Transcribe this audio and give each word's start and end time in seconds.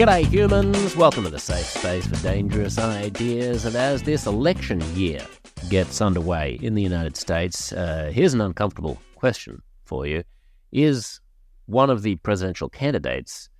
G'day, 0.00 0.24
humans. 0.24 0.96
Welcome 0.96 1.24
to 1.24 1.28
the 1.28 1.38
safe 1.38 1.66
space 1.66 2.06
for 2.06 2.16
dangerous 2.22 2.78
ideas. 2.78 3.66
And 3.66 3.76
as 3.76 4.02
this 4.02 4.26
election 4.26 4.80
year 4.96 5.20
gets 5.68 6.00
underway 6.00 6.58
in 6.62 6.74
the 6.74 6.80
United 6.80 7.18
States, 7.18 7.70
uh, 7.74 8.10
here's 8.10 8.32
an 8.32 8.40
uncomfortable 8.40 8.98
question 9.14 9.60
for 9.84 10.06
you 10.06 10.24
Is 10.72 11.20
one 11.66 11.90
of 11.90 12.00
the 12.00 12.16
presidential 12.16 12.70
candidates 12.70 13.50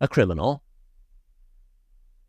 a 0.00 0.08
criminal? 0.08 0.62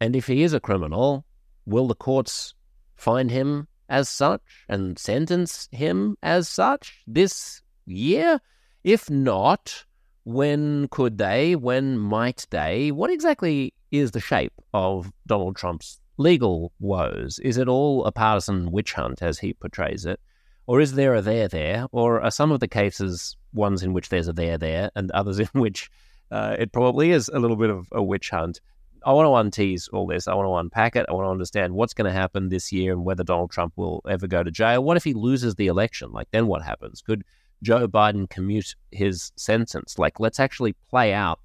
And 0.02 0.18
if 0.18 0.28
he 0.28 0.44
is 0.44 0.52
a 0.52 0.60
criminal, 0.60 1.24
will 1.66 1.88
the 1.88 1.96
courts 1.96 2.54
find 2.98 3.32
him 3.32 3.70
as 3.88 4.10
such 4.10 4.66
and 4.68 5.00
sentence 5.00 5.70
him 5.72 6.18
as 6.22 6.50
such 6.50 7.04
this 7.08 7.62
year? 7.86 8.42
If 8.84 9.10
not, 9.10 9.86
when 10.24 10.88
could 10.90 11.18
they? 11.18 11.56
When 11.56 11.98
might 11.98 12.46
they? 12.50 12.92
What 12.92 13.10
exactly 13.10 13.74
is 13.92 14.12
the 14.12 14.20
shape 14.20 14.54
of 14.74 15.12
Donald 15.28 15.56
Trump's 15.56 16.00
legal 16.18 16.72
woes? 16.80 17.40
Is 17.40 17.58
it 17.58 17.68
all 17.68 18.06
a 18.06 18.12
partisan 18.12 18.72
witch 18.72 18.94
hunt 18.94 19.22
as 19.22 19.40
he 19.40 19.54
portrays 19.54 20.06
it? 20.06 20.20
Or 20.68 20.80
is 20.80 20.94
there 20.94 21.16
a 21.16 21.22
there 21.22 21.48
there? 21.48 21.88
Or 21.92 22.22
are 22.22 22.32
some 22.32 22.52
of 22.52 22.60
the 22.60 22.68
cases 22.68 23.36
ones 23.54 23.84
in 23.84 23.94
which 23.94 24.10
there's 24.10 24.28
a 24.28 24.34
there 24.34 24.58
there 24.58 24.92
and 24.96 25.12
others 25.12 25.40
in 25.40 25.48
which 25.54 25.90
uh, 26.30 26.56
it 26.58 26.72
probably 26.72 27.12
is 27.12 27.30
a 27.30 27.40
little 27.40 27.58
bit 27.58 27.70
of 27.70 27.88
a 27.92 28.04
witch 28.04 28.30
hunt? 28.30 28.62
I 29.04 29.14
want 29.14 29.26
to 29.26 29.62
untease 29.62 29.90
all 29.92 30.06
this. 30.06 30.28
I 30.28 30.36
want 30.36 30.48
to 30.48 30.56
unpack 30.56 30.96
it. 30.96 31.08
I 31.10 31.14
want 31.14 31.26
to 31.26 31.32
understand 31.32 31.74
what's 31.74 31.96
going 31.96 32.06
to 32.06 32.18
happen 32.18 32.50
this 32.50 32.72
year 32.72 32.94
and 32.94 33.04
whether 33.04 33.24
Donald 33.24 33.50
Trump 33.50 33.74
will 33.76 34.02
ever 34.08 34.28
go 34.28 34.44
to 34.44 34.52
jail. 34.52 34.84
What 34.84 34.96
if 34.96 35.04
he 35.04 35.16
loses 35.16 35.56
the 35.56 35.68
election? 35.68 36.12
Like, 36.12 36.28
then 36.32 36.46
what 36.46 36.62
happens? 36.62 37.02
Could 37.02 37.24
Joe 37.64 37.88
Biden 37.88 38.30
commute 38.30 38.76
his 38.92 39.32
sentence? 39.36 40.00
Like, 40.00 40.20
let's 40.20 40.40
actually 40.40 40.74
play 40.90 41.14
out, 41.14 41.40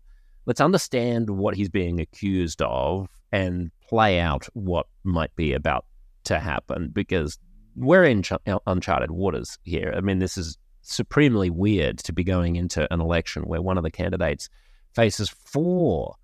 let's 0.47 0.61
understand 0.61 1.31
what 1.31 1.55
he's 1.55 1.69
being 1.69 2.01
accused 2.01 2.63
of 2.63 3.09
and 3.33 3.71
play 3.89 4.19
out 4.21 4.47
what 4.55 4.87
might 5.05 5.35
be 5.37 5.53
about 5.53 5.85
to 6.25 6.39
happen 6.39 6.91
because 6.93 7.39
we're 7.77 8.05
in 8.05 8.23
ch- 8.23 8.33
uncharted 8.67 9.11
waters 9.11 9.59
here. 9.63 9.93
I 9.97 10.01
mean, 10.01 10.19
this 10.19 10.37
is 10.37 10.57
supremely 10.83 11.51
weird 11.51 11.99
to 11.99 12.13
be 12.13 12.25
going 12.25 12.57
into 12.57 12.91
an 12.93 13.01
election 13.01 13.43
where 13.43 13.61
one 13.61 13.77
of 13.77 13.85
the 13.85 13.91
candidates 13.91 14.49
faces 14.95 15.29
four 15.29 16.15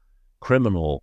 criminal 0.41 1.03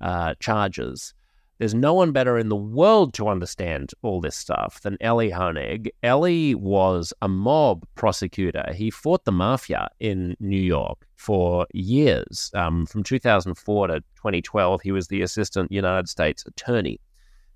uh, 0.00 0.34
charges. 0.40 1.14
There's 1.58 1.74
no 1.74 1.92
one 1.92 2.12
better 2.12 2.38
in 2.38 2.48
the 2.48 2.56
world 2.56 3.14
to 3.14 3.28
understand 3.28 3.90
all 4.02 4.20
this 4.20 4.36
stuff 4.36 4.80
than 4.82 4.96
Elie 5.00 5.30
Honig. 5.30 5.88
Elie 6.04 6.54
was 6.54 7.12
a 7.20 7.28
mob 7.28 7.84
prosecutor. 7.96 8.72
He 8.72 8.90
fought 8.90 9.24
the 9.24 9.32
mafia 9.32 9.88
in 9.98 10.36
New 10.38 10.60
York 10.60 11.04
for 11.16 11.66
years. 11.72 12.52
Um, 12.54 12.86
from 12.86 13.02
2004 13.02 13.88
to 13.88 14.00
2012, 14.00 14.82
he 14.82 14.92
was 14.92 15.08
the 15.08 15.22
assistant 15.22 15.72
United 15.72 16.08
States 16.08 16.44
attorney 16.46 17.00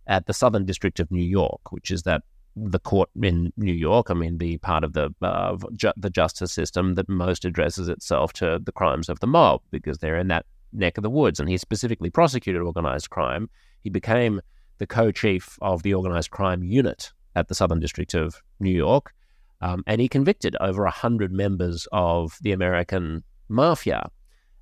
at 0.08 0.26
the 0.26 0.34
Southern 0.34 0.64
District 0.64 0.98
of 0.98 1.10
New 1.12 1.24
York, 1.24 1.70
which 1.70 1.92
is 1.92 2.02
that 2.02 2.22
the 2.56 2.80
court 2.80 3.08
in 3.22 3.52
New 3.56 3.72
York. 3.72 4.10
I 4.10 4.14
mean, 4.14 4.38
the 4.38 4.58
part 4.58 4.84
of 4.84 4.92
the 4.92 5.14
uh, 5.22 5.56
ju- 5.74 5.92
the 5.96 6.10
justice 6.10 6.52
system 6.52 6.96
that 6.96 7.08
most 7.08 7.44
addresses 7.44 7.88
itself 7.88 8.32
to 8.34 8.60
the 8.62 8.72
crimes 8.72 9.08
of 9.08 9.20
the 9.20 9.26
mob 9.26 9.62
because 9.70 9.98
they're 9.98 10.18
in 10.18 10.28
that 10.28 10.44
neck 10.72 10.98
of 10.98 11.02
the 11.02 11.10
woods. 11.10 11.40
And 11.40 11.48
he 11.48 11.56
specifically 11.56 12.10
prosecuted 12.10 12.62
organized 12.62 13.10
crime. 13.10 13.48
He 13.82 13.90
became 13.90 14.40
the 14.78 14.86
co 14.86 15.10
chief 15.10 15.58
of 15.62 15.82
the 15.82 15.94
organized 15.94 16.30
crime 16.30 16.62
unit 16.62 17.12
at 17.34 17.48
the 17.48 17.54
Southern 17.54 17.80
District 17.80 18.14
of 18.14 18.42
New 18.60 18.70
York. 18.70 19.12
Um, 19.60 19.84
and 19.86 20.00
he 20.00 20.08
convicted 20.08 20.56
over 20.60 20.82
100 20.82 21.32
members 21.32 21.86
of 21.92 22.36
the 22.42 22.52
American 22.52 23.22
mafia. 23.48 24.10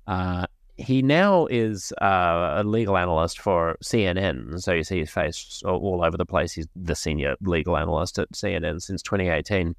Uh, 0.05 0.45
he 0.77 1.01
now 1.01 1.47
is 1.47 1.91
uh, 2.01 2.55
a 2.57 2.63
legal 2.63 2.97
analyst 2.97 3.39
for 3.39 3.77
CNN. 3.83 4.61
So 4.61 4.73
you 4.73 4.83
see 4.83 4.99
his 4.99 5.09
face 5.09 5.61
all 5.65 6.03
over 6.03 6.17
the 6.17 6.25
place. 6.25 6.53
He's 6.53 6.67
the 6.75 6.95
senior 6.95 7.35
legal 7.41 7.77
analyst 7.77 8.19
at 8.19 8.31
CNN 8.31 8.81
since 8.81 9.01
2018. 9.01 9.75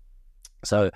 So 0.64 0.90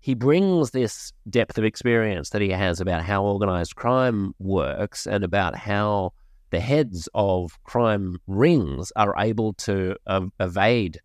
he 0.00 0.14
brings 0.14 0.70
this 0.70 1.12
depth 1.30 1.58
of 1.58 1.64
experience 1.64 2.30
that 2.30 2.42
he 2.42 2.50
has 2.50 2.80
about 2.80 3.04
how 3.04 3.24
organized 3.24 3.76
crime 3.76 4.34
works 4.38 5.06
and 5.06 5.22
about 5.22 5.56
how 5.56 6.12
the 6.52 6.60
heads 6.60 7.08
of 7.14 7.58
crime 7.64 8.18
rings 8.26 8.92
are 8.94 9.14
able 9.18 9.54
to 9.54 9.96
uh, 10.06 10.26
evade 10.38 11.00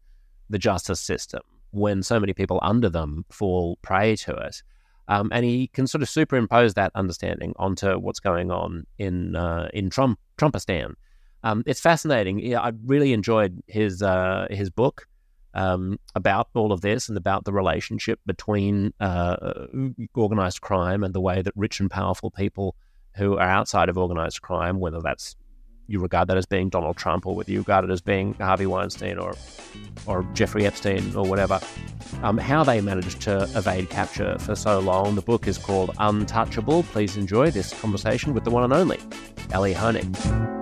the 0.49 0.59
justice 0.59 0.99
system 0.99 1.41
when 1.71 2.03
so 2.03 2.19
many 2.19 2.33
people 2.33 2.59
under 2.61 2.89
them 2.89 3.25
fall 3.31 3.77
prey 3.81 4.15
to 4.17 4.35
it. 4.35 4.61
Um, 5.07 5.29
and 5.31 5.45
he 5.45 5.67
can 5.67 5.87
sort 5.87 6.01
of 6.01 6.09
superimpose 6.09 6.73
that 6.73 6.91
understanding 6.95 7.53
onto 7.55 7.97
what's 7.97 8.19
going 8.19 8.51
on 8.51 8.85
in 8.97 9.37
uh, 9.37 9.69
in 9.73 9.89
Trump 9.89 10.19
Trumpistan. 10.37 10.95
Um, 11.43 11.63
it's 11.65 11.79
fascinating. 11.79 12.39
Yeah, 12.39 12.59
I 12.59 12.73
really 12.85 13.13
enjoyed 13.13 13.63
his 13.67 14.01
uh, 14.01 14.47
his 14.51 14.69
book 14.69 15.07
um, 15.53 15.97
about 16.13 16.49
all 16.55 16.73
of 16.73 16.81
this 16.81 17.07
and 17.07 17.17
about 17.17 17.45
the 17.45 17.53
relationship 17.53 18.19
between 18.25 18.93
uh, 18.99 19.37
organized 20.13 20.59
crime 20.59 21.05
and 21.05 21.15
the 21.15 21.21
way 21.21 21.41
that 21.41 21.53
rich 21.55 21.79
and 21.79 21.89
powerful 21.89 22.31
people 22.31 22.75
who 23.17 23.37
are 23.37 23.47
outside 23.47 23.89
of 23.89 23.97
organized 23.97 24.41
crime, 24.41 24.79
whether 24.79 25.01
that's 25.01 25.35
you 25.87 25.99
regard 25.99 26.27
that 26.27 26.37
as 26.37 26.45
being 26.45 26.69
Donald 26.69 26.97
Trump 26.97 27.25
or 27.25 27.35
whether 27.35 27.51
you 27.51 27.59
regard 27.59 27.85
it 27.85 27.91
as 27.91 28.01
being 28.01 28.33
Harvey 28.35 28.65
Weinstein 28.65 29.17
or 29.17 29.35
or 30.05 30.23
Jeffrey 30.33 30.65
Epstein 30.65 31.15
or 31.15 31.25
whatever, 31.25 31.59
um, 32.23 32.37
how 32.37 32.63
they 32.63 32.81
managed 32.81 33.21
to 33.21 33.43
evade 33.55 33.89
capture 33.89 34.37
for 34.39 34.55
so 34.55 34.79
long. 34.79 35.15
The 35.15 35.21
book 35.21 35.47
is 35.47 35.57
called 35.57 35.91
Untouchable. 35.99 36.83
Please 36.83 37.17
enjoy 37.17 37.51
this 37.51 37.73
conversation 37.79 38.33
with 38.33 38.43
the 38.43 38.51
one 38.51 38.63
and 38.63 38.73
only 38.73 38.99
Elie 39.51 39.73
Honig. 39.73 40.56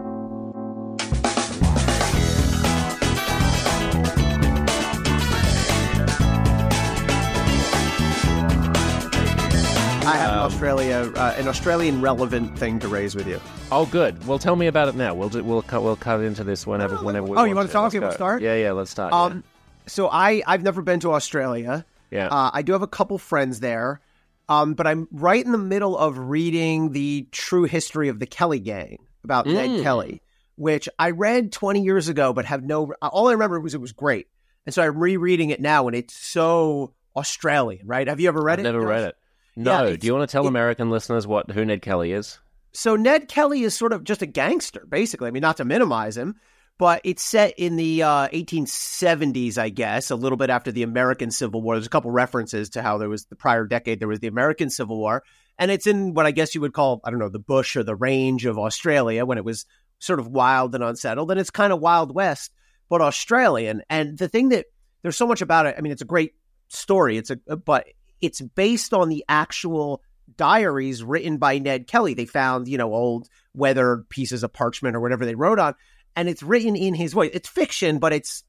Australia, 10.45 11.11
uh, 11.15 11.33
an 11.37 11.47
Australian 11.47 12.01
relevant 12.01 12.55
thing 12.55 12.77
to 12.77 12.87
raise 12.87 13.15
with 13.15 13.27
you. 13.27 13.41
Oh, 13.71 13.87
good. 13.87 14.27
Well, 14.27 14.37
tell 14.37 14.55
me 14.55 14.67
about 14.67 14.87
it 14.87 14.93
now. 14.93 15.15
We'll 15.15 15.29
do, 15.29 15.43
we'll 15.43 15.63
cut 15.63 15.81
we'll 15.81 15.95
cut 15.95 16.21
into 16.21 16.43
this 16.43 16.67
whenever 16.67 16.97
whenever. 16.97 17.25
We 17.25 17.35
oh, 17.35 17.45
you 17.45 17.55
want 17.55 17.67
to 17.67 17.73
talk? 17.73 17.87
Okay, 17.87 17.97
we'll 17.97 18.11
start. 18.11 18.43
Yeah, 18.43 18.55
yeah. 18.55 18.71
Let's 18.71 18.91
start. 18.91 19.11
Um, 19.11 19.33
yeah. 19.33 19.41
so 19.87 20.07
I 20.07 20.43
I've 20.45 20.61
never 20.61 20.83
been 20.83 20.99
to 20.99 21.13
Australia. 21.13 21.83
Yeah. 22.11 22.27
Uh, 22.27 22.51
I 22.53 22.61
do 22.61 22.73
have 22.73 22.83
a 22.83 22.87
couple 22.87 23.17
friends 23.17 23.59
there. 23.59 24.01
Um, 24.47 24.75
but 24.75 24.85
I'm 24.85 25.07
right 25.11 25.43
in 25.43 25.51
the 25.51 25.57
middle 25.57 25.97
of 25.97 26.15
reading 26.19 26.91
the 26.91 27.27
true 27.31 27.63
history 27.63 28.09
of 28.09 28.19
the 28.19 28.27
Kelly 28.27 28.59
Gang 28.59 28.99
about 29.23 29.47
mm. 29.47 29.53
Ned 29.53 29.81
Kelly, 29.81 30.21
which 30.57 30.87
I 30.99 31.09
read 31.09 31.51
20 31.51 31.81
years 31.81 32.07
ago, 32.07 32.33
but 32.33 32.45
have 32.45 32.63
no. 32.63 32.93
All 33.01 33.29
I 33.29 33.31
remember 33.31 33.59
was 33.59 33.73
it 33.73 33.81
was 33.81 33.93
great, 33.93 34.27
and 34.67 34.75
so 34.75 34.83
I'm 34.83 34.99
rereading 34.99 35.49
it 35.49 35.59
now, 35.59 35.87
and 35.87 35.95
it's 35.95 36.13
so 36.15 36.93
Australian, 37.15 37.87
right? 37.87 38.07
Have 38.07 38.19
you 38.19 38.27
ever 38.27 38.43
read 38.43 38.59
I've 38.59 38.65
it? 38.67 38.71
Never 38.71 38.85
read 38.85 39.05
it. 39.05 39.15
No. 39.55 39.87
Yeah, 39.87 39.95
Do 39.95 40.07
you 40.07 40.13
want 40.13 40.29
to 40.29 40.31
tell 40.31 40.45
it, 40.45 40.49
American 40.49 40.89
listeners 40.89 41.25
what 41.25 41.51
who 41.51 41.63
Ned 41.65 41.81
Kelly 41.81 42.11
is? 42.11 42.39
So 42.73 42.95
Ned 42.95 43.27
Kelly 43.27 43.63
is 43.63 43.75
sort 43.75 43.93
of 43.93 44.03
just 44.03 44.21
a 44.21 44.25
gangster, 44.25 44.85
basically. 44.87 45.27
I 45.27 45.31
mean, 45.31 45.41
not 45.41 45.57
to 45.57 45.65
minimize 45.65 46.17
him, 46.17 46.35
but 46.77 47.01
it's 47.05 47.23
set 47.23 47.57
in 47.57 47.77
the 47.77 48.03
uh, 48.03 48.27
1870s, 48.29 49.57
I 49.57 49.69
guess, 49.69 50.11
a 50.11 50.15
little 50.15 50.37
bit 50.37 50.49
after 50.49 50.71
the 50.71 50.83
American 50.83 51.31
Civil 51.31 51.61
War. 51.61 51.75
There's 51.75 51.85
a 51.85 51.89
couple 51.89 52.11
references 52.11 52.71
to 52.71 52.81
how 52.81 52.97
there 52.97 53.09
was 53.09 53.25
the 53.25 53.35
prior 53.35 53.65
decade 53.65 53.99
there 53.99 54.09
was 54.09 54.19
the 54.19 54.27
American 54.27 54.69
Civil 54.69 54.97
War, 54.97 55.23
and 55.57 55.71
it's 55.71 55.87
in 55.87 56.13
what 56.13 56.25
I 56.25 56.31
guess 56.31 56.53
you 56.53 56.61
would 56.61 56.73
call 56.73 56.99
I 57.03 57.11
don't 57.11 57.19
know 57.19 57.29
the 57.29 57.39
bush 57.39 57.75
or 57.75 57.83
the 57.83 57.95
range 57.95 58.45
of 58.45 58.57
Australia 58.57 59.25
when 59.25 59.37
it 59.37 59.45
was 59.45 59.65
sort 59.99 60.19
of 60.19 60.27
wild 60.27 60.75
and 60.75 60.83
unsettled, 60.83 61.31
and 61.31 61.39
it's 61.39 61.49
kind 61.49 61.71
of 61.71 61.79
Wild 61.79 62.13
West 62.13 62.51
but 62.89 63.01
Australian. 63.01 63.81
And 63.89 64.17
the 64.17 64.27
thing 64.27 64.49
that 64.49 64.65
there's 65.01 65.17
so 65.17 65.27
much 65.27 65.41
about 65.41 65.65
it. 65.65 65.75
I 65.77 65.81
mean, 65.81 65.91
it's 65.91 66.01
a 66.01 66.05
great 66.05 66.33
story. 66.67 67.17
It's 67.17 67.29
a 67.29 67.35
but 67.55 67.85
it's 68.21 68.41
based 68.41 68.93
on 68.93 69.09
the 69.09 69.23
actual 69.27 70.01
diaries 70.37 71.03
written 71.03 71.37
by 71.37 71.59
Ned 71.59 71.87
Kelly. 71.87 72.13
They 72.13 72.25
found, 72.25 72.67
you 72.67 72.77
know, 72.77 72.93
old 72.93 73.29
weathered 73.53 74.09
pieces 74.09 74.43
of 74.43 74.53
parchment 74.53 74.95
or 74.95 74.99
whatever 74.99 75.25
they 75.25 75.35
wrote 75.35 75.59
on, 75.59 75.75
and 76.15 76.27
it's 76.29 76.43
written 76.43 76.75
in 76.75 76.93
his 76.93 77.13
voice. 77.13 77.31
It's 77.33 77.49
fiction, 77.49 77.99
but 77.99 78.13
it's 78.13 78.43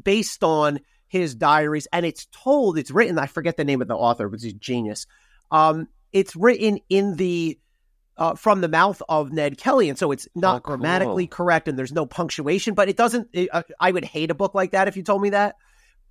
based 0.00 0.42
on 0.42 0.80
his 1.06 1.34
diaries, 1.34 1.86
and 1.92 2.04
it's 2.04 2.26
told, 2.32 2.78
it's 2.78 2.90
written, 2.90 3.18
I 3.18 3.26
forget 3.26 3.56
the 3.56 3.64
name 3.64 3.80
of 3.80 3.88
the 3.88 3.96
author, 3.96 4.28
but 4.28 4.40
he's 4.40 4.52
a 4.52 4.56
genius. 4.56 5.06
Um, 5.50 5.88
it's 6.12 6.34
written 6.34 6.78
in 6.88 7.16
the 7.16 7.58
uh, 8.16 8.34
from 8.34 8.60
the 8.60 8.68
mouth 8.68 9.02
of 9.08 9.32
Ned 9.32 9.58
Kelly, 9.58 9.88
and 9.88 9.98
so 9.98 10.12
it's 10.12 10.28
not 10.34 10.56
oh, 10.56 10.60
cool. 10.60 10.76
grammatically 10.76 11.26
correct, 11.26 11.68
and 11.68 11.78
there's 11.78 11.92
no 11.92 12.06
punctuation. 12.06 12.74
But 12.74 12.88
it 12.88 12.96
doesn't. 12.96 13.28
It, 13.32 13.48
uh, 13.52 13.62
I 13.80 13.90
would 13.90 14.04
hate 14.04 14.30
a 14.30 14.34
book 14.34 14.54
like 14.54 14.70
that 14.70 14.88
if 14.88 14.96
you 14.96 15.02
told 15.02 15.22
me 15.22 15.30
that 15.30 15.56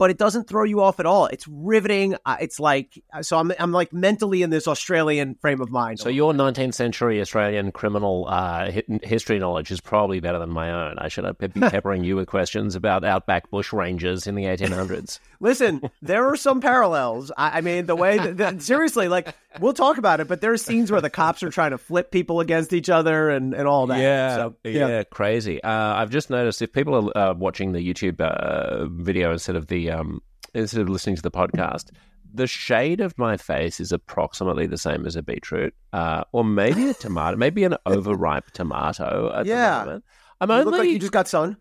but 0.04 0.10
it 0.10 0.18
doesn't 0.18 0.50
throw 0.50 0.66
you 0.66 0.82
off 0.82 1.00
at 1.00 1.06
all. 1.06 1.28
It's 1.28 1.48
riveting. 1.48 2.18
Uh, 2.26 2.36
it's 2.42 2.60
like 2.60 3.02
so 3.22 3.38
I'm 3.38 3.54
I'm 3.58 3.72
like 3.72 3.94
mentally 3.94 4.42
in 4.42 4.50
this 4.50 4.68
Australian 4.68 5.36
frame 5.36 5.62
of 5.62 5.72
mind. 5.72 6.02
So 6.02 6.10
your 6.10 6.34
19th 6.34 6.74
century 6.74 7.22
Australian 7.22 7.72
criminal 7.72 8.26
uh, 8.28 8.70
history 9.02 9.40
knowledge 9.40 9.72
is 9.72 9.80
probably 9.80 10.20
better 10.20 10.40
than 10.40 10.50
my 10.50 10.74
own. 10.74 11.00
I 11.00 11.08
should 11.08 11.26
be 11.38 11.48
peppering 11.62 12.04
you 12.04 12.18
with 12.18 12.28
questions 12.28 12.76
about 12.76 13.06
outback 13.06 13.50
bush 13.50 13.72
rangers 13.72 14.28
in 14.28 14.36
the 14.36 14.44
1800s. 14.44 15.20
Listen, 15.40 15.90
there 16.02 16.28
are 16.28 16.36
some 16.36 16.60
parallels. 16.60 17.32
I, 17.38 17.60
I 17.60 17.62
mean, 17.62 17.86
the 17.86 17.96
way 17.96 18.18
that, 18.18 18.36
that, 18.40 18.62
seriously, 18.62 19.08
like 19.08 19.34
we'll 19.60 19.74
talk 19.74 19.98
about 19.98 20.20
it. 20.20 20.28
But 20.28 20.42
there 20.42 20.52
are 20.52 20.58
scenes 20.58 20.92
where 20.92 21.02
the 21.02 21.10
cops 21.10 21.44
are 21.44 21.50
trying 21.50 21.72
to 21.72 21.78
flip 21.78 22.12
people 22.12 22.40
against 22.40 22.74
each 22.74 22.90
other 22.90 23.30
and, 23.30 23.54
and 23.54 23.68
all 23.68 23.88
that. 23.88 24.00
Yeah, 24.00 24.36
So, 24.36 24.56
yeah, 24.64 25.04
crazy. 25.04 25.62
Uh, 25.64 25.72
I've 25.96 26.10
just 26.10 26.30
noticed 26.30 26.62
if 26.62 26.72
people 26.74 27.12
are 27.16 27.18
uh, 27.18 27.34
watching 27.34 27.72
the 27.74 27.80
YouTube 27.80 28.20
uh, 28.22 28.86
video 28.88 29.32
instead 29.32 29.56
of 29.56 29.68
the 29.68 29.92
um, 29.92 30.22
instead 30.54 30.82
of 30.82 30.90
listening 30.90 31.16
to 31.18 31.22
the 31.22 31.32
podcast, 31.32 31.92
the 32.34 32.48
shade 32.48 33.00
of 33.00 33.18
my 33.18 33.38
face 33.38 33.80
is 33.80 33.92
approximately 33.92 34.66
the 34.68 34.78
same 34.78 35.06
as 35.06 35.16
a 35.16 35.22
beetroot, 35.24 35.74
uh, 35.94 36.24
or 36.32 36.44
maybe 36.44 36.90
a 36.90 36.94
tomato, 36.94 37.38
maybe 37.38 37.64
an 37.64 37.76
overripe 37.86 38.52
tomato. 38.52 39.32
At 39.36 39.46
Yeah. 39.46 39.80
the 39.80 39.86
moment. 39.86 40.06
I'm 40.42 40.50
You 40.50 40.56
only 40.56 40.66
look 40.66 40.80
like 40.80 40.90
you 40.90 41.00
just 41.00 41.12
got 41.14 41.28
sun. 41.28 41.58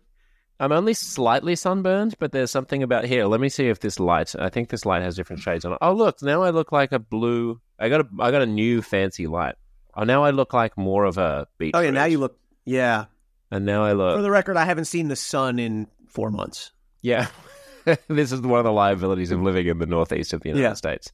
I'm 0.59 0.71
only 0.71 0.93
slightly 0.93 1.55
sunburned, 1.55 2.15
but 2.19 2.31
there's 2.31 2.51
something 2.51 2.83
about 2.83 3.05
here. 3.05 3.25
Let 3.25 3.39
me 3.41 3.49
see 3.49 3.67
if 3.67 3.79
this 3.79 3.99
light. 3.99 4.33
I 4.37 4.49
think 4.49 4.69
this 4.69 4.85
light 4.85 5.01
has 5.01 5.15
different 5.15 5.41
shades 5.41 5.65
on 5.65 5.73
it. 5.73 5.77
Oh, 5.81 5.93
look! 5.93 6.21
Now 6.21 6.43
I 6.43 6.51
look 6.51 6.71
like 6.71 6.91
a 6.91 6.99
blue. 6.99 7.59
I 7.83 7.89
got 7.89 8.01
a. 8.01 8.07
I 8.19 8.31
got 8.31 8.41
a 8.41 8.45
new 8.45 8.81
fancy 8.81 9.27
light. 9.27 9.55
Oh, 9.95 10.03
now 10.03 10.23
I 10.23 10.31
look 10.31 10.53
like 10.53 10.77
more 10.77 11.05
of 11.05 11.17
a 11.17 11.47
beach. 11.57 11.71
Oh 11.75 11.79
yeah, 11.81 11.91
now 11.91 12.05
you 12.05 12.17
look. 12.19 12.37
Yeah. 12.65 13.05
And 13.51 13.65
now 13.65 13.83
I 13.83 13.93
look. 13.93 14.17
For 14.17 14.21
the 14.23 14.31
record, 14.31 14.57
I 14.57 14.65
haven't 14.65 14.85
seen 14.85 15.07
the 15.09 15.15
sun 15.15 15.59
in 15.59 15.87
four 16.07 16.31
months. 16.31 16.71
Yeah. 17.01 17.27
this 18.07 18.31
is 18.31 18.41
one 18.41 18.59
of 18.59 18.63
the 18.65 18.71
liabilities 18.71 19.29
of 19.31 19.41
living 19.41 19.67
in 19.67 19.77
the 19.77 19.85
northeast 19.85 20.33
of 20.33 20.41
the 20.41 20.49
United 20.49 20.63
Yeah. 20.63 20.73
States. 20.73 21.11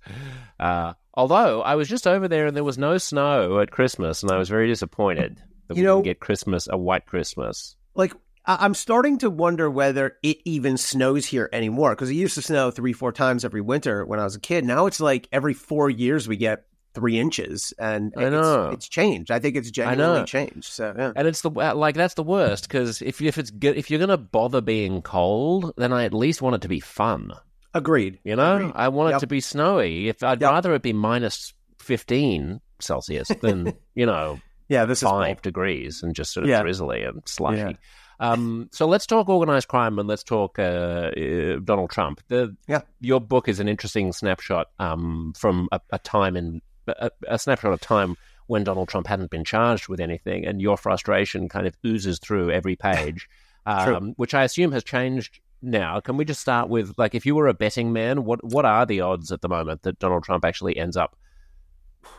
Uh, 0.60 0.94
although 1.16 1.62
I 1.62 1.76
was 1.76 1.90
just 1.90 2.06
over 2.08 2.28
there 2.28 2.48
and 2.48 2.56
there 2.56 2.64
was 2.64 2.78
no 2.78 2.98
snow 2.98 3.60
at 3.60 3.72
Christmas, 3.72 4.22
and 4.24 4.32
I 4.32 4.38
was 4.38 4.48
very 4.50 4.68
disappointed 4.68 5.42
that 5.68 5.76
You 5.76 5.84
we 5.84 5.88
know- 5.88 5.96
didn't 5.98 6.06
get 6.06 6.20
Christmas 6.20 6.68
a 6.70 6.78
white 6.78 7.06
Christmas. 7.08 7.76
Like 7.96 8.14
I'm 8.46 8.74
starting 8.74 9.18
to 9.20 9.30
wonder 9.30 9.70
whether 9.70 10.18
it 10.24 10.38
even 10.46 10.78
snows 10.78 11.26
here 11.26 11.50
anymore 11.54 11.92
because 11.92 12.10
it 12.10 12.16
used 12.16 12.36
to 12.36 12.42
snow 12.42 12.72
three, 12.72 12.94
four 12.94 13.12
times 13.12 13.46
every 13.46 13.62
winter 13.62 14.06
when 14.06 14.20
I 14.20 14.24
was 14.24 14.36
a 14.36 14.40
kid. 14.40 14.66
Now 14.66 14.86
it's 14.88 15.00
like 15.00 15.28
every 15.32 15.54
four 15.54 15.90
years 15.90 16.28
we 16.28 16.38
get 16.38 16.66
three 16.96 17.20
inches, 17.20 17.72
and 17.78 18.12
I 18.18 18.24
it's, 18.24 18.32
know. 18.32 18.70
it's 18.72 18.90
changed. 18.90 19.30
I 19.30 19.38
think 19.40 19.56
it's 19.56 19.70
genuinely 19.70 20.26
changed. 20.26 20.66
So 20.72 20.94
yeah. 20.98 21.12
And 21.16 21.28
it's 21.28 21.42
the 21.42 21.52
like 21.52 21.94
that's 21.96 22.16
the 22.16 22.24
worst 22.24 22.68
because 22.68 23.02
if 23.04 23.22
if 23.22 23.38
it's 23.38 23.52
good, 23.52 23.78
if 23.78 23.92
you're 23.92 24.00
gonna 24.00 24.18
bother 24.18 24.62
being 24.62 25.02
cold, 25.04 25.74
then 25.78 25.94
I 25.94 26.06
at 26.06 26.14
least 26.14 26.42
want 26.42 26.56
it 26.56 26.62
to 26.62 26.68
be 26.70 26.80
fun. 26.80 27.32
agreed. 27.76 28.18
You 28.24 28.36
know, 28.36 28.56
Agreed. 28.56 28.72
I 28.76 28.88
want 28.88 29.10
it 29.10 29.14
Yep. 29.14 29.20
to 29.22 29.28
be 29.28 29.42
snowy. 29.42 30.08
If 30.10 30.24
I'd 30.24 30.42
Yep. 30.42 30.50
rather 30.52 30.74
it 30.74 30.82
be 30.82 30.94
minus 30.94 31.54
fifteen 31.78 32.62
Celsius 32.80 33.28
than 33.42 33.74
you 33.96 34.06
know 34.08 34.40
Yeah, 34.68 34.86
this 34.86 35.04
is 35.04 35.10
five 35.10 35.42
degrees 35.44 36.02
and 36.02 36.16
just 36.16 36.34
sort 36.34 36.46
of 36.46 36.50
Yeah. 36.50 36.62
drizzly 36.64 37.04
and 37.04 37.22
slushy. 37.26 37.58
Yeah. 37.58 37.72
Um, 38.20 38.70
so 38.72 38.86
let's 38.86 39.06
talk 39.06 39.30
organized 39.30 39.68
crime 39.68 39.98
and 39.98 40.08
let's 40.08 40.24
talk 40.24 40.60
uh, 40.60 40.62
uh, 40.62 41.60
Donald 41.64 41.90
Trump. 41.90 42.22
The, 42.28 42.56
Yeah. 42.68 42.82
Your 43.00 43.22
book 43.22 43.48
is 43.48 43.60
an 43.60 43.68
interesting 43.68 44.12
snapshot 44.12 44.68
um, 44.78 45.34
from 45.38 45.70
a, 45.72 45.80
a 45.92 46.00
time 46.00 46.36
in 46.36 46.62
a, 46.88 47.12
a 47.28 47.40
snapshot 47.40 47.74
of 47.74 47.80
time 47.80 48.18
when 48.48 48.64
Donald 48.64 48.90
Trump 48.90 49.08
hadn't 49.08 49.30
been 49.30 49.46
charged 49.46 49.88
with 49.88 50.00
anything, 50.00 50.46
and 50.46 50.60
your 50.60 50.76
frustration 50.76 51.48
kind 51.48 51.68
of 51.68 51.78
oozes 51.86 52.20
through 52.20 52.52
every 52.52 52.76
page, 52.76 53.30
um, 53.66 54.14
which 54.18 54.34
I 54.34 54.44
assume 54.44 54.72
has 54.72 54.84
changed 54.84 55.40
now. 55.62 56.00
Can 56.00 56.18
we 56.18 56.26
just 56.26 56.42
start 56.42 56.68
with 56.68 56.94
like 56.98 57.14
if 57.16 57.26
you 57.26 57.36
were 57.36 57.48
a 57.48 57.54
betting 57.54 57.94
man, 57.94 58.26
what 58.26 58.44
what 58.44 58.66
are 58.66 58.86
the 58.86 59.02
odds 59.02 59.32
at 59.32 59.42
the 59.42 59.50
moment 59.50 59.84
that 59.84 60.00
Donald 60.00 60.24
Trump 60.24 60.44
actually 60.44 60.78
ends 60.78 60.98
up 60.98 61.16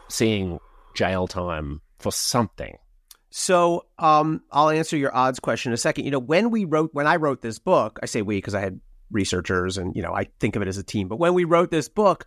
seeing 0.09 0.61
jail 0.95 1.27
time 1.27 1.81
for 1.99 2.13
something? 2.13 2.79
So 3.31 3.87
um, 3.99 4.43
I'll 4.51 4.71
answer 4.71 4.97
your 4.97 5.15
odds 5.15 5.39
question 5.41 5.71
in 5.71 5.75
a 5.75 5.79
second. 5.79 6.05
You 6.05 6.11
know, 6.11 6.19
when 6.19 6.51
we 6.51 6.65
wrote, 6.65 6.91
when 6.93 7.07
I 7.07 7.17
wrote 7.17 7.43
this 7.43 7.59
book, 7.59 7.99
I 8.03 8.07
say 8.07 8.23
we 8.23 8.37
because 8.39 8.55
I 8.55 8.61
had 8.61 8.81
researchers 9.11 9.79
and, 9.79 9.95
you 9.95 10.03
know, 10.03 10.13
I 10.15 10.27
think 10.41 10.57
of 10.57 10.63
it 10.63 10.69
as 10.69 10.79
a 10.79 10.83
team. 10.83 11.09
But 11.09 11.19
when 11.19 11.35
we 11.35 11.45
wrote 11.45 11.71
this 11.71 11.89
book, 11.89 12.27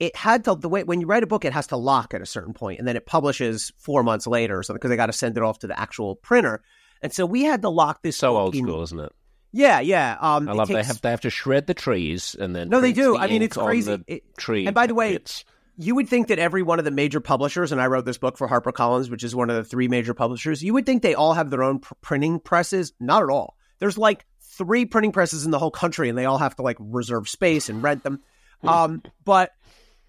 it 0.00 0.16
had 0.16 0.44
to, 0.44 0.54
the 0.56 0.68
way, 0.68 0.82
when 0.82 1.00
you 1.00 1.06
write 1.06 1.22
a 1.22 1.26
book, 1.26 1.44
it 1.44 1.52
has 1.52 1.68
to 1.68 1.76
lock 1.76 2.14
at 2.14 2.20
a 2.22 2.26
certain 2.26 2.52
point 2.54 2.78
and 2.78 2.88
then 2.88 2.96
it 2.96 3.06
publishes 3.06 3.72
four 3.78 4.02
months 4.02 4.26
later 4.26 4.58
or 4.58 4.62
something 4.62 4.78
because 4.78 4.90
they 4.90 4.96
got 4.96 5.06
to 5.06 5.12
send 5.12 5.36
it 5.36 5.42
off 5.42 5.60
to 5.60 5.66
the 5.66 5.78
actual 5.78 6.16
printer. 6.16 6.62
And 7.02 7.12
so 7.12 7.26
we 7.26 7.42
had 7.44 7.62
to 7.62 7.68
lock 7.68 8.02
this 8.02 8.16
So 8.16 8.36
old 8.36 8.54
in- 8.54 8.64
school, 8.64 8.82
isn't 8.82 8.98
it? 9.00 9.12
Yeah, 9.52 9.80
yeah. 9.80 10.16
Um, 10.20 10.48
I 10.48 10.52
love 10.52 10.68
they 10.68 10.82
have 10.82 11.00
they 11.00 11.10
have 11.10 11.22
to 11.22 11.30
shred 11.30 11.66
the 11.66 11.74
trees 11.74 12.36
and 12.38 12.54
then 12.54 12.68
No, 12.68 12.80
they 12.80 12.92
do. 12.92 13.14
the 13.14 13.18
I 13.18 13.26
mean, 13.26 13.42
it's 13.42 13.56
crazy. 13.56 13.98
It- 14.06 14.36
tree 14.36 14.66
and 14.66 14.74
by 14.76 14.86
the 14.86 14.94
way, 14.94 15.14
bits. 15.14 15.44
You 15.80 15.94
would 15.94 16.10
think 16.10 16.28
that 16.28 16.38
every 16.38 16.62
one 16.62 16.78
of 16.78 16.84
the 16.84 16.90
major 16.90 17.20
publishers, 17.20 17.72
and 17.72 17.80
I 17.80 17.86
wrote 17.86 18.04
this 18.04 18.18
book 18.18 18.36
for 18.36 18.46
HarperCollins, 18.46 19.10
which 19.10 19.24
is 19.24 19.34
one 19.34 19.48
of 19.48 19.56
the 19.56 19.64
three 19.64 19.88
major 19.88 20.12
publishers, 20.12 20.62
you 20.62 20.74
would 20.74 20.84
think 20.84 21.02
they 21.02 21.14
all 21.14 21.32
have 21.32 21.48
their 21.48 21.62
own 21.62 21.78
pr- 21.78 21.94
printing 22.02 22.38
presses. 22.38 22.92
Not 23.00 23.22
at 23.22 23.30
all. 23.30 23.56
There's 23.78 23.96
like 23.96 24.26
three 24.42 24.84
printing 24.84 25.12
presses 25.12 25.46
in 25.46 25.50
the 25.50 25.58
whole 25.58 25.70
country, 25.70 26.10
and 26.10 26.18
they 26.18 26.26
all 26.26 26.36
have 26.36 26.54
to 26.56 26.62
like 26.62 26.76
reserve 26.78 27.30
space 27.30 27.68
and 27.68 27.82
rent 27.82 28.02
them. 28.02 28.20
Um, 28.62 29.02
but 29.24 29.52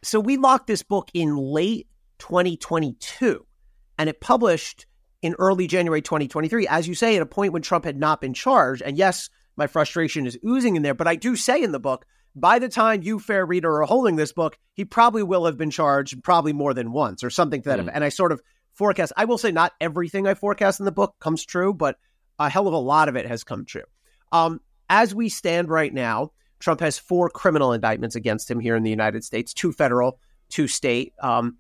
so 0.04 0.20
we 0.20 0.36
locked 0.36 0.68
this 0.68 0.84
book 0.84 1.10
in 1.14 1.38
late 1.38 1.88
2022, 2.20 3.46
and 3.98 4.10
it 4.10 4.20
published 4.20 4.86
in 5.22 5.36
early 5.40 5.68
January 5.68 6.02
2023, 6.02 6.68
as 6.68 6.86
you 6.86 6.94
say, 6.94 7.16
at 7.16 7.22
a 7.22 7.26
point 7.26 7.54
when 7.54 7.62
Trump 7.62 7.86
had 7.86 7.98
not 7.98 8.20
been 8.20 8.34
charged. 8.34 8.82
And 8.82 8.98
yes, 8.98 9.30
my 9.56 9.68
frustration 9.68 10.28
is 10.28 10.38
oozing 10.46 10.76
in 10.76 10.82
there, 10.82 10.94
but 10.94 11.08
I 11.08 11.16
do 11.16 11.38
say 11.38 11.64
in 11.64 11.72
the 11.72 11.80
book, 11.80 12.06
by 12.36 12.60
the 12.60 12.70
time 12.70 13.04
you, 13.04 13.20
fair 13.20 13.46
reader, 13.46 13.82
are 13.82 13.86
holding 13.86 14.16
this 14.16 14.32
book, 14.32 14.58
he 14.74 14.86
probably 14.86 15.24
will 15.24 15.46
have 15.46 15.58
been 15.58 15.72
charged 15.72 16.24
probably 16.24 16.54
more 16.54 16.74
than 16.74 16.92
once 16.92 17.24
or 17.24 17.30
something 17.30 17.62
to 17.62 17.70
that 17.70 17.80
Mm. 17.80 17.92
And 17.94 18.04
I 18.04 18.10
sort 18.10 18.32
of 18.32 18.42
forecast, 18.74 19.14
I 19.18 19.26
will 19.26 19.38
say 19.38 19.52
not 19.52 19.74
everything 19.82 20.28
I 20.28 20.34
forecast 20.34 20.80
in 20.80 20.86
the 20.86 20.92
book 20.92 21.16
comes 21.20 21.46
true, 21.46 21.74
but 21.74 21.98
a 22.40 22.50
hell 22.50 22.68
of 22.68 22.74
a 22.74 22.78
lot 22.78 23.10
of 23.10 23.16
it 23.16 23.28
has 23.28 23.44
come 23.44 23.66
true. 23.66 23.84
Um, 24.32 24.62
as 24.90 25.14
we 25.14 25.30
stand 25.30 25.70
right 25.70 25.94
now, 25.94 26.32
Trump 26.60 26.80
has 26.80 26.98
four 26.98 27.30
criminal 27.30 27.74
indictments 27.74 28.16
against 28.16 28.50
him 28.50 28.60
here 28.60 28.76
in 28.76 28.84
the 28.84 28.90
United 28.90 29.24
States, 29.24 29.54
two 29.54 29.74
federal, 29.74 30.20
two 30.50 30.68
state. 30.68 31.14
Um, 31.22 31.58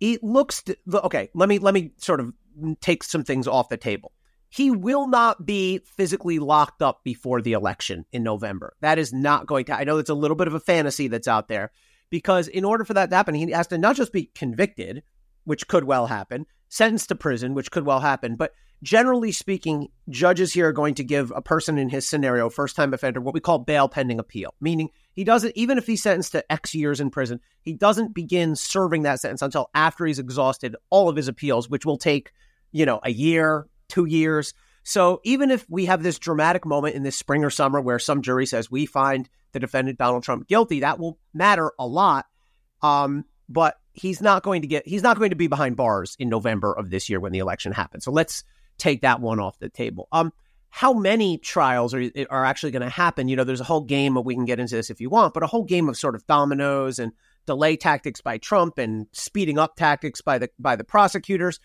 it 0.00 0.22
looks 0.22 0.64
okay. 0.92 1.30
Let 1.34 1.48
me 1.48 1.58
let 1.58 1.74
me 1.74 1.92
sort 1.98 2.20
of 2.20 2.32
take 2.80 3.04
some 3.04 3.24
things 3.24 3.46
off 3.46 3.68
the 3.68 3.76
table. 3.76 4.12
He 4.54 4.70
will 4.70 5.08
not 5.08 5.44
be 5.44 5.80
physically 5.96 6.38
locked 6.38 6.80
up 6.80 7.02
before 7.02 7.42
the 7.42 7.54
election 7.54 8.04
in 8.12 8.22
November. 8.22 8.76
That 8.82 9.00
is 9.00 9.12
not 9.12 9.46
going 9.48 9.64
to. 9.64 9.76
I 9.76 9.82
know 9.82 9.98
it's 9.98 10.10
a 10.10 10.14
little 10.14 10.36
bit 10.36 10.46
of 10.46 10.54
a 10.54 10.60
fantasy 10.60 11.08
that's 11.08 11.26
out 11.26 11.48
there 11.48 11.72
because 12.08 12.46
in 12.46 12.64
order 12.64 12.84
for 12.84 12.94
that 12.94 13.10
to 13.10 13.16
happen, 13.16 13.34
he 13.34 13.50
has 13.50 13.66
to 13.66 13.78
not 13.78 13.96
just 13.96 14.12
be 14.12 14.30
convicted, 14.32 15.02
which 15.42 15.66
could 15.66 15.82
well 15.82 16.06
happen, 16.06 16.46
sentenced 16.68 17.08
to 17.08 17.16
prison, 17.16 17.54
which 17.54 17.72
could 17.72 17.84
well 17.84 17.98
happen, 17.98 18.36
but 18.36 18.52
generally 18.80 19.32
speaking, 19.32 19.88
judges 20.08 20.52
here 20.52 20.68
are 20.68 20.72
going 20.72 20.94
to 20.94 21.02
give 21.02 21.32
a 21.34 21.42
person 21.42 21.76
in 21.76 21.88
his 21.88 22.08
scenario, 22.08 22.48
first 22.48 22.76
time 22.76 22.94
offender, 22.94 23.20
what 23.20 23.34
we 23.34 23.40
call 23.40 23.58
bail 23.58 23.88
pending 23.88 24.20
appeal, 24.20 24.54
meaning 24.60 24.88
he 25.14 25.24
doesn't, 25.24 25.56
even 25.56 25.78
if 25.78 25.86
he's 25.88 26.04
sentenced 26.04 26.30
to 26.30 26.52
X 26.52 26.76
years 26.76 27.00
in 27.00 27.10
prison, 27.10 27.40
he 27.60 27.72
doesn't 27.72 28.14
begin 28.14 28.54
serving 28.54 29.02
that 29.02 29.18
sentence 29.18 29.42
until 29.42 29.68
after 29.74 30.06
he's 30.06 30.20
exhausted 30.20 30.76
all 30.90 31.08
of 31.08 31.16
his 31.16 31.26
appeals, 31.26 31.68
which 31.68 31.84
will 31.84 31.98
take, 31.98 32.30
you 32.70 32.86
know, 32.86 33.00
a 33.02 33.10
year, 33.10 33.66
two 33.88 34.04
years. 34.04 34.54
So 34.82 35.20
even 35.24 35.50
if 35.50 35.64
we 35.68 35.86
have 35.86 36.02
this 36.02 36.18
dramatic 36.18 36.66
moment 36.66 36.94
in 36.94 37.02
this 37.02 37.16
spring 37.16 37.44
or 37.44 37.50
summer 37.50 37.80
where 37.80 37.98
some 37.98 38.22
jury 38.22 38.46
says 38.46 38.70
we 38.70 38.86
find 38.86 39.28
the 39.52 39.60
defendant 39.60 39.98
Donald 39.98 40.22
Trump 40.22 40.46
guilty, 40.46 40.80
that 40.80 40.98
will 40.98 41.18
matter 41.32 41.72
a 41.78 41.86
lot. 41.86 42.26
Um, 42.82 43.24
but 43.48 43.76
he's 43.92 44.20
not 44.20 44.42
going 44.42 44.62
to 44.62 44.68
get 44.68 44.86
he's 44.86 45.02
not 45.02 45.18
going 45.18 45.30
to 45.30 45.36
be 45.36 45.46
behind 45.46 45.76
bars 45.76 46.16
in 46.18 46.28
November 46.28 46.72
of 46.72 46.90
this 46.90 47.08
year 47.08 47.20
when 47.20 47.32
the 47.32 47.38
election 47.38 47.72
happens. 47.72 48.04
So 48.04 48.12
let's 48.12 48.44
take 48.78 49.02
that 49.02 49.20
one 49.20 49.40
off 49.40 49.58
the 49.58 49.68
table. 49.68 50.08
Um, 50.12 50.32
how 50.68 50.92
many 50.92 51.38
trials 51.38 51.94
are 51.94 52.02
are 52.28 52.44
actually 52.44 52.72
going 52.72 52.82
to 52.82 52.88
happen? 52.88 53.28
You 53.28 53.36
know, 53.36 53.44
there's 53.44 53.60
a 53.60 53.64
whole 53.64 53.82
game 53.82 54.16
of 54.16 54.26
we 54.26 54.34
can 54.34 54.44
get 54.44 54.58
into 54.58 54.74
this 54.74 54.90
if 54.90 55.00
you 55.00 55.08
want, 55.08 55.32
but 55.32 55.42
a 55.42 55.46
whole 55.46 55.64
game 55.64 55.88
of 55.88 55.96
sort 55.96 56.14
of 56.14 56.26
dominoes 56.26 56.98
and 56.98 57.12
delay 57.46 57.76
tactics 57.76 58.20
by 58.20 58.38
Trump 58.38 58.78
and 58.78 59.06
speeding 59.12 59.58
up 59.58 59.76
tactics 59.76 60.20
by 60.20 60.38
the 60.38 60.50
by 60.58 60.74
the 60.76 60.84
prosecutors. 60.84 61.60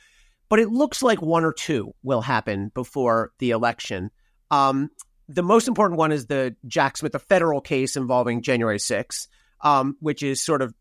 But 0.49 0.59
it 0.59 0.69
looks 0.69 1.03
like 1.03 1.21
one 1.21 1.45
or 1.45 1.53
two 1.53 1.93
will 2.03 2.21
happen 2.21 2.71
before 2.73 3.31
the 3.39 3.51
election. 3.51 4.09
Um, 4.49 4.89
the 5.27 5.43
most 5.43 5.67
important 5.67 5.99
one 5.99 6.11
is 6.11 6.25
the 6.25 6.55
Jack 6.65 6.97
Smith, 6.97 7.11
the 7.11 7.19
federal 7.19 7.61
case 7.61 7.95
involving 7.95 8.41
January 8.41 8.79
6th, 8.79 9.27
um, 9.61 9.95
which 9.99 10.23
is 10.23 10.43
sort 10.43 10.63
of 10.63 10.73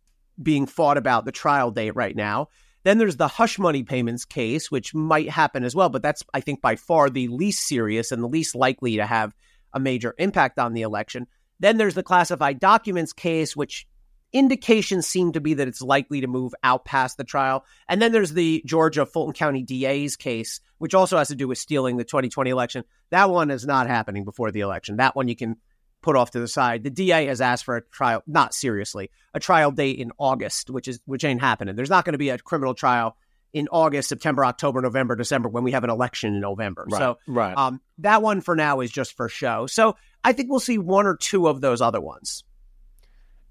being 0.42 0.66
fought 0.66 0.96
about 0.96 1.26
the 1.26 1.32
trial 1.32 1.70
date 1.70 1.94
right 1.94 2.16
now. 2.16 2.48
Then 2.84 2.96
there's 2.96 3.16
the 3.16 3.28
hush 3.28 3.58
money 3.58 3.82
payments 3.82 4.24
case, 4.24 4.70
which 4.70 4.94
might 4.94 5.28
happen 5.28 5.64
as 5.64 5.74
well, 5.74 5.90
but 5.90 6.00
that's, 6.00 6.22
I 6.32 6.40
think, 6.40 6.62
by 6.62 6.76
far 6.76 7.10
the 7.10 7.28
least 7.28 7.66
serious 7.66 8.12
and 8.12 8.22
the 8.22 8.28
least 8.28 8.54
likely 8.54 8.96
to 8.96 9.04
have 9.04 9.34
a 9.74 9.80
major 9.80 10.14
impact 10.16 10.58
on 10.58 10.72
the 10.72 10.82
election. 10.82 11.26
Then 11.60 11.76
there's 11.76 11.94
the 11.94 12.02
classified 12.02 12.60
documents 12.60 13.12
case, 13.12 13.54
which 13.54 13.86
indications 14.32 15.06
seem 15.06 15.32
to 15.32 15.40
be 15.40 15.54
that 15.54 15.68
it's 15.68 15.80
likely 15.80 16.20
to 16.20 16.26
move 16.26 16.54
out 16.62 16.84
past 16.84 17.16
the 17.16 17.24
trial. 17.24 17.64
And 17.88 18.00
then 18.00 18.12
there's 18.12 18.32
the 18.32 18.62
Georgia 18.66 19.06
Fulton 19.06 19.32
County 19.32 19.62
DA's 19.62 20.16
case, 20.16 20.60
which 20.78 20.94
also 20.94 21.16
has 21.18 21.28
to 21.28 21.34
do 21.34 21.48
with 21.48 21.58
stealing 21.58 21.96
the 21.96 22.04
2020 22.04 22.50
election. 22.50 22.84
That 23.10 23.30
one 23.30 23.50
is 23.50 23.66
not 23.66 23.86
happening 23.86 24.24
before 24.24 24.50
the 24.50 24.60
election. 24.60 24.96
That 24.96 25.16
one 25.16 25.28
you 25.28 25.36
can 25.36 25.56
put 26.02 26.16
off 26.16 26.30
to 26.32 26.40
the 26.40 26.48
side. 26.48 26.84
The 26.84 26.90
DA 26.90 27.26
has 27.26 27.40
asked 27.40 27.64
for 27.64 27.76
a 27.76 27.82
trial, 27.82 28.22
not 28.26 28.54
seriously, 28.54 29.10
a 29.34 29.40
trial 29.40 29.70
date 29.70 29.98
in 29.98 30.12
August, 30.18 30.70
which 30.70 30.88
is 30.88 31.00
which 31.06 31.24
ain't 31.24 31.40
happening. 31.40 31.74
There's 31.74 31.90
not 31.90 32.04
going 32.04 32.12
to 32.12 32.18
be 32.18 32.28
a 32.30 32.38
criminal 32.38 32.74
trial 32.74 33.16
in 33.52 33.68
August, 33.72 34.10
September, 34.10 34.44
October, 34.44 34.80
November, 34.82 35.16
December 35.16 35.48
when 35.48 35.64
we 35.64 35.72
have 35.72 35.84
an 35.84 35.90
election 35.90 36.34
in 36.34 36.40
November. 36.40 36.86
Right, 36.90 36.98
So 36.98 37.18
right. 37.26 37.56
um, 37.56 37.80
that 37.98 38.22
one 38.22 38.42
for 38.42 38.54
now 38.54 38.80
is 38.80 38.90
just 38.90 39.16
for 39.16 39.28
show. 39.28 39.66
So 39.66 39.96
I 40.22 40.32
think 40.32 40.50
we'll 40.50 40.60
see 40.60 40.78
one 40.78 41.06
or 41.06 41.16
two 41.16 41.48
of 41.48 41.60
those 41.60 41.80
other 41.80 42.00
ones. 42.00 42.44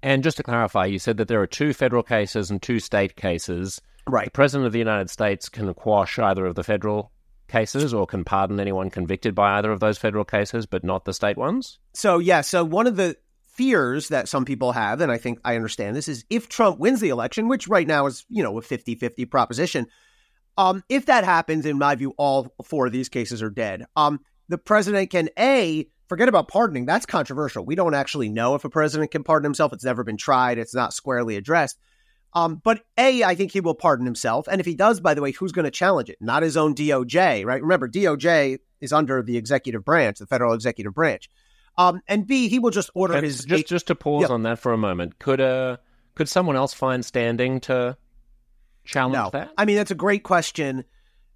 And 0.02 0.22
just 0.22 0.36
to 0.36 0.42
clarify, 0.42 0.86
you 0.86 0.98
said 0.98 1.16
that 1.16 1.28
there 1.28 1.40
are 1.40 1.46
two 1.46 1.72
federal 1.72 2.02
cases 2.02 2.50
and 2.50 2.62
two 2.62 2.78
state 2.78 3.16
cases. 3.16 3.80
Right. 4.06 4.26
The 4.26 4.30
President 4.30 4.66
of 4.66 4.72
the 4.72 4.78
United 4.78 5.10
States 5.10 5.48
can 5.48 5.72
quash 5.74 6.18
either 6.18 6.46
of 6.46 6.54
the 6.54 6.64
federal 6.64 7.10
cases 7.48 7.92
or 7.92 8.06
can 8.06 8.24
pardon 8.24 8.60
anyone 8.60 8.90
convicted 8.90 9.34
by 9.34 9.58
either 9.58 9.72
of 9.72 9.80
those 9.80 9.98
federal 9.98 10.24
cases, 10.24 10.66
but 10.66 10.84
not 10.84 11.04
the 11.04 11.12
state 11.12 11.36
ones? 11.36 11.78
So 11.94 12.18
yeah, 12.18 12.42
so 12.42 12.64
one 12.64 12.86
of 12.86 12.96
the 12.96 13.16
fears 13.46 14.08
that 14.08 14.28
some 14.28 14.44
people 14.44 14.72
have, 14.72 15.00
and 15.00 15.10
I 15.10 15.18
think 15.18 15.40
I 15.44 15.56
understand 15.56 15.96
this, 15.96 16.06
is 16.06 16.24
if 16.30 16.48
Trump 16.48 16.78
wins 16.78 17.00
the 17.00 17.08
election, 17.08 17.48
which 17.48 17.66
right 17.66 17.86
now 17.86 18.06
is, 18.06 18.24
you 18.28 18.42
know, 18.42 18.56
a 18.56 18.62
50-50 18.62 19.28
proposition, 19.28 19.86
um, 20.56 20.84
if 20.88 21.06
that 21.06 21.24
happens, 21.24 21.66
in 21.66 21.78
my 21.78 21.94
view, 21.94 22.14
all 22.18 22.54
four 22.64 22.86
of 22.86 22.92
these 22.92 23.08
cases 23.08 23.42
are 23.42 23.50
dead. 23.50 23.86
Um, 23.96 24.20
the 24.48 24.58
president 24.58 25.10
can 25.10 25.28
A, 25.38 25.88
forget 26.08 26.28
about 26.28 26.48
pardoning. 26.48 26.86
That's 26.86 27.06
controversial. 27.06 27.64
We 27.64 27.74
don't 27.74 27.94
actually 27.94 28.28
know 28.28 28.54
if 28.54 28.64
a 28.64 28.70
president 28.70 29.10
can 29.10 29.24
pardon 29.24 29.44
himself. 29.44 29.72
It's 29.72 29.84
never 29.84 30.04
been 30.04 30.16
tried. 30.16 30.58
It's 30.58 30.74
not 30.74 30.92
squarely 30.92 31.36
addressed. 31.36 31.78
Um, 32.34 32.60
but 32.62 32.82
A, 32.98 33.24
I 33.24 33.34
think 33.34 33.52
he 33.52 33.60
will 33.60 33.74
pardon 33.74 34.04
himself. 34.04 34.46
And 34.50 34.60
if 34.60 34.66
he 34.66 34.74
does, 34.74 35.00
by 35.00 35.14
the 35.14 35.22
way, 35.22 35.32
who's 35.32 35.52
going 35.52 35.64
to 35.64 35.70
challenge 35.70 36.10
it? 36.10 36.18
Not 36.20 36.42
his 36.42 36.56
own 36.56 36.74
DOJ, 36.74 37.44
right? 37.46 37.62
Remember, 37.62 37.88
DOJ 37.88 38.58
is 38.80 38.92
under 38.92 39.22
the 39.22 39.36
executive 39.36 39.84
branch, 39.84 40.18
the 40.18 40.26
federal 40.26 40.52
executive 40.52 40.92
branch. 40.94 41.30
Um, 41.78 42.00
and 42.06 42.26
B, 42.26 42.48
he 42.48 42.58
will 42.58 42.70
just 42.70 42.90
order 42.94 43.14
And 43.14 43.24
his 43.24 43.44
just 43.44 43.66
just 43.66 43.86
to 43.86 43.94
pause 43.94 44.24
Yeah. 44.28 44.34
on 44.34 44.42
that 44.42 44.58
for 44.58 44.72
a 44.72 44.76
moment, 44.78 45.18
could 45.18 45.40
uh 45.40 45.76
could 46.16 46.28
someone 46.28 46.56
else 46.56 46.74
find 46.74 47.04
standing 47.04 47.60
to 47.60 47.96
challenge 48.84 49.14
No, 49.14 49.30
that? 49.32 49.52
I 49.56 49.64
mean 49.64 49.76
that's 49.76 49.90
a 49.90 49.94
great 49.96 50.22
question. 50.22 50.84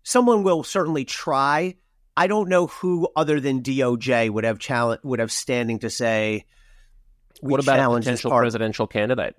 Someone 0.03 0.43
will 0.43 0.63
certainly 0.65 1.05
try. 1.05 1.77
I 2.17 2.27
don't 2.27 2.49
know 2.49 2.67
who 2.67 3.09
other 3.17 3.41
than 3.41 3.63
DOJ 3.63 4.31
would 4.31 4.45
have 4.45 4.59
challenge 4.59 5.01
would 5.03 5.19
have 5.19 5.33
standing 5.33 5.79
to 5.81 5.91
say. 5.91 6.45
What 7.41 7.61
about 7.61 7.81
a 7.81 7.99
potential 7.99 8.31
presidential 8.31 8.87
candidate? 8.87 9.35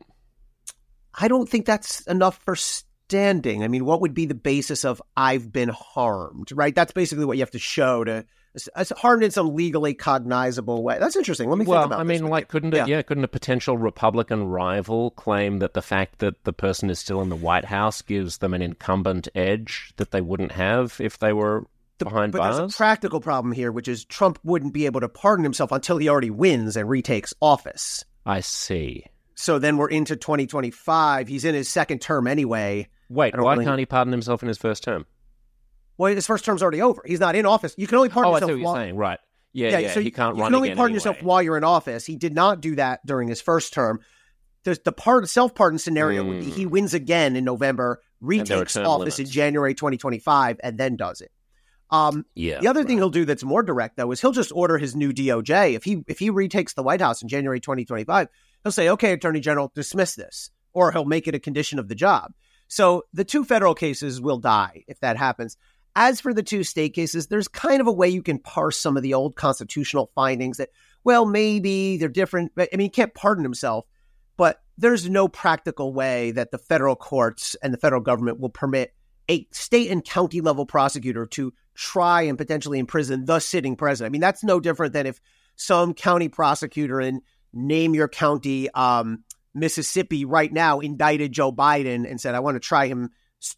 I 1.13 1.27
don't 1.27 1.47
think 1.47 1.65
that's 1.65 2.01
enough 2.01 2.39
for 2.43 2.55
standing. 2.55 3.63
I 3.63 3.67
mean, 3.67 3.85
what 3.85 4.01
would 4.01 4.13
be 4.13 4.25
the 4.25 4.35
basis 4.35 4.83
of 4.83 5.01
I've 5.15 5.51
been 5.51 5.69
harmed? 5.69 6.51
Right. 6.51 6.73
That's 6.73 6.91
basically 6.91 7.25
what 7.25 7.37
you 7.37 7.41
have 7.41 7.51
to 7.51 7.59
show 7.59 8.03
to. 8.03 8.25
Harmed 8.97 9.23
in 9.23 9.31
some 9.31 9.55
legally 9.55 9.93
cognizable 9.93 10.83
way. 10.83 10.97
That's 10.99 11.15
interesting. 11.15 11.49
Let 11.49 11.57
me 11.57 11.65
Well, 11.65 11.81
think 11.81 11.85
about. 11.87 11.97
That. 11.97 12.01
I 12.01 12.03
mean, 12.03 12.27
like, 12.27 12.49
couldn't 12.49 12.73
it? 12.73 12.87
Yeah. 12.87 13.01
couldn't 13.01 13.23
a 13.23 13.27
potential 13.27 13.77
Republican 13.77 14.45
rival 14.45 15.11
claim 15.11 15.59
that 15.59 15.73
the 15.73 15.81
fact 15.81 16.19
that 16.19 16.43
the 16.43 16.53
person 16.53 16.89
is 16.89 16.99
still 16.99 17.21
in 17.21 17.29
the 17.29 17.35
White 17.35 17.65
House 17.65 18.01
gives 18.01 18.39
them 18.39 18.53
an 18.53 18.61
incumbent 18.61 19.27
edge 19.33 19.93
that 19.97 20.11
they 20.11 20.21
wouldn't 20.21 20.51
have 20.51 20.97
if 20.99 21.19
they 21.19 21.33
were 21.33 21.65
behind 21.97 22.31
But 22.31 22.39
bars? 22.39 22.57
there's 22.57 22.73
a 22.73 22.77
practical 22.77 23.19
problem 23.21 23.51
here, 23.53 23.71
which 23.71 23.87
is 23.87 24.05
Trump 24.05 24.39
wouldn't 24.43 24.73
be 24.73 24.85
able 24.85 25.01
to 25.01 25.09
pardon 25.09 25.43
himself 25.43 25.71
until 25.71 25.97
he 25.97 26.09
already 26.09 26.29
wins 26.29 26.75
and 26.77 26.89
retakes 26.89 27.33
office. 27.41 28.03
I 28.25 28.39
see. 28.41 29.05
So 29.35 29.59
then 29.59 29.77
we're 29.77 29.89
into 29.89 30.15
2025. 30.15 31.27
He's 31.27 31.45
in 31.45 31.55
his 31.55 31.69
second 31.69 31.99
term 32.01 32.27
anyway. 32.27 32.87
Wait, 33.09 33.37
why 33.37 33.53
really- 33.53 33.65
can't 33.65 33.79
he 33.79 33.85
pardon 33.85 34.11
himself 34.11 34.41
in 34.43 34.47
his 34.47 34.57
first 34.57 34.83
term? 34.83 35.05
Well, 35.97 36.13
his 36.13 36.25
first 36.25 36.43
term's 36.45 36.61
already 36.63 36.81
over. 36.81 37.03
He's 37.05 37.19
not 37.19 37.35
in 37.35 37.45
office. 37.45 37.75
You 37.77 37.85
can 37.87 37.97
only 37.97 38.09
pardon 38.09 38.31
oh, 38.31 38.35
I 38.35 38.39
see 38.39 38.45
yourself 38.45 38.49
what 38.51 38.57
you're 38.57 38.65
while, 38.65 38.75
saying. 38.75 38.95
Right. 38.95 39.19
Yeah, 39.53 39.77
yeah. 39.77 39.91
so 39.93 39.99
he 39.99 40.07
you- 40.07 40.11
can't 40.11 40.35
you 40.37 40.43
can 40.43 40.55
only 40.55 40.69
pardon 40.69 40.85
anyway. 40.85 40.93
yourself 40.95 41.21
while 41.21 41.41
you're 41.43 41.57
in 41.57 41.63
office. 41.63 42.05
He 42.05 42.15
did 42.15 42.33
not 42.33 42.61
do 42.61 42.75
that 42.75 43.05
during 43.05 43.27
his 43.27 43.41
first 43.41 43.73
term. 43.73 43.99
There's 44.63 44.79
the 44.79 44.91
part 44.91 45.27
self 45.29 45.53
pardon 45.53 45.77
scenario 45.77 46.23
would 46.23 46.39
be 46.39 46.45
Mm. 46.47 46.55
he 46.55 46.65
wins 46.65 46.93
again 46.95 47.35
in 47.35 47.43
November, 47.43 48.01
retakes 48.21 48.75
office 48.77 49.19
in. 49.19 49.25
January 49.27 49.75
2025, 49.75 50.59
and 50.63 50.77
then 50.77 50.95
does 50.95 51.21
it. 51.21 51.31
Um, 51.93 52.25
Yeah. 52.33 52.59
the 52.59 52.67
other 52.67 52.83
thing 52.83 52.97
he'll 52.97 53.09
do 53.11 53.23
that's 53.23 53.43
more 53.43 53.61
direct 53.61 53.97
though 53.97 54.11
is 54.11 54.19
he'll 54.19 54.31
just 54.31 54.51
order 54.51 54.77
his 54.79 54.95
new 54.95 55.13
DOJ. 55.13 55.75
If 55.75 55.83
he 55.83 56.03
if 56.07 56.17
he 56.19 56.29
retakes 56.31 56.73
the 56.73 56.83
White 56.83 57.01
House 57.01 57.21
in 57.21 57.27
January 57.27 57.59
2025, 57.59 58.27
he'll 58.63 58.71
say, 58.71 58.89
"Okay, 58.89 59.13
Attorney 59.13 59.39
General, 59.39 59.71
dismiss 59.75 60.15
this," 60.15 60.49
or 60.73 60.91
he'll 60.91 61.05
make 61.05 61.27
it 61.27 61.35
a 61.35 61.39
condition 61.39 61.77
of 61.77 61.87
the 61.87 61.95
job. 61.95 62.33
So 62.67 63.03
the 63.13 63.23
two 63.23 63.43
federal 63.45 63.75
cases 63.75 64.19
will 64.19 64.39
die 64.39 64.83
if 64.87 64.99
that 65.01 65.17
happens. 65.17 65.55
As 65.95 66.19
for 66.19 66.33
the 66.33 66.41
two 66.41 66.63
state 66.63 66.95
cases, 66.95 67.27
there's 67.27 67.47
kind 67.47 67.79
of 67.79 67.85
a 67.85 67.91
way 67.91 68.09
you 68.09 68.23
can 68.23 68.39
parse 68.39 68.79
some 68.79 68.97
of 68.97 69.03
the 69.03 69.13
old 69.13 69.35
constitutional 69.35 70.09
findings 70.15 70.57
that, 70.57 70.69
well, 71.03 71.27
maybe 71.27 71.97
they're 71.97 72.09
different. 72.09 72.53
But 72.55 72.69
I 72.73 72.77
mean, 72.77 72.85
he 72.85 72.89
can't 72.89 73.13
pardon 73.13 73.43
himself, 73.43 73.85
but 74.35 74.63
there's 74.79 75.07
no 75.07 75.27
practical 75.27 75.93
way 75.93 76.31
that 76.31 76.49
the 76.49 76.57
federal 76.57 76.95
courts 76.95 77.55
and 77.61 77.71
the 77.71 77.77
federal 77.77 78.01
government 78.01 78.39
will 78.39 78.49
permit 78.49 78.95
a 79.29 79.47
state 79.51 79.91
and 79.91 80.03
county 80.03 80.41
level 80.41 80.65
prosecutor 80.65 81.27
to 81.27 81.53
try 81.75 82.23
and 82.23 82.37
potentially 82.37 82.79
imprison 82.79 83.25
the 83.25 83.39
sitting 83.39 83.75
president. 83.75 84.11
I 84.11 84.11
mean, 84.11 84.21
that's 84.21 84.43
no 84.43 84.59
different 84.59 84.93
than 84.93 85.05
if 85.05 85.19
some 85.55 85.93
county 85.93 86.29
prosecutor 86.29 87.01
in 87.01 87.21
name 87.53 87.93
your 87.93 88.07
county, 88.07 88.69
um, 88.71 89.23
Mississippi, 89.53 90.25
right 90.25 90.51
now 90.51 90.79
indicted 90.79 91.31
Joe 91.31 91.51
Biden 91.51 92.09
and 92.09 92.19
said, 92.19 92.33
"I 92.33 92.39
want 92.39 92.55
to 92.55 92.59
try 92.59 92.87
him, 92.87 93.11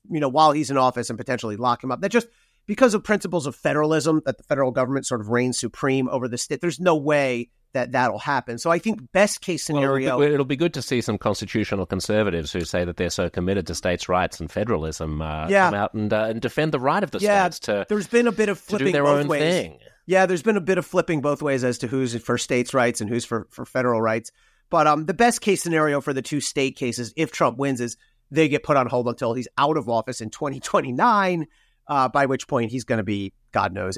you 0.10 0.20
know, 0.20 0.28
while 0.28 0.52
he's 0.52 0.70
in 0.70 0.78
office 0.78 1.10
and 1.10 1.18
potentially 1.18 1.56
lock 1.56 1.84
him 1.84 1.92
up." 1.92 2.02
That 2.02 2.12
just 2.12 2.28
because 2.68 2.94
of 2.94 3.04
principles 3.04 3.46
of 3.46 3.56
federalism, 3.56 4.22
that 4.26 4.38
the 4.38 4.44
federal 4.44 4.72
government 4.72 5.06
sort 5.06 5.22
of 5.22 5.30
reigns 5.30 5.58
supreme 5.60 6.10
over 6.10 6.28
the 6.28 6.38
state. 6.38 6.62
There's 6.62 6.80
no 6.80 6.96
way 6.96 7.50
that 7.76 7.92
that'll 7.94 8.20
happen. 8.20 8.58
So 8.58 8.72
I 8.72 8.80
think 8.80 9.12
best 9.14 9.40
case 9.42 9.70
Well, 9.70 9.78
scenario. 9.82 10.08
it'll, 10.08 10.20
be, 10.28 10.34
it'll 10.34 10.46
be 10.46 10.56
good 10.56 10.74
to 10.74 10.82
see 10.82 11.00
some 11.00 11.18
constitutional 11.18 11.86
conservatives 11.86 12.52
who 12.52 12.62
say 12.62 12.84
that 12.84 12.98
they're 12.98 13.10
so 13.10 13.30
committed 13.30 13.68
to 13.68 13.76
states' 13.76 14.10
rights 14.10 14.40
and 14.40 14.52
federalism 14.52 15.22
uh, 15.22 15.48
Yeah. 15.48 15.68
come 15.68 15.74
out 15.76 15.94
and, 15.94 16.12
uh, 16.12 16.24
and 16.30 16.42
defend 16.42 16.72
the 16.74 16.80
right 16.80 17.04
of 17.04 17.12
the 17.12 17.20
Yeah, 17.20 17.44
states 17.50 17.60
to, 17.68 17.86
there's 17.88 18.08
been 18.08 18.28
a 18.28 18.32
bit 18.32 18.50
of 18.50 18.58
flipping 18.60 18.92
their 18.92 19.04
both 19.04 19.20
own 19.22 19.28
ways. 19.28 19.42
thing. 19.42 19.80
Yeah, 20.08 20.26
there's 20.26 20.44
been 20.44 20.58
a 20.58 20.62
bit 20.62 20.78
of 20.78 20.86
flipping 20.86 21.22
both 21.22 21.42
ways 21.42 21.64
as 21.64 21.78
to 21.80 21.88
who's 21.88 22.16
for 22.22 22.38
states' 22.38 22.74
rights 22.74 23.00
and 23.02 23.10
who's 23.10 23.26
for, 23.26 23.48
for 23.52 23.66
federal 23.66 24.02
rights. 24.02 24.32
But 24.70 24.88
um, 24.88 25.06
the 25.06 25.14
best 25.14 25.42
case 25.42 25.62
scenario 25.64 26.02
for 26.02 26.14
the 26.14 26.22
two 26.22 26.42
state 26.42 26.76
cases, 26.76 27.14
if 27.16 27.32
Trump 27.32 27.58
wins, 27.58 27.80
is 27.82 27.98
they 28.32 28.48
get 28.48 28.64
put 28.64 28.78
on 28.78 28.88
hold 28.88 29.08
until 29.08 29.34
he's 29.34 29.48
out 29.58 29.78
of 29.78 29.88
office 29.90 30.22
in 30.22 30.30
2029, 30.32 31.46
uh, 31.88 32.10
by 32.10 32.26
which 32.26 32.48
point 32.48 32.72
he's 32.72 32.84
going 32.84 32.98
to 32.98 33.04
be, 33.04 33.34
God 33.52 33.74
knows, 33.74 33.98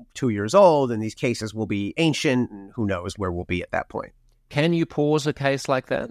82 0.00 0.28
years 0.30 0.54
old, 0.54 0.90
and 0.92 1.02
these 1.02 1.14
cases 1.14 1.54
will 1.54 1.66
be 1.66 1.94
ancient, 1.96 2.50
and 2.50 2.72
who 2.74 2.86
knows 2.86 3.14
where 3.16 3.30
we'll 3.32 3.44
be 3.44 3.62
at 3.62 3.70
that 3.72 3.88
point. 3.88 4.12
Can 4.48 4.72
you 4.72 4.86
pause 4.86 5.26
a 5.26 5.32
case 5.32 5.68
like 5.68 5.86
that? 5.88 6.10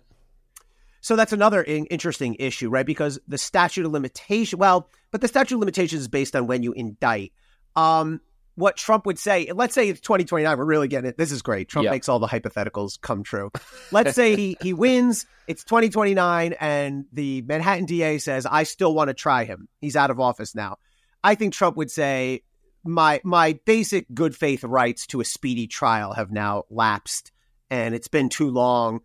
So 1.02 1.16
that's 1.16 1.34
another 1.34 1.62
in- 1.62 1.86
interesting 1.88 2.36
issue, 2.40 2.70
right? 2.70 2.86
Because 2.86 3.20
the 3.28 3.38
statute 3.38 3.86
of 3.86 3.92
limitation, 3.92 4.60
well, 4.60 4.90
but 5.12 5.22
the 5.22 5.28
statute 5.28 5.56
of 5.56 5.60
limitations 5.60 6.02
is 6.02 6.08
based 6.08 6.36
on 6.36 6.48
when 6.48 6.64
you 6.64 6.74
indict. 6.74 7.32
Um, 7.76 8.22
what 8.56 8.76
Trump 8.76 9.06
would 9.06 9.20
say, 9.20 9.52
let's 9.54 9.76
say 9.76 9.88
it's 9.88 10.02
2029, 10.02 10.58
we're 10.58 10.66
really 10.66 10.88
getting 10.88 11.08
it. 11.08 11.16
This 11.18 11.32
is 11.32 11.44
great. 11.44 11.70
Trump 11.70 11.86
Yeah. 11.86 11.92
makes 11.92 12.10
all 12.10 12.18
the 12.18 12.28
hypotheticals 12.28 13.00
come 13.00 13.22
true. 13.22 13.52
Let's 13.92 14.16
say 14.16 14.36
he, 14.36 14.58
he 14.62 14.74
wins, 14.74 15.28
it's 15.48 15.64
2029, 15.64 16.56
and 16.60 17.06
the 17.14 17.44
Manhattan 17.44 17.86
DA 17.86 18.18
says, 18.18 18.48
I 18.48 18.64
still 18.64 18.96
want 18.96 19.10
to 19.10 19.14
try 19.14 19.44
him. 19.46 19.68
He's 19.80 19.96
out 19.96 20.10
of 20.10 20.20
office 20.20 20.56
now. 20.56 20.78
I 21.24 21.36
think 21.36 21.54
Trump 21.54 21.78
would 21.78 21.92
say, 21.92 22.42
my 22.88 23.22
my 23.24 23.60
basic 23.66 24.08
good 24.14 24.36
faith 24.36 24.64
rights 24.64 25.08
to 25.08 25.22
a 25.22 25.26
speedy 25.26 25.68
trial 25.68 26.14
have 26.14 26.32
now 26.32 26.64
lapsed 26.70 27.32
and 27.70 27.94
it's 27.96 28.08
been 28.08 28.30
too 28.30 28.50
long. 28.50 29.02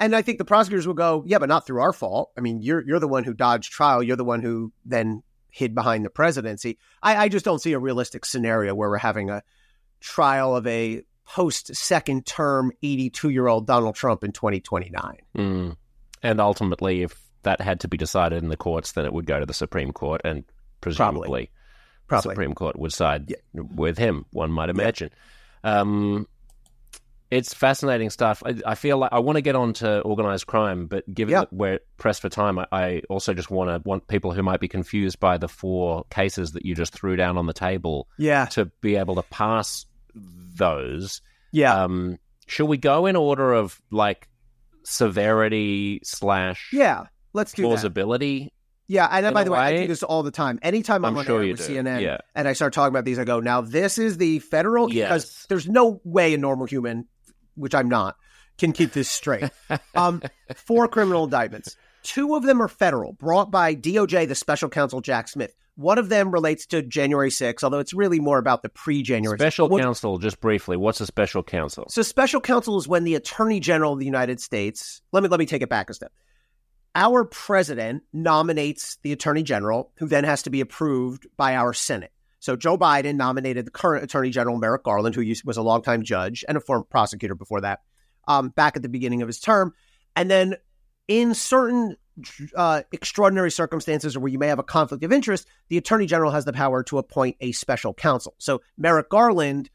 And 0.00 0.16
I 0.16 0.22
think 0.22 0.38
the 0.38 0.44
prosecutors 0.44 0.86
will 0.86 0.94
go, 0.94 1.22
yeah, 1.26 1.38
but 1.38 1.48
not 1.48 1.66
through 1.66 1.80
our 1.80 1.92
fault. 1.92 2.32
I 2.36 2.40
mean, 2.40 2.60
you're 2.60 2.84
you're 2.84 2.98
the 2.98 3.08
one 3.08 3.24
who 3.24 3.34
dodged 3.34 3.72
trial. 3.72 4.02
You're 4.02 4.16
the 4.16 4.24
one 4.24 4.42
who 4.42 4.72
then 4.84 5.22
hid 5.50 5.74
behind 5.74 6.04
the 6.04 6.10
presidency. 6.10 6.78
I, 7.02 7.16
I 7.16 7.28
just 7.28 7.44
don't 7.44 7.60
see 7.60 7.72
a 7.72 7.78
realistic 7.78 8.24
scenario 8.24 8.74
where 8.74 8.88
we're 8.88 8.98
having 8.98 9.30
a 9.30 9.42
trial 10.00 10.56
of 10.56 10.66
a 10.66 11.02
post 11.24 11.74
second 11.76 12.26
term 12.26 12.72
82 12.82 13.30
year 13.30 13.46
old 13.46 13.66
Donald 13.66 13.94
Trump 13.94 14.24
in 14.24 14.32
2029. 14.32 15.18
Mm. 15.36 15.76
And 16.22 16.40
ultimately, 16.40 17.02
if 17.02 17.20
that 17.42 17.60
had 17.60 17.80
to 17.80 17.88
be 17.88 17.96
decided 17.96 18.42
in 18.42 18.48
the 18.48 18.56
courts, 18.56 18.92
then 18.92 19.04
it 19.04 19.12
would 19.12 19.26
go 19.26 19.38
to 19.38 19.46
the 19.46 19.54
Supreme 19.54 19.92
Court, 19.92 20.20
and 20.24 20.44
presumably, 20.80 21.44
the 21.44 21.50
Probably. 22.12 22.32
Supreme 22.34 22.54
Court 22.54 22.78
would 22.78 22.92
side 22.92 23.30
Yeah. 23.30 23.62
with 23.74 23.98
him. 23.98 24.24
One 24.32 24.50
might 24.52 24.68
imagine. 24.70 25.10
Um, 25.64 26.26
it's 27.30 27.54
fascinating 27.54 28.10
stuff. 28.10 28.42
I, 28.44 28.56
I 28.66 28.74
feel 28.74 28.98
like 28.98 29.10
I 29.12 29.18
want 29.20 29.36
to 29.36 29.42
get 29.42 29.56
on 29.56 29.72
to 29.74 30.00
organized 30.02 30.46
crime, 30.46 30.86
but 30.86 31.02
given 31.14 31.32
Yeah. 31.32 31.40
that 31.40 31.52
we're 31.52 31.78
pressed 31.96 32.20
for 32.20 32.28
time, 32.28 32.58
I, 32.58 32.66
I 32.70 33.02
also 33.08 33.32
just 33.32 33.50
want 33.50 33.70
to 33.70 33.88
want 33.88 34.06
people 34.06 34.32
who 34.32 34.42
might 34.42 34.60
be 34.60 34.68
confused 34.68 35.18
by 35.18 35.38
the 35.38 35.48
four 35.48 36.04
cases 36.10 36.52
that 36.52 36.66
you 36.66 36.74
just 36.74 36.92
threw 36.92 37.16
down 37.16 37.38
on 37.38 37.46
the 37.46 37.54
table 37.54 38.06
Yeah. 38.18 38.44
to 38.46 38.66
be 38.82 38.96
able 38.96 39.14
to 39.14 39.22
pass 39.22 39.86
those. 40.14 41.22
Yeah. 41.52 41.84
Um, 41.84 42.18
should 42.46 42.66
we 42.66 42.76
go 42.76 43.06
in 43.06 43.16
order 43.16 43.54
of 43.54 43.80
like 43.90 44.28
severity 44.84 46.00
slash 46.04 46.68
yeah. 46.72 47.04
Let's 47.32 47.52
do 47.52 47.62
that. 47.62 47.68
plausibility? 47.68 48.52
Yeah, 48.92 49.08
and 49.10 49.24
in 49.24 49.32
by 49.32 49.44
the 49.44 49.50
way, 49.50 49.58
I 49.58 49.76
do 49.78 49.86
this 49.86 50.02
all 50.02 50.22
the 50.22 50.30
time. 50.30 50.58
Anytime 50.60 51.02
I'm, 51.06 51.14
I'm 51.14 51.18
on 51.20 51.24
sure 51.24 51.40
with 51.40 51.66
do. 51.66 51.74
CNN 51.74 52.02
Yeah. 52.02 52.18
and 52.34 52.46
I 52.46 52.52
start 52.52 52.74
talking 52.74 52.92
about 52.92 53.06
these, 53.06 53.18
I 53.18 53.24
go, 53.24 53.40
now 53.40 53.62
this 53.62 53.96
is 53.96 54.18
the 54.18 54.40
federal 54.40 54.86
because 54.86 55.46
there's 55.48 55.66
no 55.66 56.02
way 56.04 56.34
a 56.34 56.38
normal 56.38 56.66
human, 56.66 57.08
which 57.54 57.74
I'm 57.74 57.88
not, 57.88 58.16
can 58.58 58.72
keep 58.72 58.92
this 58.92 59.10
straight. 59.10 59.48
um, 59.94 60.20
four 60.56 60.88
criminal 60.88 61.24
indictments. 61.24 61.74
Two 62.02 62.34
of 62.34 62.42
them 62.42 62.60
are 62.60 62.68
federal, 62.68 63.14
brought 63.14 63.50
by 63.50 63.74
DOJ, 63.74 64.28
the 64.28 64.34
special 64.34 64.68
counsel 64.68 65.00
Jack 65.00 65.28
Smith. 65.28 65.54
One 65.76 65.96
of 65.96 66.10
them 66.10 66.30
relates 66.30 66.66
to 66.66 66.82
January 66.82 67.30
6th, 67.30 67.64
although 67.64 67.78
it's 67.78 67.94
really 67.94 68.20
more 68.20 68.36
about 68.36 68.62
the 68.62 68.68
pre 68.68 69.02
January 69.02 69.38
Special 69.38 69.70
counsel, 69.70 70.18
just 70.18 70.38
briefly, 70.38 70.76
what's 70.76 71.00
a 71.00 71.06
special 71.06 71.42
counsel? 71.42 71.86
So, 71.88 72.02
special 72.02 72.42
counsel 72.42 72.76
is 72.76 72.86
when 72.86 73.04
the 73.04 73.14
Attorney 73.14 73.58
General 73.58 73.94
of 73.94 74.00
the 74.00 74.04
United 74.04 74.38
States, 74.38 75.00
let 75.12 75.22
me, 75.22 75.30
let 75.30 75.40
me 75.40 75.46
take 75.46 75.62
it 75.62 75.70
back 75.70 75.88
a 75.88 75.94
step. 75.94 76.12
Our 76.94 77.24
president 77.24 78.02
nominates 78.12 78.98
the 79.02 79.12
Attorney 79.12 79.42
General, 79.42 79.90
who 79.96 80.06
then 80.06 80.24
has 80.24 80.42
to 80.42 80.50
be 80.50 80.60
approved 80.60 81.26
by 81.36 81.56
our 81.56 81.72
Senate. 81.72 82.12
So, 82.40 82.56
Joe 82.56 82.76
Biden 82.76 83.16
nominated 83.16 83.66
the 83.66 83.70
current 83.70 84.04
Attorney 84.04 84.30
General, 84.30 84.58
Merrick 84.58 84.82
Garland, 84.82 85.14
who 85.14 85.24
was 85.44 85.56
a 85.56 85.62
longtime 85.62 86.02
judge 86.02 86.44
and 86.48 86.56
a 86.56 86.60
former 86.60 86.84
prosecutor 86.84 87.34
before 87.34 87.60
that, 87.62 87.80
um, 88.26 88.50
back 88.50 88.76
at 88.76 88.82
the 88.82 88.88
beginning 88.88 89.22
of 89.22 89.28
his 89.28 89.40
term. 89.40 89.72
And 90.16 90.30
then 90.30 90.56
in 91.08 91.34
certain 91.34 91.96
uh, 92.54 92.82
extraordinary 92.92 93.50
circumstances 93.50 94.16
or 94.16 94.20
where 94.20 94.32
you 94.32 94.38
may 94.38 94.48
have 94.48 94.58
a 94.58 94.64
conflict 94.64 95.04
of 95.04 95.12
interest, 95.12 95.48
the 95.68 95.78
attorney 95.78 96.06
general 96.06 96.30
has 96.30 96.44
the 96.44 96.52
power 96.52 96.82
to 96.84 96.98
appoint 96.98 97.36
a 97.40 97.52
special 97.52 97.94
counsel. 97.94 98.34
So 98.38 98.60
Merrick 98.76 99.08
Garland, 99.08 99.70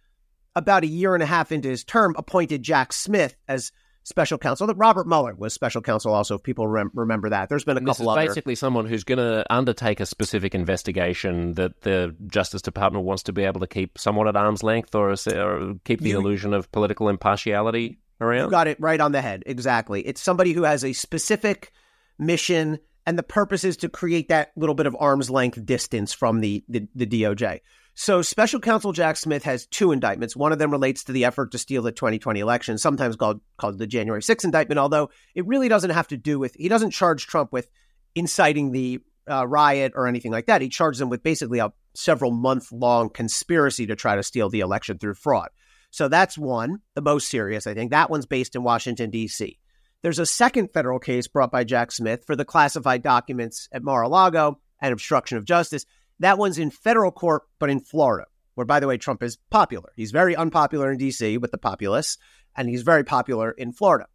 about 0.55 0.83
a 0.83 0.87
year 0.87 1.13
and 1.13 1.23
a 1.23 1.27
half 1.27 1.51
into 1.51 1.69
his 1.69 1.83
term, 1.83 2.15
appointed 2.17 2.63
Jack 2.63 2.93
Smith 2.93 3.35
as 3.47 3.71
special 4.07 4.37
counsel. 4.37 4.67
That 4.67 4.77
Robert 4.77 5.05
Mueller 5.05 5.35
was 5.35 5.53
special 5.53 5.81
counsel 5.81 6.13
also. 6.13 6.35
If 6.35 6.43
people 6.43 6.67
rem- 6.67 6.91
remember 6.93 7.29
that, 7.29 7.49
there's 7.49 7.65
been 7.65 7.77
a 7.77 7.81
couple. 7.81 8.15
This 8.15 8.23
is 8.23 8.29
basically 8.29 8.55
someone 8.55 8.85
who's 8.85 9.03
going 9.03 9.19
to 9.19 9.45
undertake 9.53 9.99
a 9.99 10.05
specific 10.05 10.55
investigation 10.55 11.53
that 11.53 11.81
the 11.81 12.15
Justice 12.27 12.61
Department 12.61 13.05
wants 13.05 13.23
to 13.23 13.33
be 13.33 13.43
able 13.43 13.59
to 13.59 13.67
keep 13.67 13.97
somewhat 13.97 14.27
at 14.27 14.35
arm's 14.35 14.63
length 14.63 14.95
or, 14.95 15.11
or 15.11 15.73
keep 15.83 16.01
the 16.01 16.09
you, 16.09 16.17
illusion 16.17 16.53
of 16.53 16.71
political 16.71 17.09
impartiality 17.09 17.99
around. 18.21 18.45
You 18.45 18.51
got 18.51 18.67
it 18.67 18.79
right 18.79 18.99
on 18.99 19.11
the 19.11 19.21
head. 19.21 19.43
Exactly. 19.45 20.01
It's 20.07 20.21
somebody 20.21 20.53
who 20.53 20.63
has 20.63 20.85
a 20.85 20.93
specific 20.93 21.71
mission, 22.17 22.79
and 23.05 23.19
the 23.19 23.23
purpose 23.23 23.63
is 23.63 23.77
to 23.77 23.89
create 23.89 24.29
that 24.29 24.51
little 24.55 24.75
bit 24.75 24.87
of 24.87 24.95
arm's 24.97 25.29
length 25.29 25.63
distance 25.65 26.13
from 26.13 26.39
the, 26.39 26.63
the, 26.69 26.87
the 26.95 27.05
DOJ. 27.05 27.59
So, 27.99 28.21
Special 28.21 28.59
Counsel 28.59 28.91
Jack 28.93 29.17
Smith 29.17 29.43
has 29.45 29.65
two 29.65 29.91
indictments. 29.91 30.35
One 30.35 30.51
of 30.51 30.59
them 30.59 30.69
relates 30.69 31.05
to 31.05 31.11
the 31.11 31.25
effort 31.25 31.51
to 31.51 31.57
steal 31.57 31.81
the 31.81 31.91
2020 31.91 32.39
election, 32.39 32.77
sometimes 32.77 33.15
called 33.15 33.41
called 33.57 33.79
the 33.79 33.87
January 33.87 34.21
6th 34.21 34.43
indictment. 34.43 34.77
Although 34.77 35.09
it 35.33 35.47
really 35.47 35.67
doesn't 35.67 35.89
have 35.89 36.07
to 36.09 36.17
do 36.17 36.37
with 36.37 36.53
he 36.53 36.69
doesn't 36.69 36.91
charge 36.91 37.25
Trump 37.25 37.51
with 37.51 37.67
inciting 38.13 38.71
the 38.71 38.99
uh, 39.27 39.47
riot 39.47 39.93
or 39.95 40.05
anything 40.05 40.31
like 40.31 40.45
that. 40.45 40.61
He 40.61 40.69
charges 40.69 41.01
him 41.01 41.09
with 41.09 41.23
basically 41.23 41.57
a 41.57 41.73
several 41.95 42.29
month 42.29 42.71
long 42.71 43.09
conspiracy 43.09 43.87
to 43.87 43.95
try 43.95 44.15
to 44.15 44.21
steal 44.21 44.49
the 44.49 44.59
election 44.59 44.99
through 44.99 45.15
fraud. 45.15 45.49
So 45.89 46.07
that's 46.07 46.37
one, 46.37 46.81
the 46.93 47.01
most 47.01 47.27
serious, 47.27 47.65
I 47.65 47.73
think. 47.73 47.89
That 47.89 48.11
one's 48.11 48.27
based 48.27 48.55
in 48.55 48.61
Washington, 48.61 49.09
D.C. 49.09 49.57
There's 50.03 50.19
a 50.19 50.25
second 50.27 50.69
federal 50.71 50.99
case 50.99 51.27
brought 51.27 51.51
by 51.51 51.63
Jack 51.63 51.91
Smith 51.91 52.25
for 52.27 52.35
the 52.35 52.45
classified 52.45 53.01
documents 53.01 53.67
at 53.71 53.81
Mar 53.81 54.03
a 54.03 54.07
Lago 54.07 54.59
and 54.79 54.93
obstruction 54.93 55.39
of 55.39 55.45
justice. 55.45 55.87
That 56.19 56.37
one's 56.37 56.57
in 56.57 56.71
federal 56.71 57.11
court, 57.11 57.43
but 57.59 57.69
in 57.69 57.79
Florida, 57.79 58.25
where, 58.55 58.65
by 58.65 58.79
the 58.79 58.87
way, 58.87 58.97
Trump 58.97 59.21
is 59.21 59.37
popular. 59.49 59.91
He's 59.95 60.11
very 60.11 60.35
unpopular 60.35 60.91
in 60.91 60.97
D.C. 60.97 61.37
with 61.37 61.51
the 61.51 61.57
populace, 61.57 62.17
and 62.55 62.69
he's 62.69 62.81
very 62.81 63.03
popular 63.03 63.51
in 63.51 63.71
Florida. 63.71 64.07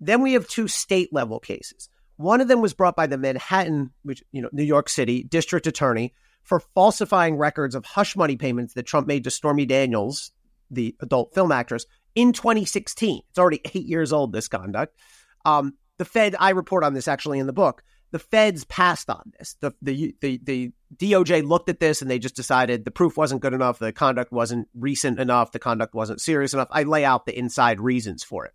Then 0.00 0.22
we 0.22 0.34
have 0.34 0.48
two 0.48 0.68
state 0.68 1.12
level 1.12 1.40
cases. 1.40 1.88
One 2.16 2.40
of 2.40 2.48
them 2.48 2.60
was 2.60 2.74
brought 2.74 2.96
by 2.96 3.06
the 3.06 3.18
Manhattan, 3.18 3.90
which, 4.02 4.22
you 4.30 4.42
know, 4.42 4.50
New 4.52 4.62
York 4.62 4.88
City 4.88 5.24
district 5.24 5.66
attorney 5.66 6.14
for 6.44 6.60
falsifying 6.60 7.36
records 7.36 7.74
of 7.74 7.84
hush 7.84 8.14
money 8.14 8.36
payments 8.36 8.74
that 8.74 8.86
Trump 8.86 9.06
made 9.06 9.24
to 9.24 9.30
Stormy 9.30 9.66
Daniels, 9.66 10.30
the 10.70 10.94
adult 11.00 11.34
film 11.34 11.50
actress, 11.50 11.86
in 12.14 12.32
2016. 12.32 13.22
It's 13.28 13.38
already 13.38 13.60
eight 13.64 13.86
years 13.86 14.12
old, 14.12 14.32
this 14.32 14.46
conduct. 14.46 14.96
Um, 15.44 15.74
the 15.98 16.04
Fed, 16.04 16.36
I 16.38 16.50
report 16.50 16.84
on 16.84 16.94
this 16.94 17.08
actually 17.08 17.38
in 17.38 17.46
the 17.46 17.52
book. 17.52 17.82
The 18.12 18.18
Feds 18.18 18.64
passed 18.64 19.10
on 19.10 19.32
this. 19.38 19.56
The, 19.60 19.72
the, 19.82 20.14
the, 20.20 20.40
the 20.44 20.72
DOJ 20.98 21.46
looked 21.46 21.68
at 21.68 21.80
this 21.80 22.02
and 22.02 22.10
they 22.10 22.18
just 22.18 22.36
decided 22.36 22.84
the 22.84 22.90
proof 22.90 23.16
wasn't 23.16 23.42
good 23.42 23.54
enough. 23.54 23.78
The 23.78 23.92
conduct 23.92 24.32
wasn't 24.32 24.68
recent 24.74 25.18
enough. 25.18 25.52
The 25.52 25.58
conduct 25.58 25.94
wasn't 25.94 26.20
serious 26.20 26.52
enough. 26.52 26.68
I 26.70 26.84
lay 26.84 27.04
out 27.04 27.26
the 27.26 27.38
inside 27.38 27.80
reasons 27.80 28.22
for 28.22 28.46
it, 28.46 28.52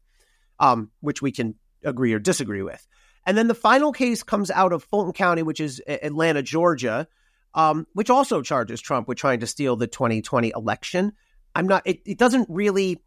um, 0.60 0.92
which 1.02 1.22
we 1.22 1.32
can 1.32 1.56
agree 1.84 2.14
or 2.14 2.20
disagree 2.20 2.62
with. 2.62 2.86
And 3.26 3.38
then 3.38 3.48
the 3.48 3.56
final 3.56 3.92
case 3.92 4.24
comes 4.24 4.50
out 4.50 4.74
of 4.74 4.84
Fulton 4.84 5.14
County, 5.14 5.44
which 5.44 5.60
is 5.60 5.82
Atlanta, 5.88 6.42
Georgia, 6.42 7.08
um, 7.54 7.86
which 7.94 8.10
also 8.10 8.42
charges 8.42 8.82
Trump 8.82 9.08
with 9.08 9.18
trying 9.18 9.42
to 9.42 9.48
steal 9.48 9.76
the 9.76 9.88
2020 9.88 10.52
election. 10.56 11.14
I'm 11.56 11.68
not, 11.68 11.84
it, 11.86 12.02
it 12.06 12.18
doesn't 12.18 12.48
really 12.50 13.04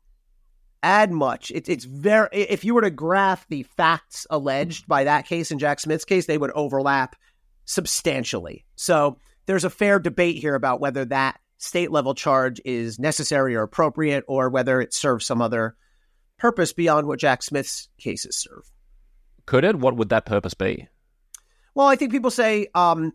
add 0.82 1.10
much. 1.10 1.50
It, 1.50 1.68
it's 1.68 1.84
very, 1.84 2.28
if 2.32 2.64
you 2.64 2.74
were 2.74 2.82
to 2.82 2.90
graph 2.90 3.46
the 3.48 3.62
facts 3.62 4.26
alleged 4.30 4.86
by 4.86 5.04
that 5.04 5.26
case 5.26 5.50
and 5.50 5.60
Jack 5.60 5.80
Smith's 5.80 6.04
case, 6.04 6.26
they 6.26 6.38
would 6.38 6.50
overlap 6.52 7.16
substantially. 7.64 8.64
So 8.76 9.18
there's 9.46 9.64
a 9.64 9.70
fair 9.70 9.98
debate 9.98 10.36
here 10.36 10.54
about 10.54 10.80
whether 10.80 11.04
that 11.06 11.40
state 11.58 11.90
level 11.90 12.14
charge 12.14 12.60
is 12.64 12.98
necessary 12.98 13.54
or 13.54 13.62
appropriate 13.62 14.24
or 14.26 14.50
whether 14.50 14.80
it 14.80 14.92
serves 14.92 15.26
some 15.26 15.40
other 15.40 15.76
purpose 16.38 16.72
beyond 16.72 17.06
what 17.06 17.20
Jack 17.20 17.42
Smith's 17.42 17.88
cases 17.98 18.36
serve. 18.36 18.70
Could 19.46 19.64
it? 19.64 19.78
What 19.78 19.96
would 19.96 20.08
that 20.08 20.26
purpose 20.26 20.54
be? 20.54 20.88
Well, 21.74 21.86
I 21.86 21.96
think 21.96 22.10
people 22.10 22.30
say 22.30 22.66
um, 22.74 23.12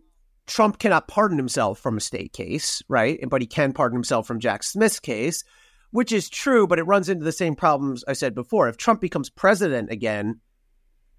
Trump 0.48 0.80
cannot 0.80 1.08
pardon 1.08 1.38
himself 1.38 1.80
from 1.80 1.98
a 1.98 2.02
state 2.02 2.34
case, 2.34 2.82
right? 2.88 3.20
But 3.30 3.42
he 3.42 3.48
can 3.48 3.74
pardon 3.74 3.96
himself 3.96 4.26
from 4.26 4.40
Jack 4.40 4.64
Smith's 4.64 5.00
case, 5.00 5.44
which 5.92 6.12
is 6.12 6.30
true, 6.30 6.68
but 6.68 6.80
it 6.80 6.84
runs 6.84 7.10
into 7.10 7.26
the 7.26 7.32
same 7.32 7.56
problems 7.56 8.04
I 8.08 8.14
said 8.14 8.34
before. 8.34 8.68
If 8.68 8.78
Trump 8.78 9.02
becomes 9.02 9.30
president 9.30 9.92
again, 9.92 10.40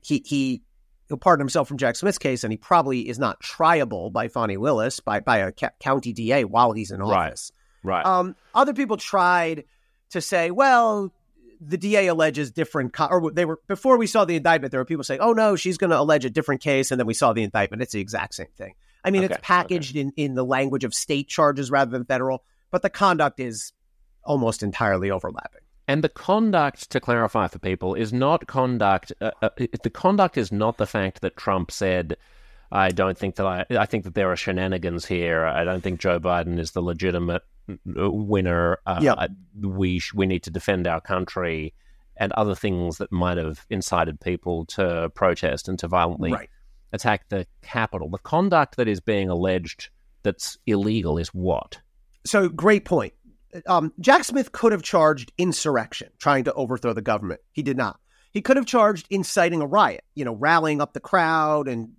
he 0.01 0.23
he 0.25 0.63
he'll 1.09 1.19
pardon 1.19 1.41
himself 1.41 1.69
from 1.69 1.79
Jack 1.79 1.97
Smith's 1.97 2.19
case, 2.19 2.45
and 2.45 2.53
he 2.53 2.57
probably 2.57 3.09
is 3.09 3.19
not 3.19 3.43
triable 3.43 4.13
by 4.13 4.29
Fani 4.29 4.57
Willis 4.57 5.01
by 5.01 5.21
by 5.21 5.39
a 5.39 5.53
ca- 5.53 5.71
county 5.81 6.13
DA 6.13 6.45
while 6.45 6.73
he's 6.73 6.91
in 6.91 7.01
office. 7.01 7.53
Right. 7.83 8.05
Right. 8.05 8.07
Um, 8.07 8.37
other 8.55 8.75
people 8.75 8.97
tried 8.97 9.65
to 10.11 10.21
say, 10.21 10.51
well, 10.51 11.13
the 11.61 11.79
DA 11.79 12.09
alleges 12.09 12.51
different, 12.51 12.93
co- 12.93 13.07
or 13.07 13.31
they 13.31 13.45
were 13.45 13.61
before 13.67 13.97
we 13.97 14.07
saw 14.07 14.25
the 14.25 14.37
indictment. 14.37 14.71
There 14.71 14.81
were 14.81 14.85
people 14.85 15.05
saying, 15.05 15.21
"Oh 15.21 15.33
no, 15.33 15.57
she's 15.57 15.79
going 15.79 15.91
to 15.91 15.99
allege 15.99 16.25
a 16.25 16.31
different 16.31 16.61
case," 16.61 16.91
and 16.91 17.01
then 17.01 17.07
we 17.07 17.15
saw 17.15 17.33
the 17.33 17.43
indictment. 17.43 17.83
It's 17.83 17.93
the 17.93 18.01
exact 18.01 18.35
same 18.35 18.49
thing. 18.57 18.75
I 19.05 19.11
mean, 19.11 19.25
okay, 19.25 19.35
it's 19.35 19.43
packaged 19.43 19.93
okay. 19.93 20.01
in, 20.01 20.13
in 20.17 20.35
the 20.35 20.45
language 20.45 20.85
of 20.85 20.95
state 20.95 21.29
charges 21.29 21.71
rather 21.71 21.91
than 21.91 22.05
federal, 22.05 22.45
but 22.71 22.83
the 22.83 22.91
conduct 22.91 23.41
is 23.41 23.73
almost 24.25 24.63
entirely 24.63 25.11
overlapping. 25.11 25.63
And 25.89 26.05
the 26.05 26.09
conduct, 26.09 26.91
to 26.91 27.01
clarify 27.01 27.49
for 27.49 27.59
people, 27.59 27.95
is 27.95 28.13
not 28.13 28.47
conduct. 28.47 29.13
Uh, 29.21 29.31
uh, 29.43 29.49
the 29.83 29.91
conduct 29.91 30.37
is 30.37 30.53
not 30.53 30.77
the 30.77 30.87
fact 30.87 31.23
that 31.23 31.37
Trump 31.37 31.71
said, 31.71 32.17
"I 32.71 32.91
don't 32.91 33.17
think 33.17 33.37
that 33.37 33.47
I. 33.47 33.65
I 33.71 33.87
think 33.87 34.05
that 34.05 34.15
there 34.15 34.31
are 34.31 34.37
shenanigans 34.37 35.07
here. 35.07 35.47
I 35.47 35.65
don't 35.65 35.83
think 35.83 35.99
Joe 35.99 36.21
Biden 36.21 36.59
is 36.59 36.73
the 36.73 36.83
legitimate 36.83 37.43
uh, 37.71 38.11
winner. 38.11 38.79
Uh, 38.87 39.01
yep. 39.03 39.31
We 39.61 39.99
sh- 39.99 40.15
we 40.15 40.27
need 40.27 40.43
to 40.45 40.51
defend 40.51 40.87
our 40.87 41.01
country." 41.01 41.75
And 42.21 42.33
other 42.33 42.57
things 42.57 42.99
that 42.99 43.13
might 43.13 43.39
have 43.39 43.65
incited 43.71 44.21
people 44.21 44.67
to 44.67 45.09
protest 45.15 45.69
and 45.69 45.79
to 45.79 45.87
violently 45.87 46.33
right 46.33 46.51
attack 46.93 47.29
the 47.29 47.47
Capitol. 47.63 48.09
The 48.09 48.19
conduct 48.19 48.77
that 48.77 48.89
is 48.89 49.01
being 49.01 49.29
alleged 49.29 49.91
that's 50.23 50.59
illegal 50.67 51.19
is 51.19 51.29
what? 51.29 51.79
So, 52.25 52.49
great 52.49 52.85
point. 52.85 53.15
Um, 53.67 53.93
Jack 54.01 54.25
Smith 54.25 54.53
could 54.53 54.73
have 54.73 54.83
charged 54.83 55.33
insurrection, 55.39 56.11
trying 56.19 56.45
to 56.45 56.53
overthrow 56.53 56.93
the 56.93 57.03
government. 57.03 57.41
He 57.53 57.63
did 57.63 57.77
not. 57.77 57.99
He 58.33 58.43
could 58.43 58.57
have 58.57 58.67
charged 58.67 59.07
inciting 59.11 59.63
a 59.63 59.67
riot, 59.67 60.05
you 60.15 60.25
know, 60.25 60.35
rallying 60.35 60.81
up 60.81 60.93
the 60.93 61.01
crowd 61.01 61.67
and 61.67 61.91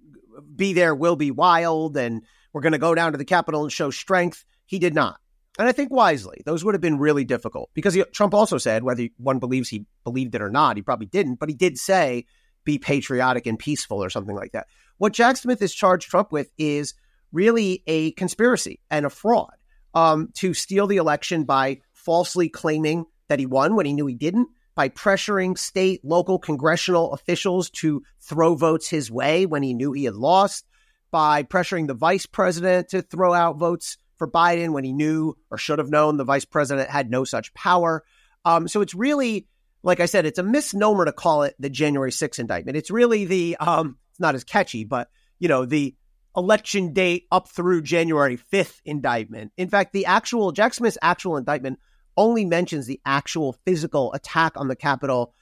be 0.56 0.74
there 0.74 0.96
will 0.96 1.16
be 1.16 1.32
wild 1.32 1.98
and 1.98 2.24
we're 2.54 2.62
going 2.62 2.74
to 2.74 2.78
go 2.78 2.96
down 2.96 3.12
to 3.12 3.18
the 3.18 3.26
Capitol 3.26 3.64
and 3.64 3.72
show 3.72 3.90
strength. 3.90 4.46
He 4.66 4.80
did 4.80 4.94
not. 4.94 5.20
And 5.58 5.68
I 5.68 5.72
think 5.72 5.92
wisely. 5.92 6.42
Those 6.46 6.64
would 6.64 6.74
have 6.74 6.82
been 6.82 7.00
really 7.00 7.26
difficult 7.26 7.70
because 7.74 7.94
he, 7.94 8.04
Trump 8.14 8.34
also 8.34 8.58
said, 8.58 8.84
whether 8.84 9.08
one 9.18 9.40
believes 9.40 9.70
he 9.70 9.86
believed 10.04 10.36
it 10.36 10.42
or 10.42 10.50
not, 10.50 10.78
he 10.78 10.82
probably 10.82 11.08
didn't, 11.08 11.36
but 11.40 11.50
he 11.50 11.56
did 11.56 11.78
say 11.78 12.26
be 12.64 12.78
patriotic 12.78 13.46
and 13.46 13.60
peaceful 13.60 14.02
or 14.04 14.10
something 14.10 14.36
like 14.36 14.52
that. 14.54 14.68
What 14.98 15.14
Jack 15.14 15.38
Smith 15.38 15.60
has 15.60 15.74
charged 15.74 16.10
Trump 16.10 16.32
with 16.32 16.52
is 16.58 16.94
really 17.32 17.84
a 17.88 18.12
conspiracy 18.12 18.80
and 18.90 19.06
a 19.06 19.10
fraud 19.10 19.54
um, 19.94 20.30
to 20.36 20.54
steal 20.54 20.88
the 20.88 20.98
election 20.98 21.44
by 21.44 21.82
falsely 21.94 22.50
claiming 22.50 23.06
that 23.28 23.40
he 23.40 23.46
won 23.46 23.76
when 23.76 23.86
he 23.86 23.94
knew 23.94 24.06
he 24.06 24.16
didn't, 24.16 24.50
by 24.76 24.90
pressuring 24.90 25.58
state, 25.58 26.04
local, 26.04 26.40
congressional 26.40 27.14
officials 27.14 27.70
to 27.70 28.02
throw 28.22 28.56
votes 28.56 28.88
his 28.90 29.12
way 29.12 29.46
when 29.46 29.64
he 29.64 29.74
knew 29.74 29.92
he 29.92 30.06
had 30.06 30.16
lost, 30.16 30.66
by 31.12 31.44
pressuring 31.44 31.88
the 31.88 31.94
vice 31.94 32.26
president 32.26 32.90
to 32.90 33.02
throw 33.02 33.34
out 33.34 33.58
votes 33.58 33.98
for 34.18 34.30
Biden 34.30 34.72
when 34.72 34.84
he 34.84 34.94
knew 34.94 35.36
or 35.50 35.58
should 35.58 35.80
have 35.80 35.90
known 35.90 36.18
the 36.18 36.24
vice 36.24 36.46
president 36.46 36.90
had 36.90 37.10
no 37.10 37.24
such 37.24 37.54
power. 37.54 38.04
Um, 38.46 38.68
so 38.68 38.82
it's 38.82 38.94
really 38.94 39.48
like 39.84 40.00
I 40.00 40.06
said, 40.06 40.26
it's 40.26 40.40
a 40.40 40.44
misnomer 40.44 41.06
to 41.06 41.12
call 41.12 41.44
it 41.44 41.56
the 41.60 41.70
January 41.70 42.12
6th 42.12 42.40
indictment. 42.40 42.78
It's 42.78 42.92
really 42.92 43.26
the, 43.26 43.58
um, 43.58 43.98
it's 44.12 44.20
not 44.20 44.36
as 44.36 44.44
catchy, 44.44 44.84
but, 44.84 45.10
you 45.40 45.48
know, 45.48 45.66
the 45.66 45.96
election 46.40 46.94
date 46.94 47.28
up 47.32 47.50
through 47.50 47.84
January 47.84 48.38
5th 48.38 48.82
indictment. 48.86 49.52
In 49.58 49.70
fact, 49.70 49.94
the 49.94 50.06
actual, 50.06 50.52
Jack 50.52 50.74
Smith's 50.74 50.98
actual 51.02 51.38
indictment 51.38 51.80
only 52.18 52.46
mentions 52.46 52.88
the 52.88 53.00
actual 53.06 53.54
physical 53.66 54.12
attack 54.14 54.54
on 54.56 54.68
the 54.68 54.76
Capitol 54.76 55.34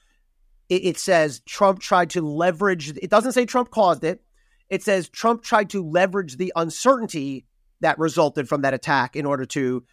it, 0.68 0.84
it 0.84 0.98
says 0.98 1.40
Trump 1.46 1.80
tried 1.80 2.10
to 2.10 2.22
leverage. 2.22 2.90
It 2.90 3.10
doesn't 3.10 3.32
say 3.32 3.46
Trump 3.46 3.70
caused 3.70 4.04
it. 4.04 4.22
It 4.68 4.82
says 4.82 5.08
Trump 5.08 5.42
tried 5.42 5.70
to 5.70 5.82
leverage 5.82 6.36
the 6.36 6.52
uncertainty 6.54 7.46
that 7.80 7.98
resulted 7.98 8.48
from 8.48 8.62
that 8.62 8.74
attack 8.74 9.16
in 9.16 9.24
order 9.24 9.46
to, 9.46 9.84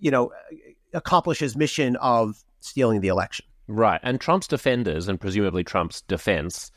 you 0.00 0.10
know, 0.10 0.32
accomplish 0.92 1.38
his 1.38 1.56
mission 1.56 1.96
of 1.96 2.42
stealing 2.60 3.00
the 3.00 3.08
election. 3.08 3.46
Right. 3.68 4.00
And 4.02 4.20
Trump's 4.20 4.48
defenders, 4.48 5.08
and 5.08 5.18
presumably 5.18 5.64
Trump's 5.64 6.02
defense, 6.02 6.70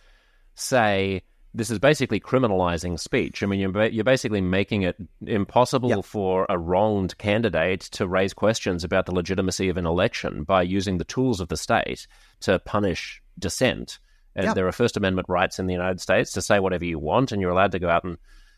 say 0.54 1.24
this 1.56 1.70
is 1.70 1.80
basically 1.80 2.20
criminalizing 2.20 3.00
speech. 3.00 3.42
I 3.42 3.46
mean, 3.46 3.60
you're, 3.60 3.86
you're 3.86 4.04
basically 4.04 4.42
making 4.42 4.84
it 4.84 4.98
impossible 5.26 5.90
yep. 5.90 6.06
for 6.06 6.46
a 6.50 6.58
wronged 6.58 7.18
candidate 7.18 7.82
to 7.92 8.08
raise 8.08 8.34
questions 8.34 8.84
about 8.84 9.06
the 9.06 9.16
legitimacy 9.16 9.70
of 9.70 9.78
an 9.78 9.86
election 9.86 10.44
by 10.44 10.64
using 10.64 10.98
the 10.98 11.06
tools 11.06 11.40
of 11.40 11.48
the 11.48 11.58
state 11.58 12.08
to 12.42 12.60
punish 12.60 13.22
dissent. 13.40 14.00
And 14.36 14.48
yep. 14.48 14.56
there 14.56 14.68
are 14.68 14.72
First 14.74 14.98
Amendment 14.98 15.30
rights 15.30 15.58
in 15.58 15.68
the 15.68 15.74
United 15.74 16.02
States 16.02 16.34
to 16.34 16.42
say 16.42 16.60
whatever 16.60 16.84
you 16.84 17.00
want, 17.00 17.32
and 17.32 17.42
you're 17.42 17.52
allowed 17.52 17.72
to 17.72 17.80
go 17.80 17.90
out 17.90 18.04
and 18.04 18.18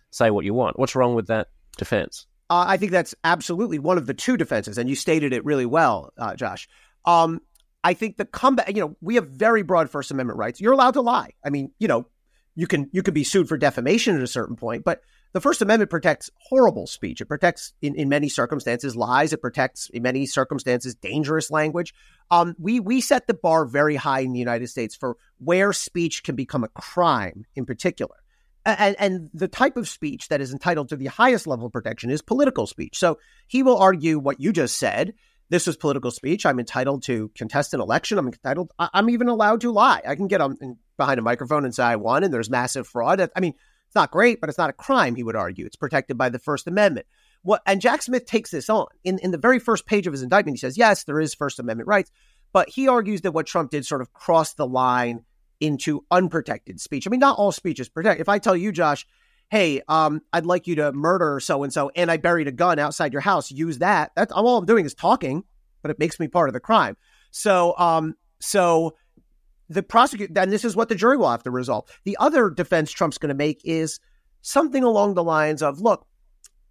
say 0.09 0.31
what 0.31 0.43
you 0.43 0.55
want. 0.55 0.79
What's 0.79 0.95
wrong 0.95 1.13
with 1.13 1.27
that 1.27 1.49
defense? 1.77 2.25
Uh, 2.49 2.65
I 2.67 2.77
think 2.77 2.91
that's 2.91 3.13
absolutely 3.23 3.77
one 3.77 3.97
of 3.97 4.07
the 4.07 4.13
two 4.15 4.37
defenses, 4.37 4.79
and 4.79 4.89
you 4.89 4.95
stated 4.95 5.33
it 5.33 5.45
really 5.45 5.65
well, 5.65 6.13
uh, 6.17 6.35
Josh. 6.35 6.67
Um, 7.05 7.41
I 7.83 7.93
think 7.93 8.17
the 8.17 8.25
comeback, 8.25 8.69
you 8.69 8.81
know, 8.81 8.97
we 9.01 9.15
have 9.15 9.27
very 9.27 9.61
broad 9.61 9.89
First 9.89 10.09
Amendment 10.09 10.39
rights. 10.39 10.59
You're 10.59 10.73
allowed 10.73 10.95
to 10.95 11.01
lie. 11.01 11.33
I 11.45 11.51
mean, 11.51 11.71
you 11.77 11.87
know, 11.87 12.07
you 12.57 12.65
can 12.65 12.89
you 12.91 13.03
can 13.03 13.13
be 13.13 13.23
sued 13.23 13.47
for 13.47 13.55
defamation 13.55 14.17
at 14.17 14.23
a 14.23 14.27
certain 14.27 14.55
point, 14.55 14.83
but 14.83 15.01
the 15.31 15.39
First 15.39 15.61
Amendment 15.61 15.91
protects 15.91 16.31
horrible 16.39 16.87
speech. 16.87 17.21
It 17.21 17.25
protects, 17.25 17.73
in, 17.81 17.93
in 17.95 18.09
many 18.09 18.29
circumstances, 18.29 18.95
lies. 18.95 19.31
It 19.31 19.41
protects, 19.41 19.89
in 19.93 20.01
many 20.01 20.25
circumstances, 20.25 20.95
dangerous 20.95 21.51
language. 21.51 21.93
Um, 22.31 22.55
we 22.57 22.79
we 22.79 22.99
set 22.99 23.27
the 23.27 23.35
bar 23.35 23.65
very 23.65 23.95
high 23.95 24.21
in 24.21 24.33
the 24.33 24.39
United 24.39 24.67
States 24.67 24.95
for 24.95 25.17
where 25.37 25.71
speech 25.71 26.23
can 26.23 26.35
become 26.35 26.63
a 26.63 26.69
crime, 26.69 27.45
in 27.55 27.65
particular. 27.65 28.15
And, 28.65 28.97
and 28.99 29.29
the 29.33 29.47
type 29.47 29.77
of 29.77 29.87
speech 29.87 30.27
that 30.27 30.41
is 30.41 30.51
entitled 30.51 30.89
to 30.89 30.97
the 30.97 31.05
highest 31.05 31.47
level 31.47 31.67
of 31.67 31.71
protection 31.71 32.09
is 32.09 32.21
political 32.21 32.67
speech. 32.67 32.97
So 32.97 33.17
he 33.45 33.63
will 33.63 33.77
argue 33.77 34.19
what 34.19 34.41
you 34.41 34.51
just 34.51 34.77
said 34.77 35.13
this 35.49 35.67
was 35.67 35.77
political 35.77 36.11
speech. 36.11 36.45
I'm 36.45 36.59
entitled 36.59 37.03
to 37.03 37.31
contest 37.35 37.73
an 37.73 37.79
election. 37.79 38.17
I'm 38.17 38.27
entitled. 38.27 38.71
I'm 38.77 39.09
even 39.09 39.29
allowed 39.29 39.61
to 39.61 39.71
lie. 39.71 40.01
I 40.05 40.15
can 40.15 40.27
get 40.27 40.41
on 40.41 40.57
behind 40.97 41.19
a 41.19 41.23
microphone 41.23 41.65
and 41.65 41.73
say 41.73 41.83
I 41.83 41.95
won, 41.95 42.23
and 42.23 42.33
there's 42.33 42.49
massive 42.49 42.87
fraud. 42.87 43.21
I 43.35 43.39
mean, 43.39 43.53
it's 43.87 43.95
not 43.95 44.11
great, 44.11 44.41
but 44.41 44.49
it's 44.49 44.57
not 44.57 44.69
a 44.69 44.73
crime. 44.73 45.15
He 45.15 45.23
would 45.23 45.35
argue 45.35 45.65
it's 45.65 45.75
protected 45.75 46.17
by 46.17 46.29
the 46.29 46.39
First 46.39 46.67
Amendment. 46.67 47.07
What 47.43 47.61
and 47.65 47.79
Jack 47.79 48.01
Smith 48.01 48.25
takes 48.25 48.51
this 48.51 48.69
on 48.69 48.87
in 49.03 49.19
in 49.19 49.31
the 49.31 49.37
very 49.37 49.59
first 49.59 49.85
page 49.85 50.07
of 50.07 50.13
his 50.13 50.23
indictment. 50.23 50.57
He 50.57 50.59
says, 50.59 50.77
yes, 50.77 51.03
there 51.03 51.19
is 51.19 51.33
First 51.33 51.59
Amendment 51.59 51.87
rights, 51.87 52.11
but 52.51 52.69
he 52.69 52.87
argues 52.87 53.21
that 53.21 53.31
what 53.31 53.45
Trump 53.45 53.71
did 53.71 53.85
sort 53.85 54.01
of 54.01 54.11
crossed 54.11 54.57
the 54.57 54.67
line 54.67 55.23
into 55.59 56.05
unprotected 56.11 56.79
speech. 56.79 57.07
I 57.07 57.09
mean, 57.09 57.19
not 57.19 57.37
all 57.37 57.51
speech 57.51 57.79
is 57.79 57.89
protected. 57.89 58.21
If 58.21 58.29
I 58.29 58.39
tell 58.39 58.55
you, 58.55 58.71
Josh, 58.71 59.07
hey, 59.49 59.81
um, 59.87 60.21
I'd 60.33 60.45
like 60.45 60.67
you 60.67 60.75
to 60.75 60.91
murder 60.91 61.39
so 61.39 61.63
and 61.63 61.71
so, 61.71 61.89
and 61.95 62.11
I 62.11 62.17
buried 62.17 62.47
a 62.47 62.51
gun 62.51 62.79
outside 62.79 63.13
your 63.13 63.21
house. 63.21 63.51
Use 63.51 63.79
that. 63.79 64.11
That's 64.15 64.31
all 64.31 64.57
I'm 64.57 64.65
doing 64.65 64.85
is 64.85 64.93
talking, 64.93 65.43
but 65.81 65.91
it 65.91 65.99
makes 65.99 66.19
me 66.19 66.27
part 66.27 66.49
of 66.49 66.53
the 66.53 66.59
crime. 66.59 66.97
So, 67.31 67.75
um, 67.77 68.15
so 68.39 68.95
the 69.69 69.83
prosecutor, 69.83 70.39
and 70.39 70.51
this 70.51 70.65
is 70.65 70.75
what 70.75 70.89
the 70.89 70.95
jury 70.95 71.17
will 71.17 71.29
have 71.29 71.43
to 71.43 71.51
resolve. 71.51 71.89
The 72.05 72.17
other 72.19 72.49
defense 72.49 72.91
Trump's 72.91 73.17
going 73.17 73.29
to 73.29 73.35
make 73.35 73.61
is 73.63 73.99
something 74.41 74.83
along 74.83 75.13
the 75.13 75.23
lines 75.23 75.61
of, 75.61 75.81
look, 75.81 76.05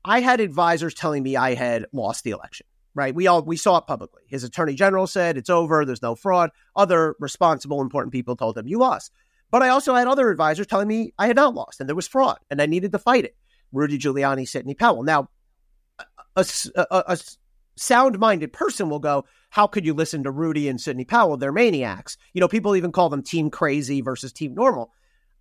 I 0.04 0.20
had 0.20 0.40
advisors 0.40 0.94
telling 0.94 1.22
me 1.22 1.36
I 1.36 1.54
had 1.54 1.86
lost 1.92 2.24
the 2.24 2.30
election. 2.30 2.66
Right. 2.94 3.14
We 3.14 3.26
all 3.26 3.42
we 3.42 3.58
saw 3.58 3.76
it 3.76 3.86
publicly. 3.86 4.22
His 4.26 4.42
attorney 4.42 4.74
general 4.74 5.06
said 5.06 5.36
it's 5.36 5.50
over, 5.50 5.84
there's 5.84 6.00
no 6.00 6.14
fraud. 6.14 6.50
Other 6.74 7.14
responsible, 7.20 7.82
important 7.82 8.10
people 8.10 8.36
told 8.36 8.56
him 8.56 8.66
you 8.66 8.78
lost. 8.78 9.12
But 9.50 9.62
I 9.62 9.68
also 9.68 9.94
had 9.94 10.08
other 10.08 10.30
advisors 10.30 10.66
telling 10.66 10.88
me 10.88 11.12
I 11.18 11.26
had 11.26 11.36
not 11.36 11.54
lost 11.54 11.78
and 11.78 11.86
there 11.86 11.94
was 11.94 12.08
fraud 12.08 12.38
and 12.50 12.62
I 12.62 12.64
needed 12.64 12.92
to 12.92 12.98
fight 12.98 13.26
it. 13.26 13.36
Rudy 13.70 13.98
Giuliani, 13.98 14.48
Sidney 14.48 14.74
Powell. 14.74 15.02
Now, 15.02 15.28
a, 16.36 16.46
a, 16.74 16.86
a 17.08 17.18
sound 17.76 18.18
minded 18.18 18.52
person 18.52 18.88
will 18.88 18.98
go, 18.98 19.24
How 19.50 19.66
could 19.66 19.86
you 19.86 19.94
listen 19.94 20.24
to 20.24 20.30
Rudy 20.30 20.68
and 20.68 20.80
Sidney 20.80 21.04
Powell? 21.04 21.36
They're 21.36 21.52
maniacs. 21.52 22.16
You 22.32 22.40
know, 22.40 22.48
people 22.48 22.76
even 22.76 22.92
call 22.92 23.08
them 23.08 23.22
team 23.22 23.50
crazy 23.50 24.00
versus 24.00 24.32
team 24.32 24.54
normal. 24.54 24.92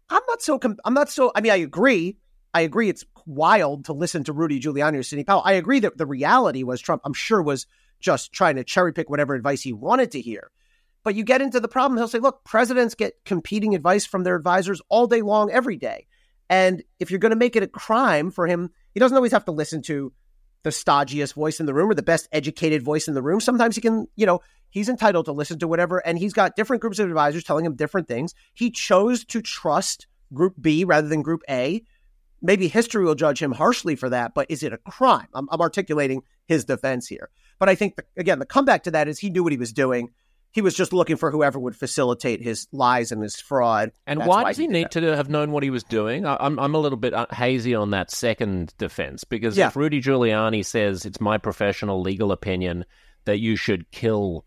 I'm 0.10 0.22
not 0.28 0.42
so, 0.42 0.60
I'm 0.86 0.94
not 0.94 1.10
so, 1.10 1.32
I 1.36 1.42
mean, 1.42 1.52
I 1.52 1.58
agree. 1.58 2.18
I 2.54 2.62
agree 2.62 2.90
it's 2.90 3.04
wild 3.26 3.86
to 3.86 3.94
listen 3.94 4.24
to 4.26 4.34
Rudy 4.34 4.60
Giuliani 4.60 4.98
or 4.98 5.04
Sidney 5.04 5.24
Powell. 5.24 5.42
I 5.44 5.54
agree 5.54 5.80
that 5.82 5.98
the 5.98 6.06
reality 6.06 6.64
was 6.64 6.80
Trump, 6.80 7.02
I'm 7.04 7.14
sure, 7.14 7.42
was 7.42 7.66
just 8.00 8.32
trying 8.32 8.56
to 8.56 8.64
cherry 8.64 8.94
pick 8.94 9.10
whatever 9.10 9.34
advice 9.34 9.62
he 9.62 9.74
wanted 9.74 10.12
to 10.12 10.22
hear. 10.22 10.52
But 11.04 11.16
you 11.16 11.24
get 11.24 11.42
into 11.42 11.60
the 11.60 11.68
problem, 11.68 11.98
he'll 11.98 12.08
say, 12.08 12.20
look, 12.20 12.44
presidents 12.44 12.96
get 12.96 13.14
competing 13.26 13.76
advice 13.76 14.06
from 14.06 14.24
their 14.24 14.36
advisors 14.36 14.82
all 14.90 15.06
day 15.06 15.22
long, 15.22 15.52
every 15.52 15.78
day. 15.78 16.08
And 16.50 16.84
if 17.00 17.12
you're 17.12 17.20
going 17.20 17.32
to 17.32 17.36
make 17.36 17.56
it 17.56 17.64
a 17.64 17.68
crime 17.68 18.32
for 18.32 18.48
him, 18.48 18.70
he 18.94 19.00
doesn't 19.00 19.16
always 19.16 19.32
have 19.32 19.46
to 19.46 19.52
listen 19.52 19.82
to 19.84 20.14
the 20.66 20.72
stodgiest 20.72 21.36
voice 21.36 21.60
in 21.60 21.68
the 21.68 21.76
room 21.76 21.92
or 21.92 21.94
the 21.94 22.02
best 22.02 22.28
educated 22.32 22.82
voice 22.82 23.08
in 23.08 23.14
the 23.14 23.22
room. 23.22 23.40
Sometimes 23.40 23.76
he 23.76 23.82
can, 23.82 24.08
you 24.16 24.26
know, 24.26 24.42
he's 24.72 24.90
entitled 24.90 25.26
to 25.26 25.32
listen 25.32 25.60
to 25.60 25.68
whatever. 25.68 26.00
And 26.00 26.18
he's 26.18 26.34
got 26.34 26.56
different 26.56 26.82
groups 26.82 26.98
of 26.98 27.08
advisors 27.08 27.44
telling 27.44 27.66
him 27.66 27.76
different 27.76 28.08
things. 28.08 28.34
He 28.52 28.72
chose 28.72 29.24
to 29.26 29.44
trust 29.44 30.08
group 30.34 30.56
B 30.60 30.84
rather 30.84 31.08
than 31.08 31.22
group 31.22 31.44
A. 31.48 31.84
Maybe 32.42 32.68
history 32.68 33.06
will 33.06 33.14
judge 33.14 33.44
him 33.44 33.52
harshly 33.52 33.96
for 33.96 34.10
that, 34.10 34.34
but 34.34 34.50
is 34.50 34.64
it 34.64 34.74
a 34.74 34.80
crime? 34.80 35.28
I'm, 35.36 35.48
I'm 35.52 35.62
articulating 35.62 36.24
his 36.48 36.66
defense 36.66 37.08
here. 37.08 37.30
But 37.60 37.70
I 37.70 37.76
think, 37.76 37.96
the, 37.96 38.04
again, 38.18 38.40
the 38.40 38.46
comeback 38.48 38.84
to 38.84 38.92
that 38.92 39.08
is 39.08 39.20
he 39.20 39.30
knew 39.30 39.44
what 39.44 39.54
he 39.54 39.60
was 39.60 39.72
doing 39.72 40.10
he 40.56 40.62
was 40.62 40.74
just 40.74 40.94
looking 40.94 41.18
for 41.18 41.32
whoever 41.32 41.60
would 41.60 41.76
facilitate 41.76 42.42
his 42.42 42.66
lies 42.72 43.12
and 43.12 43.22
his 43.22 43.36
fraud. 43.36 43.92
And 44.08 44.20
why, 44.20 44.44
why 44.44 44.44
does 44.46 44.58
he, 44.58 44.64
he 44.64 44.68
need 44.70 44.86
that. 44.86 45.02
to 45.02 45.14
have 45.18 45.28
known 45.28 45.52
what 45.52 45.64
he 45.64 45.70
was 45.70 45.84
doing? 45.84 46.26
I'm 46.26 46.58
I'm 46.58 46.74
a 46.74 46.80
little 46.80 46.98
bit 46.98 47.14
uh, 47.14 47.26
hazy 47.30 47.76
on 47.76 47.92
that 47.92 48.10
second 48.10 48.74
defense 48.78 49.26
because 49.26 49.58
yeah. 49.58 49.68
if 49.68 49.76
Rudy 49.76 50.02
Giuliani 50.02 50.66
says 50.66 51.06
it's 51.06 51.20
my 51.20 51.38
professional 51.38 52.02
legal 52.02 52.32
opinion 52.32 52.86
that 53.26 53.40
you 53.40 53.58
should 53.58 53.92
kill 53.92 54.46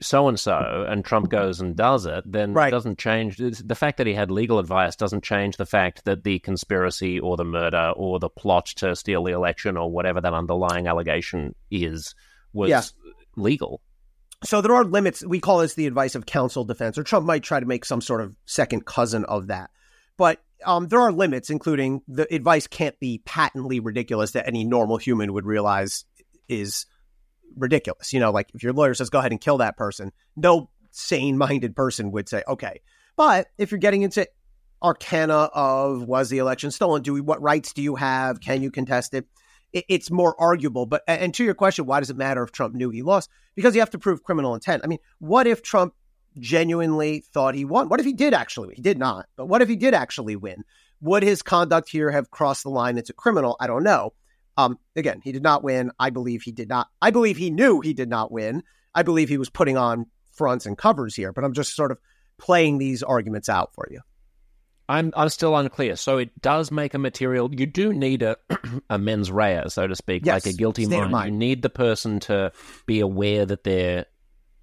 so 0.00 0.28
and 0.28 0.38
so, 0.38 0.86
and 0.88 1.04
Trump 1.04 1.30
goes 1.30 1.60
and 1.60 1.74
does 1.74 2.06
it, 2.06 2.22
then 2.30 2.52
right. 2.52 2.68
it 2.68 2.70
doesn't 2.70 3.00
change. 3.00 3.36
The 3.36 3.74
fact 3.74 3.96
that 3.98 4.06
he 4.06 4.14
had 4.14 4.30
legal 4.30 4.60
advice 4.60 4.94
doesn't 4.94 5.24
change 5.24 5.56
the 5.56 5.66
fact 5.66 6.04
that 6.04 6.22
the 6.22 6.38
conspiracy 6.38 7.18
or 7.18 7.36
the 7.36 7.44
murder 7.44 7.92
or 7.96 8.20
the 8.20 8.28
plot 8.28 8.66
to 8.76 8.94
steal 8.94 9.24
the 9.24 9.32
election 9.32 9.76
or 9.76 9.90
whatever 9.90 10.20
that 10.20 10.32
underlying 10.32 10.86
allegation 10.86 11.56
is 11.72 12.14
was 12.52 12.70
yeah. 12.70 12.82
legal 13.34 13.80
so 14.44 14.60
there 14.60 14.74
are 14.74 14.84
limits. 14.84 15.24
We 15.24 15.40
call 15.40 15.58
this 15.58 15.74
the 15.74 15.86
advice 15.86 16.14
of 16.14 16.26
counsel 16.26 16.64
defense, 16.64 16.98
or 16.98 17.02
Trump 17.02 17.26
might 17.26 17.42
try 17.42 17.60
to 17.60 17.66
make 17.66 17.84
some 17.84 18.00
sort 18.00 18.20
of 18.20 18.34
second 18.44 18.86
cousin 18.86 19.24
of 19.24 19.48
that. 19.48 19.70
But 20.16 20.40
um, 20.64 20.88
there 20.88 21.00
are 21.00 21.12
limits, 21.12 21.50
including 21.50 22.02
the 22.08 22.32
advice 22.34 22.66
can't 22.66 22.98
be 23.00 23.22
patently 23.24 23.80
ridiculous 23.80 24.32
that 24.32 24.46
any 24.46 24.64
normal 24.64 24.96
human 24.96 25.32
would 25.32 25.46
realize 25.46 26.04
is 26.48 26.86
ridiculous. 27.56 28.12
You 28.12 28.20
know, 28.20 28.30
like 28.30 28.50
if 28.54 28.62
your 28.62 28.72
lawyer 28.72 28.94
says, 28.94 29.10
go 29.10 29.18
ahead 29.18 29.32
and 29.32 29.40
kill 29.40 29.58
that 29.58 29.76
person, 29.76 30.12
no 30.36 30.70
sane 30.90 31.36
minded 31.38 31.74
person 31.74 32.12
would 32.12 32.28
say, 32.28 32.42
okay. 32.46 32.80
But 33.16 33.48
if 33.58 33.70
you're 33.70 33.78
getting 33.78 34.02
into 34.02 34.26
arcana 34.82 35.50
of 35.54 36.02
was 36.02 36.28
the 36.28 36.38
election 36.38 36.70
stolen, 36.70 37.02
do 37.02 37.12
we, 37.12 37.20
what 37.20 37.42
rights 37.42 37.72
do 37.72 37.82
you 37.82 37.96
have? 37.96 38.40
Can 38.40 38.62
you 38.62 38.70
contest 38.70 39.14
it? 39.14 39.26
It, 39.74 39.84
it's 39.88 40.10
more 40.10 40.40
arguable. 40.40 40.86
But 40.86 41.02
and 41.06 41.34
to 41.34 41.44
your 41.44 41.54
question, 41.54 41.84
why 41.84 42.00
does 42.00 42.08
it 42.08 42.16
matter 42.16 42.42
if 42.42 42.52
Trump 42.52 42.74
knew 42.74 42.88
he 42.88 43.02
lost? 43.02 43.28
Because 43.54 43.74
you 43.74 43.80
have 43.80 43.90
to 43.90 43.98
prove 43.98 44.22
criminal 44.22 44.54
intent. 44.54 44.82
I 44.82 44.86
mean, 44.86 45.00
what 45.18 45.46
if 45.46 45.62
Trump 45.62 45.94
genuinely 46.38 47.20
thought 47.20 47.54
he 47.54 47.64
won? 47.64 47.88
What 47.88 48.00
if 48.00 48.06
he 48.06 48.14
did 48.14 48.32
actually? 48.32 48.74
He 48.74 48.82
did 48.82 48.98
not. 48.98 49.26
But 49.36 49.46
what 49.46 49.60
if 49.60 49.68
he 49.68 49.76
did 49.76 49.92
actually 49.92 50.36
win? 50.36 50.64
Would 51.02 51.22
his 51.22 51.42
conduct 51.42 51.90
here 51.90 52.10
have 52.10 52.30
crossed 52.30 52.62
the 52.62 52.70
line 52.70 52.96
into 52.96 53.12
criminal? 53.12 53.56
I 53.60 53.66
don't 53.66 53.84
know. 53.84 54.14
Um, 54.56 54.78
again, 54.96 55.20
he 55.22 55.32
did 55.32 55.42
not 55.42 55.64
win. 55.64 55.90
I 55.98 56.10
believe 56.10 56.42
he 56.42 56.52
did 56.52 56.68
not. 56.68 56.88
I 57.02 57.10
believe 57.10 57.36
he 57.36 57.50
knew 57.50 57.80
he 57.80 57.92
did 57.92 58.08
not 58.08 58.32
win. 58.32 58.62
I 58.94 59.02
believe 59.02 59.28
he 59.28 59.36
was 59.36 59.50
putting 59.50 59.76
on 59.76 60.06
fronts 60.32 60.64
and 60.64 60.78
covers 60.78 61.14
here, 61.14 61.32
but 61.32 61.44
I'm 61.44 61.52
just 61.52 61.74
sort 61.74 61.90
of 61.90 61.98
playing 62.38 62.78
these 62.78 63.02
arguments 63.02 63.48
out 63.48 63.74
for 63.74 63.86
you. 63.90 64.00
I'm 64.88 65.12
I'm 65.16 65.28
still 65.28 65.56
unclear. 65.56 65.96
So 65.96 66.18
it 66.18 66.40
does 66.42 66.70
make 66.70 66.94
a 66.94 66.98
material. 66.98 67.52
You 67.52 67.66
do 67.66 67.92
need 67.92 68.22
a 68.22 68.36
a 68.90 68.98
mens 68.98 69.30
rea, 69.30 69.64
so 69.68 69.86
to 69.86 69.96
speak, 69.96 70.26
yes, 70.26 70.44
like 70.44 70.54
a 70.54 70.56
guilty 70.56 70.86
mind. 70.86 71.12
mind. 71.12 71.32
You 71.32 71.38
need 71.38 71.62
the 71.62 71.70
person 71.70 72.20
to 72.20 72.52
be 72.86 73.00
aware 73.00 73.46
that 73.46 73.64
they're 73.64 74.06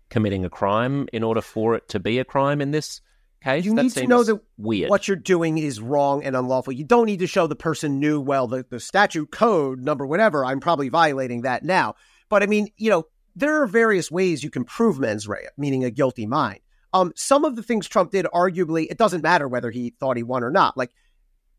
committing 0.09 0.45
a 0.45 0.49
crime 0.49 1.07
in 1.13 1.23
order 1.23 1.41
for 1.41 1.75
it 1.75 1.89
to 1.89 1.99
be 1.99 2.19
a 2.19 2.25
crime. 2.25 2.61
In 2.61 2.71
this 2.71 3.01
case, 3.43 3.65
you 3.65 3.73
that 3.75 3.83
need 3.83 3.93
to 3.93 4.07
know 4.07 4.23
that 4.23 4.39
weird. 4.57 4.89
what 4.89 5.07
you're 5.07 5.17
doing 5.17 5.57
is 5.57 5.81
wrong 5.81 6.23
and 6.23 6.35
unlawful. 6.35 6.73
You 6.73 6.83
don't 6.83 7.05
need 7.05 7.19
to 7.19 7.27
show 7.27 7.47
the 7.47 7.55
person 7.55 7.99
knew 7.99 8.21
well 8.21 8.47
the 8.47 8.65
the 8.69 8.79
statute 8.79 9.31
code 9.31 9.79
number 9.79 10.05
whatever. 10.05 10.45
I'm 10.45 10.59
probably 10.59 10.89
violating 10.89 11.41
that 11.41 11.63
now, 11.63 11.95
but 12.29 12.43
I 12.43 12.45
mean, 12.45 12.69
you 12.77 12.91
know, 12.91 13.07
there 13.35 13.61
are 13.61 13.67
various 13.67 14.11
ways 14.11 14.43
you 14.43 14.51
can 14.51 14.65
prove 14.65 14.99
mens 14.99 15.27
rea, 15.27 15.47
meaning 15.57 15.83
a 15.83 15.89
guilty 15.89 16.27
mind. 16.27 16.59
Um, 16.93 17.13
some 17.15 17.45
of 17.45 17.55
the 17.55 17.63
things 17.63 17.87
Trump 17.87 18.11
did, 18.11 18.25
arguably, 18.25 18.87
it 18.89 18.97
doesn't 18.97 19.23
matter 19.23 19.47
whether 19.47 19.71
he 19.71 19.91
thought 19.99 20.17
he 20.17 20.23
won 20.23 20.43
or 20.43 20.51
not. 20.51 20.75
Like, 20.75 20.91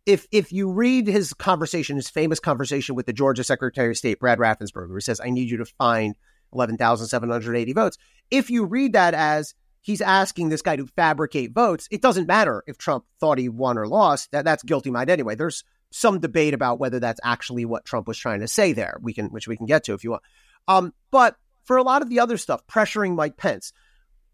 if 0.05 0.27
if 0.33 0.53
you 0.53 0.71
read 0.71 1.07
his 1.07 1.33
conversation, 1.33 1.97
his 1.97 2.11
famous 2.11 2.41
conversation 2.41 2.95
with 2.95 3.07
the 3.07 3.13
Georgia 3.13 3.45
Secretary 3.45 3.91
of 3.91 3.97
State, 3.97 4.19
Brad 4.19 4.39
Raffensperger, 4.39 4.89
who 4.89 5.01
says, 5.01 5.21
"I 5.23 5.31
need 5.31 5.49
you 5.49 5.59
to 5.59 5.65
find 5.65 6.17
eleven 6.53 6.77
thousand 6.77 7.07
seven 7.07 7.31
hundred 7.31 7.57
eighty 7.57 7.73
votes." 7.73 7.99
If 8.31 8.51
you 8.51 8.65
read 8.65 8.95
that 8.95 9.15
as 9.15 9.55
he's 9.83 10.01
asking 10.01 10.49
this 10.49 10.63
guy 10.63 10.77
to 10.77 10.87
fabricate 10.87 11.53
votes. 11.53 11.89
It 11.91 12.01
doesn't 12.01 12.27
matter 12.27 12.65
if 12.67 12.79
Trump 12.79 13.05
thought 13.21 13.39
he 13.39 13.49
won 13.49 13.77
or 13.77 13.87
lost. 13.87 14.31
That 14.31 14.45
that's 14.45 14.63
guilty 14.63 14.91
mind 14.91 15.11
anyway. 15.11 15.35
There's 15.35 15.65
some 15.91 16.21
debate 16.21 16.55
about 16.55 16.79
whether 16.79 16.99
that's 16.99 17.21
actually 17.23 17.67
what 17.67 17.85
Trump 17.85 18.09
was 18.09 18.17
trying 18.17 18.41
to 18.41 18.49
say 18.49 18.73
there. 18.73 18.99
We 19.03 19.13
can, 19.13 19.27
which 19.27 19.47
we 19.47 19.57
can 19.57 19.67
get 19.67 19.85
to 19.85 19.95
if 19.95 20.05
you 20.05 20.13
want. 20.13 20.23
Um, 20.67 20.95
but 21.11 21.37
for 21.65 21.77
a 21.77 21.83
lot 21.83 22.01
of 22.01 22.09
the 22.09 22.21
other 22.21 22.39
stuff, 22.39 22.67
pressuring 22.67 23.15
Mike 23.15 23.37
Pence, 23.37 23.73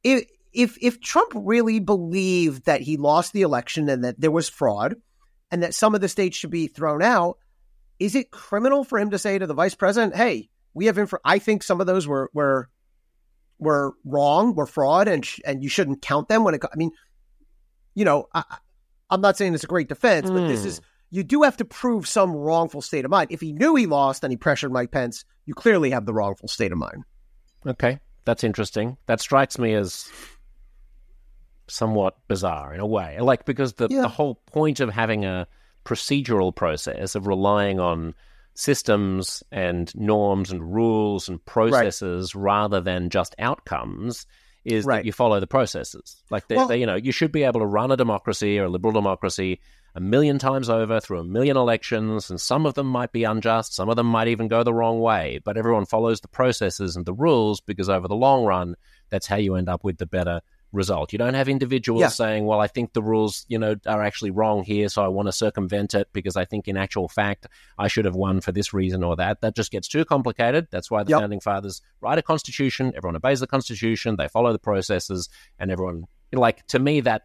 if 0.05 0.25
if 0.53 0.79
if 0.81 1.01
Trump 1.01 1.33
really 1.35 1.81
believed 1.81 2.65
that 2.67 2.81
he 2.81 2.97
lost 2.97 3.33
the 3.33 3.43
election 3.43 3.89
and 3.89 4.05
that 4.05 4.21
there 4.21 4.31
was 4.31 4.49
fraud, 4.49 4.97
and 5.51 5.63
that 5.63 5.75
some 5.75 5.95
of 5.95 6.01
the 6.01 6.09
states 6.09 6.37
should 6.37 6.51
be 6.51 6.67
thrown 6.67 7.03
out, 7.03 7.39
is 7.99 8.15
it 8.15 8.31
criminal 8.31 8.85
for 8.85 8.99
him 8.99 9.11
to 9.11 9.19
say 9.19 9.39
to 9.39 9.47
the 9.47 9.55
vice 9.55 9.75
president, 9.75 10.17
"Hey, 10.17 10.49
we 10.75 10.87
have 10.87 10.99
info. 10.99 11.19
I 11.25 11.39
think 11.39 11.63
some 11.63 11.81
of 11.81 11.87
those 11.87 12.07
were 12.07 12.31
were 12.33 12.69
were 13.59 13.93
wrong, 14.05 14.55
were 14.55 14.67
fraud, 14.67 15.09
and 15.09 15.25
sh- 15.25 15.41
and 15.45 15.63
you 15.63 15.69
shouldn't 15.69 16.03
count 16.03 16.29
them 16.29 16.45
when 16.45 16.55
it. 16.55 16.63
I 16.65 16.77
mean, 16.77 16.93
you 17.95 18.05
know, 18.05 18.29
I, 18.33 18.45
am 19.11 19.21
not 19.21 19.37
saying 19.37 19.55
it's 19.55 19.65
a 19.65 19.69
great 19.69 19.89
defense, 19.89 20.31
mm. 20.31 20.35
but 20.35 20.49
this 20.49 20.65
is 20.65 20.79
hmm. 20.79 20.85
you 21.11 21.25
do 21.25 21.43
have 21.43 21.57
to 21.59 21.65
prove 21.65 22.07
some 22.07 22.33
wrongful 22.33 22.83
state 22.83 23.05
of 23.05 23.11
mind. 23.11 23.33
If 23.33 23.41
he 23.41 23.53
knew 23.53 23.75
he 23.75 23.87
lost 23.87 24.23
and 24.23 24.33
he 24.33 24.37
pressured 24.37 24.73
Mike 24.73 24.93
Pence, 24.93 25.25
you 25.47 25.55
clearly 25.55 25.91
have 25.91 26.07
the 26.07 26.15
wrongful 26.15 26.49
state 26.49 26.73
of 26.73 26.79
mind. 26.79 27.05
Okay, 27.67 27.99
that's 28.25 28.45
interesting. 28.45 28.97
That 29.07 29.21
strikes 29.21 29.59
me 29.59 29.75
as 29.75 30.11
somewhat 31.71 32.17
bizarre 32.29 32.75
in 32.75 32.81
a 32.81 32.87
way, 32.87 33.19
like 33.21 33.45
because 33.45 33.75
the 33.75 33.89
yeah. 33.91 34.03
the 34.03 34.09
whole 34.09 34.37
point 34.47 34.81
of 34.81 34.91
having 34.91 35.25
a 35.25 35.47
procedural 35.85 36.55
process 36.55 37.15
of 37.15 37.27
relying 37.27 37.81
on 37.81 38.15
systems 38.55 39.43
and 39.53 39.95
norms 39.95 40.51
and 40.51 40.75
rules 40.75 41.29
and 41.29 41.45
processes 41.45 42.35
right. 42.35 42.43
rather 42.43 42.81
than 42.81 43.09
just 43.09 43.35
outcomes 43.39 44.27
is 44.65 44.85
right. 44.85 44.97
that 44.97 45.07
you 45.07 45.13
follow 45.13 45.41
the 45.41 45.47
processes. 45.47 46.23
Like, 46.29 46.49
they, 46.49 46.57
well, 46.57 46.67
they, 46.67 46.79
you 46.79 46.87
know, 46.87 46.97
you 46.97 47.13
should 47.13 47.33
be 47.33 47.45
able 47.45 47.61
to 47.61 47.67
run 47.67 47.93
a 47.93 47.97
democracy 47.97 48.59
or 48.59 48.65
a 48.65 48.69
liberal 48.69 48.93
democracy 48.93 49.61
a 49.95 50.01
million 50.01 50.39
times 50.39 50.69
over 50.69 51.01
through 51.01 51.21
a 51.21 51.25
million 51.25 51.57
elections, 51.57 52.31
and 52.31 52.41
some 52.41 52.67
of 52.67 52.75
them 52.75 52.87
might 52.87 53.13
be 53.13 53.25
unjust, 53.25 53.75
some 53.75 53.89
of 53.89 53.97
them 53.97 54.07
might 54.07 54.29
even 54.29 54.49
go 54.49 54.63
the 54.63 54.75
wrong 54.75 55.01
way, 55.01 55.41
but 55.45 55.57
everyone 55.57 55.87
follows 55.87 56.21
the 56.21 56.29
processes 56.29 56.97
and 56.97 57.07
the 57.07 57.15
rules 57.15 57.61
because 57.61 57.89
over 57.89 58.07
the 58.07 58.15
long 58.15 58.45
run, 58.45 58.75
that's 59.09 59.27
how 59.27 59.37
you 59.37 59.55
end 59.55 59.69
up 59.69 59.85
with 59.85 59.99
the 59.99 60.07
better 60.07 60.41
result. 60.73 61.13
You 61.13 61.19
don't 61.19 61.35
have 61.35 61.49
individuals 61.49 62.01
yeah. 62.01 62.09
saying, 62.09 62.45
"Well, 62.45 62.61
I 62.61 62.67
think 62.67 62.93
the 62.93 63.03
rules, 63.03 63.45
you 63.49 63.59
know, 63.59 63.77
are 63.87 64.03
actually 64.03 64.31
wrong 64.31 64.65
here, 64.65 64.89
so 64.89 65.03
I 65.03 65.09
want 65.09 65.27
to 65.27 65.33
circumvent 65.33 65.95
it 65.95 66.09
because 66.13 66.37
I 66.37 66.45
think 66.45 66.69
in 66.69 66.77
actual 66.77 67.09
fact 67.09 67.47
I 67.79 67.89
should 67.89 68.05
have 68.05 68.15
won 68.15 68.41
for 68.41 68.53
this 68.53 68.73
reason 68.75 69.03
or 69.03 69.17
that." 69.17 69.41
That 69.41 69.55
just 69.55 69.71
gets 69.71 69.89
too 69.89 70.05
complicated. 70.05 70.69
That's 70.71 70.91
why 70.91 71.05
the 71.05 71.11
yep. 71.11 71.21
founding 71.21 71.41
fathers 71.41 71.83
write 72.01 72.19
a 72.19 72.23
constitution, 72.23 72.93
everyone 72.97 73.17
obeys 73.17 73.41
the 73.41 73.47
constitution, 73.47 74.17
they 74.17 74.29
follow 74.29 74.53
the 74.53 74.59
processes, 74.59 75.29
and 75.59 75.71
everyone 75.71 76.05
like 76.33 76.67
to 76.67 76.79
me 76.79 77.01
that 77.01 77.23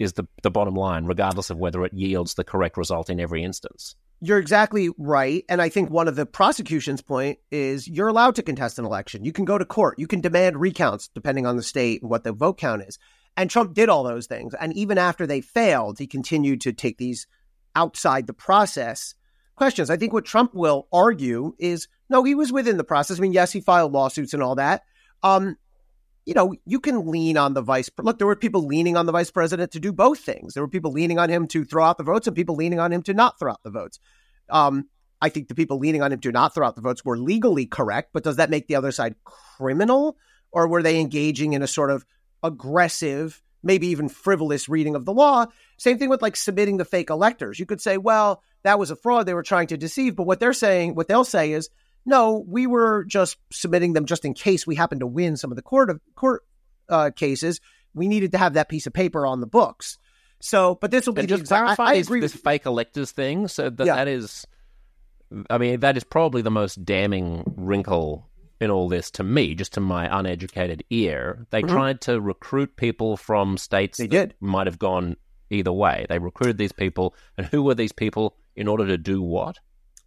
is 0.00 0.14
the 0.14 0.26
the 0.42 0.50
bottom 0.50 0.74
line 0.74 1.04
regardless 1.06 1.50
of 1.50 1.58
whether 1.58 1.84
it 1.84 1.92
yields 1.92 2.34
the 2.34 2.44
correct 2.44 2.76
result 2.76 3.08
in 3.10 3.20
every 3.20 3.44
instance. 3.44 3.94
You're 4.24 4.38
exactly 4.38 4.88
right. 4.98 5.44
And 5.48 5.60
I 5.60 5.68
think 5.68 5.90
one 5.90 6.06
of 6.06 6.14
the 6.14 6.24
prosecution's 6.24 7.02
point 7.02 7.40
is 7.50 7.88
you're 7.88 8.06
allowed 8.06 8.36
to 8.36 8.42
contest 8.44 8.78
an 8.78 8.84
election. 8.84 9.24
You 9.24 9.32
can 9.32 9.44
go 9.44 9.58
to 9.58 9.64
court. 9.64 9.98
You 9.98 10.06
can 10.06 10.20
demand 10.20 10.60
recounts 10.60 11.08
depending 11.08 11.44
on 11.44 11.56
the 11.56 11.62
state 11.62 12.02
and 12.02 12.10
what 12.10 12.22
the 12.22 12.32
vote 12.32 12.56
count 12.56 12.84
is. 12.86 13.00
And 13.36 13.50
Trump 13.50 13.74
did 13.74 13.88
all 13.88 14.04
those 14.04 14.28
things. 14.28 14.54
And 14.54 14.72
even 14.74 14.96
after 14.96 15.26
they 15.26 15.40
failed, 15.40 15.98
he 15.98 16.06
continued 16.06 16.60
to 16.60 16.72
take 16.72 16.98
these 16.98 17.26
outside 17.74 18.28
the 18.28 18.32
process 18.32 19.16
questions. 19.56 19.90
I 19.90 19.96
think 19.96 20.12
what 20.12 20.24
Trump 20.24 20.54
will 20.54 20.86
argue 20.92 21.54
is 21.58 21.88
no, 22.08 22.22
he 22.22 22.36
was 22.36 22.52
within 22.52 22.76
the 22.76 22.84
process. 22.84 23.18
I 23.18 23.22
mean, 23.22 23.32
yes, 23.32 23.50
he 23.50 23.60
filed 23.60 23.90
lawsuits 23.90 24.34
and 24.34 24.42
all 24.42 24.54
that. 24.54 24.82
Um, 25.24 25.56
you 26.24 26.34
know, 26.34 26.54
you 26.64 26.78
can 26.78 27.10
lean 27.10 27.36
on 27.36 27.54
the 27.54 27.62
vice. 27.62 27.90
Look, 27.98 28.18
there 28.18 28.26
were 28.26 28.36
people 28.36 28.66
leaning 28.66 28.96
on 28.96 29.06
the 29.06 29.12
vice 29.12 29.30
president 29.30 29.72
to 29.72 29.80
do 29.80 29.92
both 29.92 30.20
things. 30.20 30.54
There 30.54 30.62
were 30.62 30.68
people 30.68 30.92
leaning 30.92 31.18
on 31.18 31.28
him 31.28 31.48
to 31.48 31.64
throw 31.64 31.84
out 31.84 31.98
the 31.98 32.04
votes, 32.04 32.26
and 32.26 32.36
people 32.36 32.54
leaning 32.54 32.78
on 32.78 32.92
him 32.92 33.02
to 33.04 33.14
not 33.14 33.38
throw 33.38 33.52
out 33.52 33.62
the 33.62 33.70
votes. 33.70 33.98
Um, 34.48 34.88
I 35.20 35.28
think 35.28 35.48
the 35.48 35.54
people 35.54 35.78
leaning 35.78 36.02
on 36.02 36.12
him 36.12 36.20
to 36.20 36.32
not 36.32 36.54
throw 36.54 36.66
out 36.66 36.76
the 36.76 36.82
votes 36.82 37.04
were 37.04 37.18
legally 37.18 37.66
correct, 37.66 38.10
but 38.12 38.24
does 38.24 38.36
that 38.36 38.50
make 38.50 38.66
the 38.66 38.76
other 38.76 38.92
side 38.92 39.14
criminal, 39.24 40.16
or 40.52 40.68
were 40.68 40.82
they 40.82 41.00
engaging 41.00 41.54
in 41.54 41.62
a 41.62 41.68
sort 41.68 41.90
of 41.90 42.04
aggressive, 42.42 43.42
maybe 43.62 43.88
even 43.88 44.08
frivolous 44.08 44.68
reading 44.68 44.94
of 44.94 45.04
the 45.04 45.12
law? 45.12 45.46
Same 45.76 45.98
thing 45.98 46.08
with 46.08 46.22
like 46.22 46.36
submitting 46.36 46.76
the 46.76 46.84
fake 46.84 47.10
electors. 47.10 47.58
You 47.58 47.66
could 47.66 47.80
say, 47.80 47.98
well, 47.98 48.42
that 48.62 48.78
was 48.78 48.92
a 48.92 48.96
fraud; 48.96 49.26
they 49.26 49.34
were 49.34 49.42
trying 49.42 49.68
to 49.68 49.76
deceive. 49.76 50.14
But 50.14 50.26
what 50.26 50.38
they're 50.38 50.52
saying, 50.52 50.94
what 50.94 51.08
they'll 51.08 51.24
say 51.24 51.52
is 51.52 51.68
no, 52.04 52.44
we 52.46 52.66
were 52.66 53.04
just 53.04 53.36
submitting 53.50 53.92
them 53.92 54.06
just 54.06 54.24
in 54.24 54.34
case 54.34 54.66
we 54.66 54.74
happened 54.74 55.00
to 55.00 55.06
win 55.06 55.36
some 55.36 55.52
of 55.52 55.56
the 55.56 55.62
court 55.62 55.90
of 55.90 56.00
court 56.14 56.44
uh, 56.88 57.10
cases. 57.14 57.60
We 57.94 58.08
needed 58.08 58.32
to 58.32 58.38
have 58.38 58.54
that 58.54 58.68
piece 58.68 58.86
of 58.86 58.92
paper 58.92 59.26
on 59.26 59.40
the 59.40 59.46
books. 59.46 59.98
So, 60.40 60.76
but 60.80 60.90
this 60.90 61.06
will 61.06 61.14
be 61.14 61.20
and 61.20 61.28
just 61.28 61.46
clarify 61.46 61.84
I, 61.84 61.90
I 61.90 61.94
agree 61.94 62.20
this, 62.20 62.32
this 62.32 62.40
fake 62.40 62.66
electors 62.66 63.12
thing. 63.12 63.46
So 63.48 63.70
that 63.70 63.86
yeah. 63.86 63.96
that 63.96 64.08
is, 64.08 64.46
I 65.48 65.58
mean, 65.58 65.80
that 65.80 65.96
is 65.96 66.04
probably 66.04 66.42
the 66.42 66.50
most 66.50 66.84
damning 66.84 67.44
wrinkle 67.56 68.28
in 68.60 68.70
all 68.70 68.88
this 68.88 69.10
to 69.12 69.22
me, 69.22 69.54
just 69.54 69.74
to 69.74 69.80
my 69.80 70.08
uneducated 70.18 70.84
ear. 70.90 71.46
They 71.50 71.62
mm-hmm. 71.62 71.74
tried 71.74 72.00
to 72.02 72.20
recruit 72.20 72.76
people 72.76 73.16
from 73.16 73.56
states 73.56 73.98
they 73.98 74.06
did. 74.06 74.34
might 74.40 74.66
have 74.66 74.78
gone 74.78 75.16
either 75.50 75.72
way. 75.72 76.06
They 76.08 76.18
recruited 76.18 76.58
these 76.58 76.72
people, 76.72 77.14
and 77.36 77.46
who 77.46 77.62
were 77.62 77.74
these 77.74 77.92
people 77.92 78.36
in 78.56 78.68
order 78.68 78.86
to 78.86 78.98
do 78.98 79.22
what? 79.22 79.58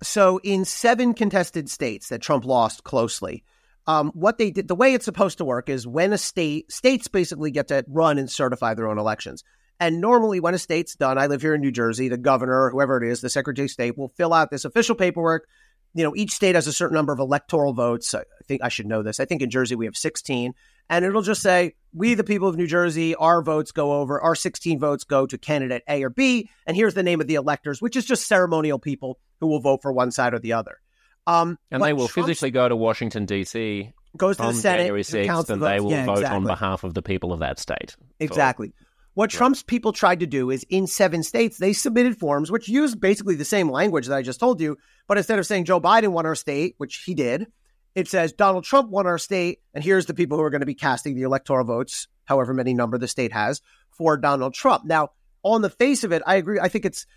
So, 0.05 0.39
in 0.43 0.65
seven 0.65 1.13
contested 1.15 1.69
states 1.69 2.09
that 2.09 2.21
Trump 2.21 2.45
lost 2.45 2.83
closely, 2.83 3.43
um, 3.87 4.11
what 4.13 4.37
they 4.37 4.51
did, 4.51 4.67
the 4.67 4.75
way 4.75 4.93
it's 4.93 5.05
supposed 5.05 5.39
to 5.39 5.45
work 5.45 5.67
is 5.67 5.87
when 5.87 6.13
a 6.13 6.17
state, 6.17 6.71
states 6.71 7.07
basically 7.07 7.49
get 7.49 7.67
to 7.69 7.83
run 7.87 8.17
and 8.19 8.29
certify 8.29 8.75
their 8.75 8.87
own 8.87 8.99
elections. 8.99 9.43
And 9.79 9.99
normally, 10.01 10.39
when 10.39 10.53
a 10.53 10.59
state's 10.59 10.95
done, 10.95 11.17
I 11.17 11.25
live 11.25 11.41
here 11.41 11.55
in 11.55 11.61
New 11.61 11.71
Jersey, 11.71 12.07
the 12.07 12.17
governor, 12.17 12.69
whoever 12.69 13.03
it 13.03 13.09
is, 13.09 13.21
the 13.21 13.29
secretary 13.29 13.65
of 13.65 13.71
state 13.71 13.97
will 13.97 14.09
fill 14.09 14.33
out 14.33 14.51
this 14.51 14.63
official 14.63 14.95
paperwork. 14.95 15.47
You 15.95 16.03
know, 16.03 16.15
each 16.15 16.31
state 16.31 16.55
has 16.55 16.67
a 16.67 16.73
certain 16.73 16.95
number 16.95 17.11
of 17.11 17.19
electoral 17.19 17.73
votes. 17.73 18.13
I 18.13 18.23
think 18.47 18.61
I 18.63 18.69
should 18.69 18.85
know 18.85 19.01
this. 19.01 19.19
I 19.19 19.25
think 19.25 19.41
in 19.41 19.49
Jersey 19.49 19.75
we 19.75 19.85
have 19.85 19.97
16. 19.97 20.53
And 20.89 21.03
it'll 21.03 21.23
just 21.23 21.41
say, 21.41 21.73
we, 21.95 22.13
the 22.13 22.23
people 22.23 22.49
of 22.49 22.57
New 22.57 22.67
Jersey, 22.67 23.15
our 23.15 23.41
votes 23.41 23.71
go 23.71 23.93
over, 23.93 24.19
our 24.21 24.35
16 24.35 24.79
votes 24.79 25.05
go 25.05 25.25
to 25.25 25.37
candidate 25.37 25.81
A 25.87 26.03
or 26.03 26.09
B. 26.09 26.49
And 26.67 26.75
here's 26.75 26.93
the 26.93 27.03
name 27.03 27.21
of 27.21 27.27
the 27.27 27.35
electors, 27.35 27.81
which 27.81 27.95
is 27.95 28.05
just 28.05 28.27
ceremonial 28.27 28.77
people 28.79 29.17
who 29.39 29.47
will 29.47 29.61
vote 29.61 29.81
for 29.81 29.93
one 29.93 30.11
side 30.11 30.33
or 30.33 30.39
the 30.39 30.53
other. 30.53 30.81
Um, 31.25 31.57
and 31.71 31.81
they 31.81 31.93
will 31.93 32.09
Trump's, 32.09 32.27
physically 32.27 32.51
go 32.51 32.67
to 32.67 32.75
Washington, 32.75 33.25
D.C. 33.25 33.93
Goes 34.17 34.37
to 34.37 34.43
the 34.43 34.53
Senate, 34.53 34.79
January 34.79 35.03
6th, 35.03 35.49
and 35.49 35.61
the 35.61 35.67
they 35.67 35.79
will 35.79 35.91
yeah, 35.91 36.05
vote 36.05 36.17
exactly. 36.17 36.35
on 36.35 36.43
behalf 36.43 36.83
of 36.83 36.93
the 36.93 37.01
people 37.01 37.31
of 37.33 37.39
that 37.39 37.59
state. 37.59 37.95
Exactly. 38.19 38.73
what 39.13 39.33
yeah. 39.33 39.37
Trump's 39.37 39.63
people 39.63 39.93
tried 39.93 40.19
to 40.19 40.27
do 40.27 40.49
is 40.51 40.65
in 40.69 40.87
seven 40.87 41.23
states, 41.23 41.57
they 41.57 41.73
submitted 41.73 42.19
forms 42.19 42.51
which 42.51 42.67
used 42.67 42.99
basically 42.99 43.35
the 43.35 43.45
same 43.45 43.69
language 43.69 44.07
that 44.07 44.15
I 44.15 44.21
just 44.21 44.39
told 44.39 44.59
you, 44.59 44.77
but 45.07 45.17
instead 45.17 45.39
of 45.39 45.47
saying 45.47 45.65
Joe 45.65 45.79
Biden 45.79 46.09
won 46.09 46.25
our 46.25 46.35
state, 46.35 46.75
which 46.77 47.03
he 47.05 47.15
did, 47.15 47.47
it 47.95 48.09
says 48.09 48.33
Donald 48.33 48.65
Trump 48.65 48.89
won 48.89 49.07
our 49.07 49.17
state, 49.17 49.61
and 49.73 49.83
here's 49.83 50.05
the 50.05 50.13
people 50.13 50.37
who 50.37 50.43
are 50.43 50.49
going 50.49 50.61
to 50.61 50.65
be 50.65 50.75
casting 50.75 51.15
the 51.15 51.23
electoral 51.23 51.65
votes, 51.65 52.07
however 52.25 52.53
many 52.53 52.73
number 52.73 52.97
the 52.97 53.07
state 53.07 53.31
has, 53.31 53.61
for 53.89 54.17
Donald 54.17 54.53
Trump. 54.53 54.83
Now, 54.85 55.11
on 55.43 55.61
the 55.61 55.69
face 55.69 56.03
of 56.03 56.11
it, 56.11 56.21
I 56.25 56.35
agree. 56.35 56.59
I 56.59 56.67
think 56.67 56.85
it's 56.85 57.07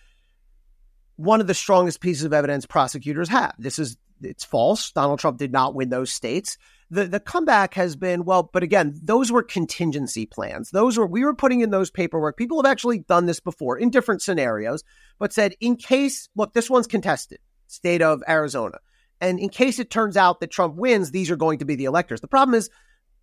one 1.17 1.41
of 1.41 1.49
the 1.49 1.55
strongest 1.55 2.01
pieces 2.01 2.25
of 2.25 2.33
evidence 2.33 2.65
prosecutors 2.65 3.29
have. 3.29 3.55
This 3.59 3.79
is 3.79 3.97
it's 4.21 4.45
false. 4.45 4.91
Donald 4.93 5.21
Trump 5.21 5.39
did 5.39 5.53
not 5.53 5.75
win 5.75 5.91
those 5.91 6.13
states. 6.13 6.59
The 6.91 7.05
the 7.05 7.21
comeback 7.21 7.75
has 7.75 7.97
been 7.97 8.25
well, 8.25 8.45
but 8.45 8.63
again, 8.63 8.99
those 9.03 9.33
were 9.33 9.43
contingency 9.43 10.27
plans. 10.27 10.71
Those 10.71 10.97
were 10.97 11.07
we 11.07 11.25
were 11.25 11.35
putting 11.35 11.61
in 11.61 11.71
those 11.71 11.91
paperwork. 11.91 12.37
People 12.37 12.63
have 12.63 12.71
actually 12.71 13.01
done 13.01 13.27
this 13.27 13.41
before 13.41 13.79
in 13.79 13.91
different 13.91 14.23
scenarios, 14.23 14.85
but 15.19 15.33
said 15.33 15.55
in 15.61 15.77
case 15.77 16.29
look, 16.37 16.53
this 16.53 16.71
one's 16.71 16.87
contested, 16.87 17.41
state 17.67 18.01
of 18.01 18.23
Arizona. 18.29 18.79
And 19.21 19.39
in 19.41 19.49
case 19.49 19.79
it 19.79 19.91
turns 19.91 20.17
out 20.17 20.41
that 20.41 20.51
Trump 20.51 20.77
wins, 20.77 21.11
these 21.11 21.31
are 21.31 21.37
going 21.37 21.59
to 21.59 21.65
be 21.65 21.75
the 21.75 21.87
electors. 21.87 22.21
The 22.21 22.29
problem 22.29 22.55
is 22.55 22.71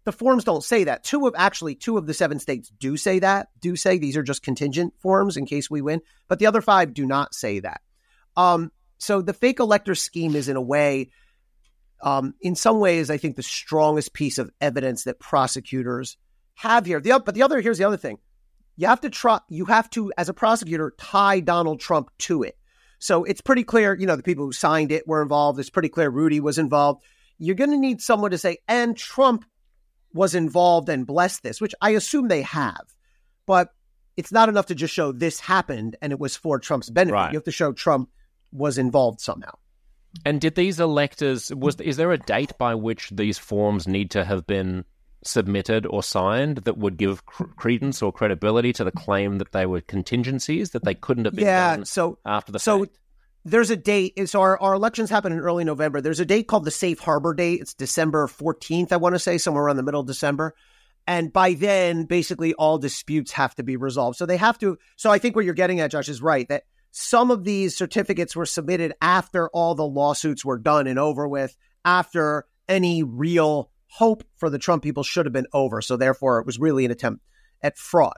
the 0.04 0.12
forms 0.12 0.44
don't 0.44 0.64
say 0.64 0.84
that. 0.86 1.04
Two 1.04 1.26
of 1.28 1.34
actually 1.38 1.76
two 1.76 1.98
of 1.98 2.06
the 2.06 2.14
seven 2.14 2.40
states 2.40 2.72
do 2.80 2.96
say 2.96 3.20
that, 3.20 3.48
do 3.60 3.76
say 3.76 3.98
these 3.98 4.16
are 4.18 4.24
just 4.24 4.44
contingent 4.44 4.94
forms 5.00 5.36
in 5.36 5.46
case 5.46 5.70
we 5.70 5.82
win, 5.82 6.02
but 6.28 6.40
the 6.40 6.46
other 6.46 6.62
five 6.62 6.94
do 6.94 7.06
not 7.06 7.34
say 7.34 7.60
that. 7.60 7.82
Um, 8.38 8.72
so 8.98 9.22
the 9.22 9.34
fake 9.34 9.60
elector 9.60 9.96
scheme 9.96 10.36
is 10.36 10.48
in 10.48 10.56
a 10.56 10.62
way, 10.62 11.10
um, 12.02 12.36
in 12.40 12.56
some 12.56 12.80
ways, 12.80 13.10
I 13.10 13.18
think 13.18 13.36
the 13.36 13.44
strongest 13.44 14.14
piece 14.14 14.38
of 14.38 14.52
evidence 14.62 15.06
that 15.06 15.20
prosecutors 15.20 16.18
have 16.56 16.86
here. 16.86 17.00
The, 17.00 17.22
but 17.26 17.34
the 17.34 17.44
other 17.44 17.60
here's 17.62 17.78
the 17.78 17.86
other 17.86 17.98
thing: 17.98 18.20
you 18.78 18.88
have 18.88 19.02
to 19.02 19.10
try. 19.10 19.40
You 19.50 19.66
have 19.66 19.90
to, 19.92 20.12
as 20.18 20.30
a 20.30 20.34
prosecutor, 20.34 20.94
tie 20.98 21.40
Donald 21.40 21.80
Trump 21.80 22.12
to 22.20 22.44
it. 22.44 22.58
So 23.00 23.24
it's 23.24 23.42
pretty 23.42 23.64
clear, 23.64 23.96
you 23.96 24.06
know, 24.06 24.16
the 24.16 24.24
people 24.24 24.46
who 24.46 24.52
signed 24.52 24.92
it 24.92 25.08
were 25.08 25.22
involved. 25.22 25.60
It's 25.60 25.70
pretty 25.70 25.90
clear 25.90 26.10
Rudy 26.10 26.40
was 26.40 26.58
involved. 26.58 27.04
You're 27.38 27.56
going 27.56 27.72
to 27.72 27.78
need 27.78 28.02
someone 28.02 28.32
to 28.32 28.38
say, 28.38 28.58
and 28.68 28.96
Trump 28.96 29.46
was 30.14 30.34
involved 30.34 30.90
and 30.90 31.06
blessed 31.06 31.44
this, 31.44 31.60
which 31.60 31.76
I 31.82 31.92
assume 31.92 32.28
they 32.28 32.44
have. 32.44 32.86
But 33.46 33.70
it's 34.18 34.32
not 34.32 34.50
enough 34.50 34.68
to 34.68 34.76
just 34.76 34.94
show 34.94 35.12
this 35.12 35.40
happened 35.40 35.98
and 36.02 36.12
it 36.12 36.20
was 36.20 36.36
for 36.36 36.58
Trump's 36.60 36.90
benefit. 36.90 37.14
Right. 37.14 37.32
You 37.34 37.38
have 37.38 37.44
to 37.46 37.52
show 37.52 37.74
Trump 37.74 38.10
was 38.52 38.78
involved 38.78 39.20
somehow. 39.20 39.52
And 40.24 40.40
did 40.40 40.56
these 40.56 40.80
electors 40.80 41.54
was 41.54 41.76
is 41.82 41.98
there 41.98 42.14
a 42.14 42.18
date 42.18 42.58
by 42.58 42.76
which 42.76 43.10
these 43.10 43.38
forms 43.38 43.88
need 43.88 44.12
to 44.12 44.24
have 44.24 44.48
been 44.48 44.86
submitted 45.26 45.86
or 45.86 46.04
signed 46.04 46.60
that 46.60 46.78
would 46.78 46.98
give 46.98 47.26
cr- 47.26 47.46
credence 47.56 48.02
or 48.02 48.12
credibility 48.12 48.72
to 48.74 48.84
the 48.84 48.92
claim 48.92 49.38
that 49.38 49.52
they 49.52 49.66
were 49.66 49.82
contingencies 49.82 50.72
that 50.72 50.84
they 50.84 50.94
couldn't 50.94 51.26
have 51.26 51.36
been 51.36 51.46
yeah, 51.46 51.76
done 51.76 51.86
so 51.86 52.18
after 52.26 52.52
the 52.52 52.60
so 52.60 52.86
fact? 52.86 53.00
there's 53.46 53.70
a 53.70 53.78
date. 53.78 54.28
So 54.28 54.42
our, 54.42 54.60
our 54.60 54.74
elections 54.74 55.10
happen 55.10 55.32
in 55.32 55.40
early 55.40 55.64
November. 55.64 56.02
There's 56.02 56.20
a 56.20 56.26
date 56.26 56.48
called 56.48 56.66
the 56.66 56.72
safe 56.72 57.00
harbor 57.00 57.34
date. 57.34 57.62
It's 57.62 57.74
December 57.74 58.28
14th, 58.28 58.92
I 58.92 58.98
want 58.98 59.14
to 59.16 59.20
say, 59.20 59.38
somewhere 59.38 59.64
around 59.64 59.78
the 59.78 59.84
middle 59.84 60.02
of 60.02 60.08
December. 60.08 60.56
And 61.08 61.32
by 61.32 61.54
then, 61.54 62.06
basically 62.06 62.56
all 62.56 62.80
disputes 62.80 63.32
have 63.34 63.54
to 63.56 63.64
be 63.64 63.78
resolved. 63.78 64.18
So 64.18 64.26
they 64.26 64.38
have 64.38 64.58
to. 64.60 64.80
So 64.96 65.12
I 65.12 65.20
think 65.20 65.36
what 65.36 65.46
you're 65.46 65.54
getting 65.54 65.80
at, 65.80 65.92
Josh, 65.92 66.10
is 66.10 66.22
right 66.22 66.48
that 66.50 66.64
some 66.90 67.30
of 67.30 67.44
these 67.44 67.76
certificates 67.78 68.36
were 68.36 68.48
submitted 68.48 68.94
after 69.02 69.50
all 69.50 69.76
the 69.76 69.86
lawsuits 69.86 70.44
were 70.44 70.58
done 70.58 70.88
and 70.88 70.98
over 70.98 71.28
with, 71.28 71.56
after 71.84 72.46
any 72.68 73.04
real 73.04 73.70
hope 73.98 74.24
for 74.36 74.50
the 74.50 74.58
Trump 74.60 74.84
people 74.84 75.04
should 75.04 75.26
have 75.26 75.34
been 75.34 75.48
over. 75.54 75.82
So 75.82 75.96
therefore, 75.98 76.40
it 76.40 76.46
was 76.46 76.60
really 76.60 76.86
an 76.86 76.92
attempt 76.92 77.24
at 77.62 77.78
fraud. 77.78 78.14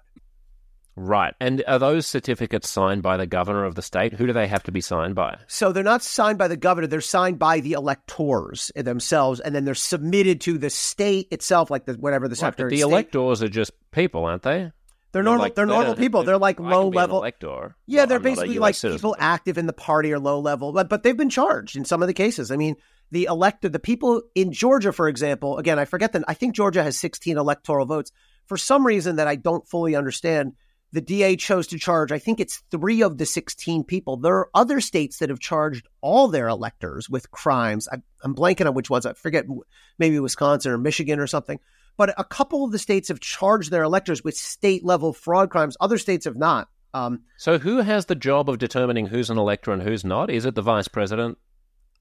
Right. 0.96 1.36
And 1.40 1.63
are 1.68 1.78
those 1.78 2.08
certificates 2.08 2.68
signed 2.68 3.04
by 3.04 3.18
the 3.18 3.28
governor 3.28 3.66
of 3.66 3.76
the 3.76 3.84
state? 3.84 4.13
Who 4.13 4.26
do 4.26 4.34
they 4.34 4.48
have 4.48 4.63
to 4.63 4.72
be 4.72 4.82
signed 4.82 5.13
by? 5.13 5.38
So 5.46 5.72
they're 5.72 5.84
not 5.84 6.02
signed 6.02 6.40
by 6.40 6.48
the 6.48 6.58
governor, 6.58 6.88
they're 6.88 7.02
signed 7.02 7.38
by 7.38 7.60
the 7.60 7.74
electors 7.74 8.72
themselves, 8.76 9.40
and 9.40 9.54
then 9.54 9.63
they're 9.63 9.76
submitted 9.76 10.42
to 10.42 10.58
the 10.58 10.72
state 10.72 11.28
itself, 11.30 11.70
like 11.70 11.86
the 11.86 11.94
whatever 11.94 12.28
the 12.28 12.32
Right, 12.34 12.38
secretary 12.40 12.72
the 12.72 12.82
electors 12.82 13.44
are 13.44 13.48
just 13.50 13.72
people, 13.92 14.26
aren't 14.26 14.42
they? 14.42 14.72
They're 15.12 15.22
normal 15.22 15.44
like- 15.44 15.56
they're 15.56 15.68
they 15.68 15.74
normal 15.74 15.96
people. 15.96 16.24
They're 16.24 16.38
like 16.40 16.60
low 16.60 16.90
level 16.90 17.20
elector. 17.20 17.76
Yeah, 17.86 18.06
they're 18.08 18.18
I'm 18.18 18.24
basically 18.24 18.58
like 18.58 18.74
citizen. 18.74 18.98
people 18.98 19.16
active 19.20 19.60
in 19.60 19.68
the 19.68 19.74
party 19.74 20.12
or 20.12 20.18
low 20.20 20.40
level, 20.40 20.72
but 20.74 20.90
but 20.90 21.04
they've 21.04 21.16
been 21.16 21.30
charged 21.30 21.78
in 21.78 21.86
some 21.86 22.02
of 22.02 22.08
the 22.08 22.13
cases. 22.13 22.50
I 22.50 22.56
mean, 22.56 22.76
the 23.12 23.26
elected, 23.26 23.74
the 23.74 23.80
people 23.80 24.22
in 24.36 24.52
Georgia, 24.52 24.91
for 24.91 25.08
example, 25.08 25.58
again, 25.58 25.80
I 25.80 25.86
forget 25.86 26.13
that 26.13 26.24
I 26.28 26.34
think 26.34 26.56
Georgia 26.56 26.84
has 26.84 26.98
16 26.98 27.38
electoral 27.38 27.86
votes. 27.86 28.12
For 28.46 28.58
some 28.58 28.86
reason 28.86 29.17
that 29.17 29.28
I 29.28 29.36
don't 29.36 29.67
fully 29.67 29.96
understand, 29.96 30.54
the 30.93 31.02
DA 31.02 31.36
chose 31.36 31.67
to 31.67 31.78
charge, 31.78 32.12
I 32.12 32.20
think 32.20 32.39
it's 32.39 32.63
three 32.72 33.02
of 33.02 33.17
the 33.17 33.26
16 33.26 33.84
people. 33.84 34.17
There 34.17 34.36
are 34.36 34.50
other 34.54 34.80
states 34.80 35.17
that 35.17 35.30
have 35.30 35.39
charged 35.39 35.88
all 36.02 36.28
their 36.28 36.48
electors 36.48 37.10
with 37.10 37.30
crimes. 37.32 37.88
I, 37.91 37.98
I'm 38.24 38.36
blanking 38.36 38.67
on 38.67 38.74
which 38.74 38.89
ones. 38.89 39.06
I 39.06 39.13
forget, 39.13 39.46
maybe 40.00 40.20
Wisconsin 40.20 40.72
or 40.72 40.78
Michigan 40.78 41.20
or 41.20 41.28
something. 41.28 41.60
But 41.98 42.13
a 42.17 42.24
couple 42.24 42.63
of 42.63 42.72
the 42.72 42.80
states 42.80 43.10
have 43.10 43.20
charged 43.20 43.72
their 43.72 43.84
electors 43.84 44.24
with 44.24 44.36
state 44.36 44.86
level 44.86 45.13
fraud 45.13 45.50
crimes. 45.50 45.76
Other 45.80 45.98
states 45.98 46.26
have 46.26 46.38
not. 46.38 46.70
Um, 46.93 47.24
So 47.38 47.58
who 47.58 47.78
has 47.82 48.06
the 48.06 48.15
job 48.15 48.50
of 48.50 48.60
determining 48.60 49.08
who's 49.08 49.30
an 49.30 49.38
elector 49.38 49.72
and 49.72 49.82
who's 49.82 50.06
not? 50.06 50.30
Is 50.30 50.46
it 50.46 50.56
the 50.56 50.62
vice 50.62 50.88
president? 50.88 51.38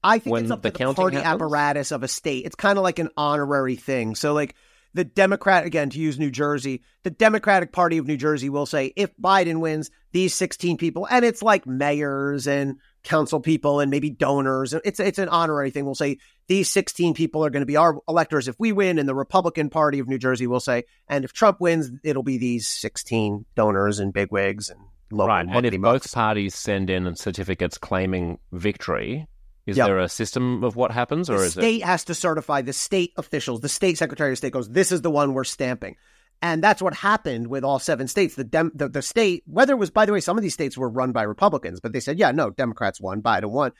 I 0.03 0.19
think 0.19 0.31
when 0.31 0.43
it's 0.43 0.51
up 0.51 0.61
the 0.61 0.71
to 0.71 0.77
the 0.77 0.93
party 0.93 1.17
happens? 1.17 1.35
apparatus 1.35 1.91
of 1.91 2.03
a 2.03 2.07
state. 2.07 2.45
It's 2.45 2.55
kind 2.55 2.77
of 2.77 2.83
like 2.83 2.99
an 2.99 3.09
honorary 3.17 3.75
thing. 3.75 4.15
So, 4.15 4.33
like 4.33 4.55
the 4.93 5.03
Democrat, 5.03 5.65
again, 5.65 5.89
to 5.91 5.99
use 5.99 6.17
New 6.17 6.31
Jersey, 6.31 6.81
the 7.03 7.09
Democratic 7.09 7.71
Party 7.71 7.97
of 7.97 8.07
New 8.07 8.17
Jersey 8.17 8.49
will 8.49 8.65
say, 8.65 8.93
if 8.95 9.15
Biden 9.17 9.59
wins, 9.59 9.91
these 10.11 10.33
16 10.33 10.77
people, 10.77 11.07
and 11.09 11.23
it's 11.23 11.43
like 11.43 11.67
mayors 11.67 12.47
and 12.47 12.77
council 13.03 13.39
people 13.39 13.79
and 13.79 13.89
maybe 13.89 14.09
donors. 14.09 14.73
It's 14.73 14.99
it's 14.99 15.19
an 15.19 15.29
honorary 15.29 15.71
thing. 15.71 15.85
We'll 15.85 15.95
say 15.95 16.17
these 16.47 16.69
16 16.71 17.13
people 17.13 17.45
are 17.45 17.49
going 17.49 17.61
to 17.61 17.67
be 17.67 17.77
our 17.77 17.99
electors 18.07 18.47
if 18.47 18.59
we 18.59 18.71
win, 18.71 18.99
and 18.99 19.07
the 19.07 19.15
Republican 19.15 19.69
Party 19.69 19.99
of 19.99 20.07
New 20.07 20.17
Jersey 20.17 20.47
will 20.47 20.59
say, 20.59 20.83
and 21.07 21.23
if 21.23 21.33
Trump 21.33 21.59
wins, 21.61 21.91
it'll 22.03 22.23
be 22.23 22.37
these 22.37 22.67
16 22.67 23.45
donors 23.55 23.99
and 23.99 24.13
bigwigs 24.13 24.69
and 24.69 24.79
local 25.11 25.27
right. 25.27 25.47
And 25.47 25.65
if 25.65 25.73
muckety 25.73 25.81
both 25.81 26.11
parties 26.11 26.55
send 26.55 26.89
in 26.89 27.15
certificates 27.15 27.77
claiming 27.77 28.39
victory, 28.51 29.27
is 29.67 29.77
Yep. 29.77 29.85
there 29.87 29.99
a 29.99 30.09
system 30.09 30.63
of 30.63 30.75
what 30.75 30.91
happens, 30.91 31.29
or 31.29 31.37
the 31.37 31.43
is 31.43 31.57
it? 31.57 31.61
state 31.61 31.83
has 31.83 32.05
to 32.05 32.15
certify 32.15 32.61
the 32.61 32.73
state 32.73 33.13
officials 33.17 33.59
the 33.61 33.69
state 33.69 33.97
secretary 33.97 34.31
of 34.31 34.37
state 34.39 34.53
goes 34.53 34.69
this 34.69 34.91
is 34.91 35.01
the 35.01 35.11
one 35.11 35.33
we're 35.33 35.43
stamping 35.43 35.95
and 36.41 36.63
that's 36.63 36.81
what 36.81 36.93
happened 36.93 37.47
with 37.47 37.63
all 37.63 37.79
seven 37.79 38.07
states 38.07 38.35
the 38.35 38.43
dem 38.43 38.71
the, 38.73 38.87
the 38.89 39.01
state 39.01 39.43
whether 39.45 39.73
it 39.73 39.77
was 39.77 39.89
by 39.91 40.05
the 40.05 40.13
way 40.13 40.19
some 40.19 40.37
of 40.37 40.41
these 40.43 40.53
states 40.53 40.77
were 40.77 40.89
run 40.89 41.11
by 41.11 41.23
republicans 41.23 41.79
but 41.79 41.91
they 41.93 41.99
said 41.99 42.17
yeah 42.19 42.31
no 42.31 42.49
democrats 42.49 43.01
won 43.01 43.21
biden 43.21 43.49
won 43.51 43.71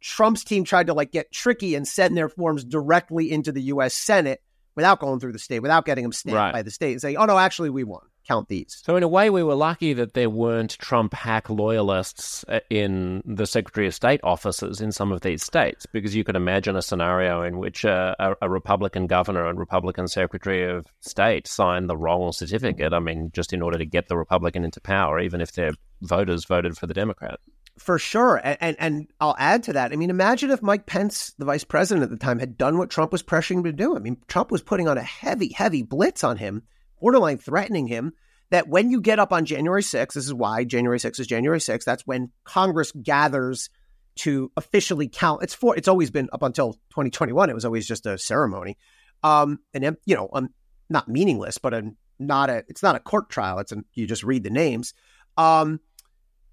trump's 0.00 0.44
team 0.44 0.64
tried 0.64 0.86
to 0.88 0.94
like 0.94 1.10
get 1.12 1.30
tricky 1.32 1.74
and 1.74 1.86
send 1.88 2.16
their 2.16 2.28
forms 2.28 2.64
directly 2.64 3.30
into 3.30 3.52
the 3.52 3.62
u.s 3.62 3.94
senate 3.94 4.42
without 4.74 4.98
going 5.00 5.20
through 5.20 5.32
the 5.32 5.38
state 5.38 5.60
without 5.60 5.84
getting 5.84 6.02
them 6.04 6.12
stamped 6.12 6.36
Right. 6.36 6.52
by 6.52 6.62
the 6.62 6.70
state 6.70 6.92
and 6.92 7.00
saying 7.00 7.16
oh 7.16 7.24
no 7.24 7.38
actually 7.38 7.70
we 7.70 7.84
won 7.84 8.02
count 8.26 8.48
these 8.48 8.82
So 8.84 8.96
in 8.96 9.02
a 9.02 9.08
way, 9.08 9.30
we 9.30 9.42
were 9.42 9.54
lucky 9.54 9.92
that 9.94 10.14
there 10.14 10.30
weren't 10.30 10.78
Trump 10.78 11.14
hack 11.14 11.48
loyalists 11.48 12.44
uh, 12.48 12.60
in 12.70 13.22
the 13.24 13.46
Secretary 13.46 13.86
of 13.86 13.94
State 13.94 14.20
offices 14.24 14.80
in 14.80 14.92
some 14.92 15.12
of 15.12 15.20
these 15.20 15.42
states, 15.42 15.86
because 15.86 16.14
you 16.14 16.24
could 16.24 16.36
imagine 16.36 16.76
a 16.76 16.82
scenario 16.82 17.42
in 17.42 17.58
which 17.58 17.84
a, 17.84 18.36
a 18.40 18.48
Republican 18.48 19.06
governor 19.06 19.46
and 19.46 19.58
Republican 19.58 20.08
Secretary 20.08 20.68
of 20.68 20.86
State 21.00 21.46
signed 21.46 21.88
the 21.88 21.96
wrong 21.96 22.32
certificate. 22.32 22.92
I 22.92 22.98
mean, 22.98 23.30
just 23.32 23.52
in 23.52 23.62
order 23.62 23.78
to 23.78 23.86
get 23.86 24.08
the 24.08 24.16
Republican 24.16 24.64
into 24.64 24.80
power, 24.80 25.20
even 25.20 25.40
if 25.40 25.52
their 25.52 25.72
voters 26.02 26.44
voted 26.44 26.76
for 26.76 26.86
the 26.86 26.94
Democrat. 26.94 27.38
For 27.78 27.98
sure. 27.98 28.40
And, 28.42 28.56
and 28.60 28.76
and 28.78 29.06
I'll 29.20 29.36
add 29.38 29.62
to 29.64 29.74
that. 29.74 29.92
I 29.92 29.96
mean, 29.96 30.08
imagine 30.08 30.50
if 30.50 30.62
Mike 30.62 30.86
Pence, 30.86 31.34
the 31.38 31.44
vice 31.44 31.64
president 31.64 32.04
at 32.04 32.10
the 32.10 32.16
time, 32.16 32.38
had 32.38 32.56
done 32.56 32.78
what 32.78 32.88
Trump 32.88 33.12
was 33.12 33.22
pressuring 33.22 33.58
him 33.58 33.64
to 33.64 33.72
do. 33.72 33.94
I 33.94 33.98
mean, 33.98 34.16
Trump 34.28 34.50
was 34.50 34.62
putting 34.62 34.88
on 34.88 34.96
a 34.96 35.02
heavy, 35.02 35.52
heavy 35.52 35.82
blitz 35.82 36.24
on 36.24 36.38
him, 36.38 36.62
borderline 37.00 37.38
threatening 37.38 37.86
him 37.86 38.12
that 38.50 38.68
when 38.68 38.90
you 38.90 39.00
get 39.00 39.18
up 39.18 39.32
on 39.32 39.44
January 39.44 39.82
6th, 39.82 40.12
this 40.12 40.26
is 40.26 40.34
why 40.34 40.64
January 40.64 40.98
6th 40.98 41.20
is 41.20 41.26
January 41.26 41.58
6th, 41.58 41.84
that's 41.84 42.06
when 42.06 42.30
Congress 42.44 42.92
gathers 42.92 43.70
to 44.16 44.50
officially 44.56 45.08
count. 45.08 45.42
It's 45.42 45.54
for 45.54 45.76
it's 45.76 45.88
always 45.88 46.10
been 46.10 46.28
up 46.32 46.42
until 46.42 46.72
2021, 46.90 47.50
it 47.50 47.54
was 47.54 47.64
always 47.64 47.86
just 47.86 48.06
a 48.06 48.16
ceremony. 48.18 48.76
Um 49.22 49.58
and 49.74 49.96
you 50.06 50.14
know, 50.14 50.28
um 50.32 50.50
not 50.88 51.08
meaningless, 51.08 51.58
but 51.58 51.74
a 51.74 51.90
not 52.18 52.48
a 52.48 52.64
it's 52.68 52.82
not 52.82 52.96
a 52.96 53.00
court 53.00 53.28
trial. 53.28 53.58
It's 53.58 53.72
a, 53.72 53.82
you 53.94 54.06
just 54.06 54.24
read 54.24 54.42
the 54.42 54.50
names. 54.50 54.94
Um 55.36 55.80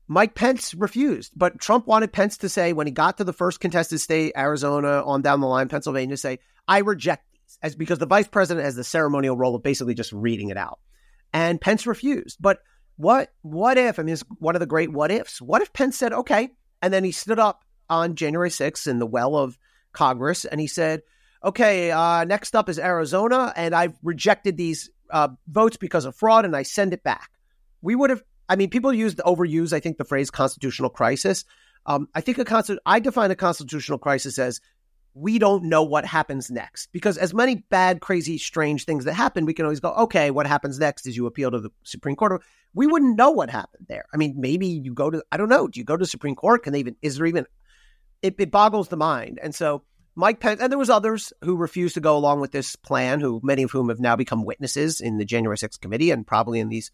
Mike 0.08 0.36
Pence 0.36 0.74
refused, 0.74 1.32
but 1.36 1.60
Trump 1.60 1.88
wanted 1.88 2.12
Pence 2.12 2.38
to 2.38 2.50
say 2.50 2.74
when 2.74 2.88
he 2.88 2.92
got 2.92 3.18
to 3.18 3.24
the 3.24 3.32
first 3.32 3.62
contested 3.62 4.02
state, 4.02 4.34
Arizona, 4.36 5.02
on 5.06 5.22
down 5.22 5.40
the 5.40 5.48
line, 5.48 5.70
Pennsylvania, 5.70 6.18
say, 6.18 6.40
I 6.68 6.80
reject 6.80 7.24
as 7.62 7.76
because 7.76 8.00
the 8.00 8.06
vice 8.06 8.28
president 8.28 8.66
has 8.66 8.76
the 8.76 8.84
ceremonial 8.84 9.38
role 9.38 9.56
of 9.56 9.63
basically 9.63 9.94
just 9.94 10.12
reading 10.12 10.50
it 10.50 10.58
out. 10.58 10.80
And 11.32 11.60
Pence 11.60 11.88
refused. 11.88 12.38
But 12.39 12.60
what 12.96 13.34
what 13.42 13.78
if, 13.78 14.00
I 14.00 14.04
mean, 14.04 14.13
it's 14.13 14.24
one 14.39 14.56
of 14.56 14.60
the 14.60 14.66
great 14.66 14.92
what 14.92 15.12
ifs. 15.12 15.42
What 15.42 15.62
if 15.62 15.74
Pence 15.74 15.98
said, 15.98 16.13
okay, 16.13 16.50
and 16.82 16.94
then 16.94 17.04
he 17.04 17.12
stood 17.12 17.39
up 17.39 17.63
on 17.89 18.16
January 18.16 18.50
6th 18.50 18.88
in 18.88 19.00
the 19.00 19.06
well 19.06 19.36
of 19.36 19.58
Congress 19.92 20.46
and 20.46 20.60
he 20.60 20.68
said, 20.68 21.02
okay, 21.44 21.92
uh, 21.92 22.24
next 22.24 22.56
up 22.56 22.70
is 22.70 22.80
Arizona, 22.80 23.52
and 23.56 23.76
I've 23.76 23.98
rejected 24.02 24.56
these 24.56 24.89
uh, 25.10 25.30
votes 25.48 25.76
because 25.78 26.06
of 26.06 26.16
fraud, 26.16 26.46
and 26.46 26.56
I 26.56 26.63
send 26.63 26.94
it 26.94 27.04
back. 27.04 27.30
We 27.82 27.96
would 27.96 28.10
have 28.12 28.24
I 28.50 28.56
mean, 28.56 28.70
people 28.70 28.94
use 28.94 29.16
the 29.16 29.24
overuse, 29.24 29.74
I 29.74 29.80
think, 29.80 29.98
the 29.98 30.04
phrase 30.04 30.30
constitutional 30.30 30.89
crisis. 30.89 31.46
Um, 31.86 32.08
I 32.13 32.22
think 32.22 32.38
a 32.38 32.46
consti- 32.46 32.78
I 32.86 33.00
define 33.00 33.32
a 33.32 33.36
constitutional 33.36 33.98
crisis 33.98 34.38
as 34.38 34.62
we 35.15 35.38
don't 35.38 35.63
know 35.63 35.84
what 35.84 36.06
happens 36.06 36.49
next 36.49 36.91
because 36.91 37.17
as 37.17 37.34
many 37.34 37.56
bad, 37.56 38.02
crazy, 38.02 38.38
strange 38.38 38.86
things 38.86 39.06
that 39.06 39.13
happen, 39.13 39.45
we 39.45 39.54
can 39.54 39.65
always 39.65 39.80
go, 39.80 39.93
okay, 39.93 40.32
what 40.32 40.47
happens 40.47 40.80
next 40.80 41.06
is 41.06 41.15
you 41.15 41.28
appeal 41.28 41.52
to 41.52 41.60
the 41.60 41.69
Supreme 41.84 42.15
Court. 42.15 42.41
We 42.73 42.88
wouldn't 42.88 43.17
know 43.17 43.30
what 43.30 43.49
happened 43.49 43.86
there. 43.88 44.06
I 44.13 44.17
mean, 44.17 44.36
maybe 44.38 44.67
you 44.67 44.93
go 44.93 45.12
to, 45.12 45.23
I 45.32 45.38
don't 45.38 45.49
know, 45.49 45.67
do 45.67 45.80
you 45.80 45.84
go 45.84 45.97
to 45.97 46.06
Supreme 46.06 46.36
Court? 46.36 46.63
Can 46.63 46.73
they 46.73 46.80
even, 46.80 46.95
is 47.02 47.17
there 47.17 47.28
even, 47.28 47.45
it, 48.23 48.36
it 48.39 48.49
boggles 48.49 48.88
the 48.88 48.97
mind. 48.97 49.39
And 49.43 49.54
so 49.54 49.84
Mike 50.15 50.39
Pence, 50.39 50.62
and 50.62 50.71
there 50.71 50.80
was 50.80 50.89
others 50.89 51.32
who 51.43 51.56
refused 51.56 51.93
to 51.95 52.02
go 52.02 52.17
along 52.17 52.39
with 52.39 52.52
this 52.52 52.76
plan, 52.76 53.19
who 53.19 53.39
many 53.43 53.63
of 53.63 53.71
whom 53.71 53.89
have 53.89 53.99
now 53.99 54.15
become 54.15 54.45
witnesses 54.45 54.99
in 54.99 55.17
the 55.17 55.26
January 55.26 55.58
6th 55.58 55.80
committee 55.80 56.10
and 56.10 56.26
probably 56.26 56.60
in 56.60 56.69
these 56.69 56.91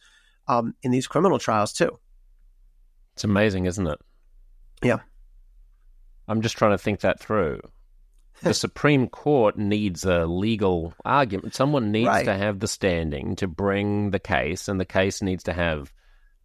um, 0.47 0.73
in 0.82 0.89
these 0.91 1.08
criminal 1.08 1.38
trials 1.38 1.71
too. 1.71 1.99
It's 3.13 3.23
amazing, 3.23 3.65
isn't 3.65 3.86
it? 3.86 3.99
Yeah. 4.82 4.99
I'm 6.27 6.41
just 6.41 6.58
trying 6.58 6.71
to 6.71 6.77
think 6.77 7.01
that 7.01 7.19
through. 7.19 7.60
The 8.41 8.54
Supreme 8.54 9.08
Court 9.08 9.58
needs 9.58 10.06
a 10.06 10.25
legal 10.25 10.93
argument. 11.04 11.56
Someone 11.56 11.91
needs 11.91 12.08
Right. 12.08 12.25
to 12.25 12.34
have 12.38 12.60
the 12.60 12.67
standing 12.67 13.36
to 13.38 13.47
bring 13.47 14.12
the 14.12 14.19
case, 14.19 14.67
and 14.67 14.80
the 14.80 14.86
case 14.86 15.21
needs 15.21 15.43
to 15.43 15.54
have 15.54 15.91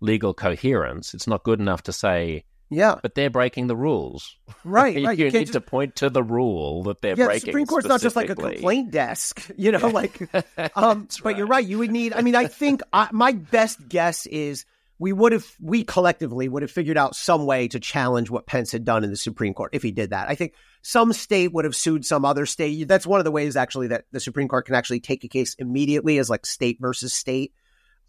legal 0.01 0.35
coherence. 0.35 1.15
It's 1.15 1.27
not 1.27 1.45
good 1.45 1.61
enough 1.61 1.85
to 1.85 1.93
say, 1.93 2.45
Yeah, 2.71 2.97
but 3.01 3.15
they're 3.15 3.31
breaking 3.31 3.69
the 3.69 3.77
rules. 3.77 4.37
right, 4.65 4.97
you 4.99 5.07
right. 5.07 5.19
need 5.19 5.33
can't 5.33 5.53
to 5.53 5.61
point 5.61 5.97
to 5.97 6.11
the 6.11 6.23
rule 6.23 6.83
that 6.85 7.01
they're 7.01 7.17
yeah, 7.17 7.29
the. 7.29 7.41
Supreme 7.41 7.67
Court's 7.67 7.87
not 7.87 8.01
just 8.01 8.17
like 8.17 8.31
a 8.31 8.35
complaint 8.35 8.91
desk, 8.91 9.49
you 9.57 9.71
know. 9.73 9.89
Like, 9.89 10.29
um, 10.77 11.09
but 11.23 11.37
you're 11.37 11.47
right. 11.47 11.65
You 11.65 11.79
would 11.79 11.91
need. 11.93 12.13
I 12.13 12.23
mean, 12.23 12.35
I 12.35 12.47
think 12.49 12.83
I, 12.93 13.09
my 13.13 13.33
best 13.33 13.89
guess 13.89 14.27
is 14.27 14.65
we 14.99 15.13
would 15.13 15.33
have, 15.33 15.47
we 15.61 15.83
collectively 15.85 16.49
would 16.49 16.63
have 16.63 16.71
figured 16.71 16.97
out 16.97 17.17
some 17.17 17.47
way 17.47 17.67
to 17.69 17.81
challenge 17.81 18.31
what 18.31 18.47
Pence 18.47 18.71
had 18.73 18.85
done 18.85 19.03
in 19.05 19.11
the 19.11 19.17
Supreme 19.17 19.53
Court 19.55 19.71
if 19.75 19.83
he 19.83 19.91
did 19.91 20.11
that. 20.11 20.29
I 20.29 20.35
think 20.35 20.55
some 20.83 21.13
state 21.13 21.53
would 21.53 21.65
have 21.65 21.75
sued 21.75 22.05
some 22.05 22.25
other 22.25 22.47
state. 22.47 22.87
That's 22.87 23.07
one 23.07 23.19
of 23.21 23.25
the 23.25 23.31
ways 23.33 23.57
actually 23.57 23.89
that 23.89 24.05
the 24.13 24.21
Supreme 24.21 24.49
Court 24.49 24.67
can 24.67 24.75
actually 24.75 25.01
take 25.01 25.25
a 25.25 25.29
case 25.29 25.55
immediately 25.59 26.19
as 26.19 26.31
like 26.31 26.47
state 26.47 26.79
versus 26.81 27.13
state, 27.13 27.53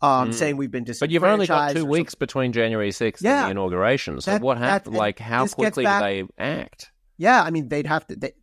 um, 0.01 0.29
Mm. 0.29 0.33
saying 0.33 0.57
we've 0.57 0.69
been 0.71 0.83
disenfranchised. 0.83 0.99
But 0.99 1.09
you've 1.11 1.23
only 1.33 1.47
got 1.47 1.71
two 1.73 1.85
weeks 1.85 2.13
between 2.15 2.51
January 2.53 2.91
6th 2.91 3.23
Yeah. 3.23 3.39
and 3.39 3.47
the 3.47 3.51
inauguration. 3.51 4.21
So 4.21 4.31
That- 4.31 4.41
what 4.41 4.57
happened? 4.57 4.95
Like, 4.95 5.17
how 5.19 5.47
quickly 5.47 5.85
do 5.85 5.89
they 5.99 6.23
act? 6.37 6.91
Yeah, 7.17 7.41
I 7.41 7.49
mean 7.49 7.69
they'd 7.69 7.87
have 7.87 8.05
to. 8.07 8.15
They, 8.15 8.33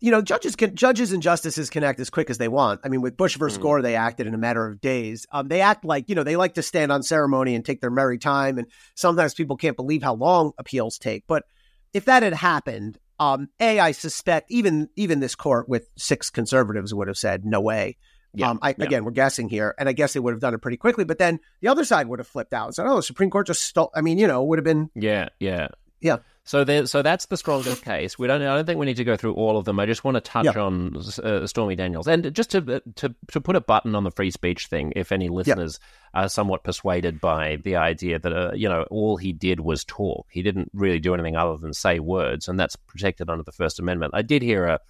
you 0.00 0.10
know, 0.10 0.22
judges 0.22 0.54
can 0.56 0.74
judges 0.74 1.12
and 1.12 1.22
justices 1.22 1.70
can 1.70 1.82
act 1.82 1.98
as 2.00 2.10
quick 2.10 2.30
as 2.30 2.38
they 2.38 2.48
want. 2.48 2.80
I 2.84 2.88
mean, 2.88 3.00
with 3.00 3.16
Bush 3.16 3.36
versus 3.36 3.58
Mm. 3.58 3.62
Gore, 3.62 3.82
they 3.82 3.96
acted 3.96 4.26
in 4.26 4.34
a 4.34 4.38
matter 4.38 4.66
of 4.66 4.80
days. 4.80 5.26
Um, 5.32 5.48
they 5.48 5.60
act 5.60 5.84
like 5.84 6.08
you 6.08 6.14
know 6.14 6.22
they 6.22 6.36
like 6.36 6.54
to 6.54 6.62
stand 6.62 6.92
on 6.92 7.02
ceremony 7.02 7.54
and 7.54 7.64
take 7.64 7.80
their 7.80 7.90
merry 7.90 8.18
time, 8.18 8.58
and 8.58 8.68
sometimes 8.94 9.34
people 9.34 9.56
can't 9.56 9.76
believe 9.76 10.02
how 10.02 10.14
long 10.14 10.52
appeals 10.58 10.98
take. 10.98 11.24
But 11.26 11.44
if 11.92 12.04
that 12.04 12.22
had 12.22 12.34
happened, 12.34 12.98
um, 13.18 13.48
a 13.58 13.80
I 13.80 13.92
suspect 13.92 14.50
even 14.50 14.88
even 14.96 15.20
this 15.20 15.34
court 15.34 15.68
with 15.68 15.88
six 15.96 16.30
conservatives 16.30 16.94
would 16.94 17.08
have 17.08 17.18
said 17.18 17.44
no 17.44 17.60
way. 17.60 17.96
Yeah, 18.34 18.50
um, 18.50 18.58
I, 18.62 18.74
yeah. 18.78 18.84
Again, 18.84 19.04
we're 19.04 19.10
guessing 19.12 19.48
here, 19.48 19.74
and 19.78 19.88
I 19.88 19.92
guess 19.92 20.12
they 20.12 20.20
would 20.20 20.32
have 20.32 20.40
done 20.40 20.54
it 20.54 20.58
pretty 20.58 20.76
quickly. 20.76 21.04
But 21.04 21.18
then 21.18 21.40
the 21.60 21.68
other 21.68 21.84
side 21.84 22.06
would 22.08 22.18
have 22.18 22.28
flipped 22.28 22.52
out 22.52 22.66
and 22.66 22.74
said, 22.74 22.86
"Oh, 22.86 22.96
the 22.96 23.02
Supreme 23.02 23.30
Court 23.30 23.46
just 23.46 23.62
stole." 23.62 23.90
I 23.94 24.02
mean, 24.02 24.18
you 24.18 24.26
know, 24.26 24.42
it 24.42 24.46
would 24.46 24.58
have 24.58 24.64
been 24.64 24.90
Yeah, 24.94 25.30
yeah, 25.40 25.68
Yeah. 26.00 26.18
So 26.48 26.64
there, 26.64 26.86
so 26.86 27.02
that's 27.02 27.26
the 27.26 27.36
strongest 27.36 27.84
case. 27.84 28.18
We 28.18 28.26
don't. 28.26 28.40
I 28.40 28.56
don't 28.56 28.64
think 28.64 28.78
we 28.80 28.86
need 28.86 28.96
to 28.96 29.04
go 29.04 29.16
through 29.18 29.34
all 29.34 29.58
of 29.58 29.66
them. 29.66 29.78
I 29.78 29.84
just 29.84 30.02
want 30.02 30.14
to 30.14 30.22
touch 30.22 30.46
Yeah. 30.46 30.58
on 30.62 30.96
uh, 31.22 31.46
Stormy 31.46 31.76
Daniels, 31.76 32.08
and 32.08 32.34
just 32.34 32.50
to 32.52 32.80
to 32.96 33.14
to 33.32 33.40
put 33.42 33.54
a 33.54 33.60
button 33.60 33.94
on 33.94 34.04
the 34.04 34.10
free 34.10 34.30
speech 34.30 34.66
thing. 34.68 34.94
If 34.96 35.12
any 35.12 35.28
listeners 35.28 35.78
are 36.14 36.26
somewhat 36.30 36.64
persuaded 36.64 37.20
by 37.20 37.56
the 37.56 37.76
idea 37.76 38.18
that 38.18 38.32
uh, 38.32 38.52
you 38.54 38.66
know 38.66 38.84
all 38.84 39.18
he 39.18 39.34
did 39.34 39.60
was 39.60 39.84
talk, 39.84 40.26
he 40.30 40.40
didn't 40.40 40.70
really 40.72 41.00
do 41.00 41.12
anything 41.12 41.36
other 41.36 41.58
than 41.58 41.74
say 41.74 41.98
words, 41.98 42.48
and 42.48 42.58
that's 42.58 42.76
protected 42.76 43.28
under 43.28 43.44
the 43.44 43.52
First 43.52 43.78
Amendment. 43.78 44.14
I 44.14 44.22
did 44.22 44.40
hear 44.40 44.64
a 44.64 44.80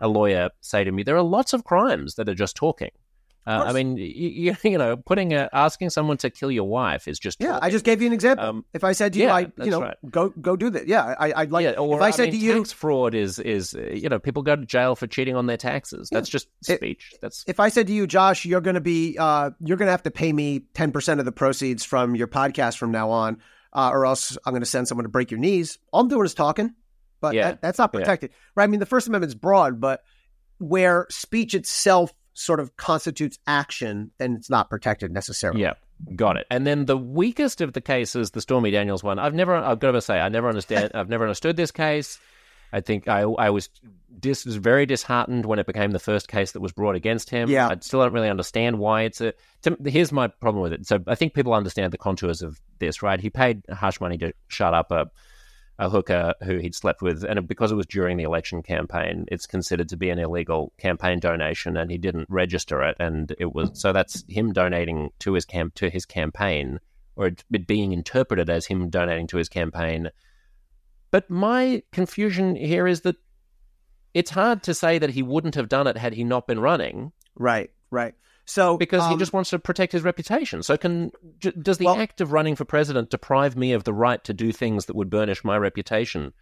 a 0.00 0.06
lawyer 0.06 0.50
say 0.60 0.84
to 0.84 0.92
me, 0.92 1.02
there 1.02 1.16
are 1.16 1.22
lots 1.22 1.52
of 1.52 1.64
crimes 1.64 2.14
that 2.14 2.28
are 2.28 2.34
just 2.36 2.54
talking. 2.54 2.92
Uh, 3.48 3.64
I 3.66 3.72
mean, 3.72 3.96
you, 3.96 4.54
you 4.62 4.76
know, 4.78 4.96
putting 4.96 5.32
a, 5.32 5.48
asking 5.52 5.90
someone 5.90 6.18
to 6.18 6.28
kill 6.30 6.50
your 6.50 6.68
wife 6.68 7.08
is 7.08 7.18
just 7.18 7.40
yeah. 7.40 7.58
I 7.62 7.70
just 7.70 7.84
gave 7.84 8.02
you 8.02 8.06
an 8.06 8.12
example. 8.12 8.44
Um, 8.44 8.64
if 8.74 8.84
I 8.84 8.92
said 8.92 9.14
to 9.14 9.18
you, 9.18 9.26
yeah, 9.26 9.34
I 9.34 9.40
you 9.56 9.70
know 9.70 9.80
right. 9.80 9.96
go 10.10 10.28
go 10.28 10.54
do 10.54 10.68
that. 10.70 10.86
Yeah, 10.86 11.14
I 11.18 11.32
I'd 11.34 11.50
like 11.50 11.64
yeah, 11.64 11.72
or 11.72 11.96
if 11.96 12.02
I 12.02 12.10
said 12.10 12.30
mean, 12.30 12.32
to 12.32 12.46
you, 12.46 12.58
tax 12.58 12.72
fraud 12.72 13.14
is 13.14 13.38
is 13.38 13.74
uh, 13.74 13.80
you 13.92 14.08
know 14.08 14.18
people 14.18 14.42
go 14.42 14.54
to 14.54 14.66
jail 14.66 14.94
for 14.94 15.06
cheating 15.06 15.34
on 15.34 15.46
their 15.46 15.56
taxes. 15.56 16.08
That's 16.12 16.28
just 16.28 16.48
It- 16.68 16.76
speech. 16.76 17.14
That's 17.22 17.44
if 17.46 17.58
I 17.58 17.70
said 17.70 17.86
to 17.86 17.92
you, 17.92 18.06
Josh, 18.06 18.44
you're 18.44 18.60
going 18.60 18.74
to 18.74 18.80
be, 18.80 19.16
uh, 19.18 19.50
you're 19.60 19.76
going 19.78 19.86
to 19.86 19.92
have 19.92 20.02
to 20.02 20.10
pay 20.10 20.32
me 20.32 20.60
10% 20.74 21.18
of 21.18 21.24
the 21.24 21.32
proceeds 21.32 21.84
from 21.84 22.14
your 22.14 22.28
podcast 22.28 22.76
from 22.76 22.90
now 22.90 23.10
on, 23.10 23.38
uh, 23.72 23.90
or 23.92 24.04
else 24.04 24.36
I'm 24.44 24.52
going 24.52 24.60
to 24.62 24.66
send 24.66 24.88
someone 24.88 25.04
to 25.04 25.08
break 25.08 25.30
your 25.30 25.40
knees. 25.40 25.78
All 25.92 26.02
I'm 26.02 26.08
doing 26.08 26.24
is 26.26 26.34
talking, 26.34 26.74
but 27.20 27.34
Yeah. 27.34 27.44
that, 27.44 27.62
that's 27.62 27.78
not 27.78 27.90
Yeah. 27.94 28.00
protected. 28.00 28.30
Right. 28.54 28.64
I 28.64 28.66
mean, 28.66 28.80
the 28.80 28.86
First 28.86 29.08
Amendment's 29.08 29.34
broad, 29.34 29.80
but 29.80 30.02
where 30.58 31.06
speech 31.10 31.54
itself 31.54 32.12
sort 32.38 32.60
of 32.60 32.76
constitutes 32.76 33.38
action, 33.46 34.10
then 34.18 34.34
it's 34.34 34.48
not 34.48 34.70
protected 34.70 35.12
necessarily. 35.12 35.60
yeah, 35.60 35.74
got 36.14 36.36
it. 36.36 36.46
And 36.50 36.66
then 36.66 36.86
the 36.86 36.96
weakest 36.96 37.60
of 37.60 37.72
the 37.72 37.80
cases, 37.80 38.30
the 38.30 38.40
Stormy 38.40 38.70
Daniels 38.70 39.02
one. 39.02 39.18
I've 39.18 39.34
never, 39.34 39.56
I've 39.56 39.80
got 39.80 39.92
to 39.92 40.00
say, 40.00 40.20
I 40.20 40.28
never 40.28 40.48
understand. 40.48 40.92
I've 40.94 41.08
never 41.08 41.24
understood 41.24 41.56
this 41.56 41.70
case. 41.70 42.18
I 42.72 42.80
think 42.80 43.08
I 43.08 43.22
I 43.22 43.50
was 43.50 43.70
dis, 44.20 44.44
was 44.44 44.56
very 44.56 44.84
disheartened 44.84 45.46
when 45.46 45.58
it 45.58 45.66
became 45.66 45.90
the 45.90 45.98
first 45.98 46.28
case 46.28 46.52
that 46.52 46.60
was 46.60 46.72
brought 46.72 46.96
against 46.96 47.30
him. 47.30 47.48
Yeah. 47.48 47.68
I 47.68 47.76
still 47.80 48.00
don't 48.00 48.12
really 48.12 48.28
understand 48.28 48.78
why 48.78 49.02
it's 49.02 49.20
a. 49.20 49.32
To, 49.62 49.76
here's 49.86 50.12
my 50.12 50.28
problem 50.28 50.62
with 50.62 50.72
it. 50.72 50.86
So 50.86 50.98
I 51.06 51.14
think 51.14 51.34
people 51.34 51.54
understand 51.54 51.92
the 51.92 51.98
contours 51.98 52.42
of 52.42 52.60
this, 52.78 53.02
right? 53.02 53.20
He 53.20 53.30
paid 53.30 53.62
hush 53.70 54.00
money 54.00 54.18
to 54.18 54.32
shut 54.48 54.74
up 54.74 54.92
a 54.92 55.06
a 55.78 55.88
hooker 55.88 56.34
who 56.42 56.58
he'd 56.58 56.74
slept 56.74 57.02
with, 57.02 57.24
and 57.24 57.46
because 57.46 57.70
it 57.70 57.76
was 57.76 57.86
during 57.86 58.16
the 58.16 58.24
election 58.24 58.62
campaign, 58.62 59.26
it's 59.28 59.46
considered 59.46 59.88
to 59.88 59.96
be 59.96 60.10
an 60.10 60.18
illegal 60.18 60.72
campaign 60.78 61.20
donation, 61.20 61.76
and 61.76 61.90
he 61.90 61.98
didn't 61.98 62.26
register 62.28 62.82
it, 62.82 62.96
and 62.98 63.34
it 63.38 63.54
was 63.54 63.70
so 63.74 63.92
that's 63.92 64.24
him 64.28 64.52
donating 64.52 65.10
to 65.20 65.34
his 65.34 65.44
camp 65.44 65.74
to 65.74 65.88
his 65.88 66.04
campaign, 66.04 66.80
or 67.16 67.28
it, 67.28 67.44
it 67.52 67.66
being 67.66 67.92
interpreted 67.92 68.50
as 68.50 68.66
him 68.66 68.90
donating 68.90 69.26
to 69.28 69.36
his 69.36 69.48
campaign. 69.48 70.10
But 71.10 71.30
my 71.30 71.82
confusion 71.92 72.56
here 72.56 72.86
is 72.86 73.02
that 73.02 73.16
it's 74.14 74.30
hard 74.30 74.62
to 74.64 74.74
say 74.74 74.98
that 74.98 75.10
he 75.10 75.22
wouldn't 75.22 75.54
have 75.54 75.68
done 75.68 75.86
it 75.86 75.96
had 75.96 76.12
he 76.12 76.24
not 76.24 76.46
been 76.46 76.60
running, 76.60 77.12
Right. 77.38 77.70
Right. 77.90 78.14
So 78.50 78.78
because 78.78 79.06
he 79.06 79.12
um, 79.12 79.18
just 79.18 79.34
wants 79.34 79.50
to 79.50 79.58
protect 79.58 79.92
his 79.92 80.02
reputation. 80.02 80.62
So, 80.62 80.78
can 80.78 81.12
j- 81.38 81.52
does 81.52 81.76
the 81.76 81.84
Well- 81.84 82.00
act 82.00 82.22
of 82.22 82.32
running 82.32 82.56
for 82.56 82.64
president 82.64 83.10
deprive 83.10 83.56
me 83.56 83.74
of 83.74 83.84
the 83.84 83.92
right 83.92 84.24
to 84.24 84.32
do 84.32 84.52
things 84.52 84.86
that 84.86 84.96
would 84.96 85.10
burnish 85.10 85.44
my 85.44 85.58
reputation? 85.58 86.32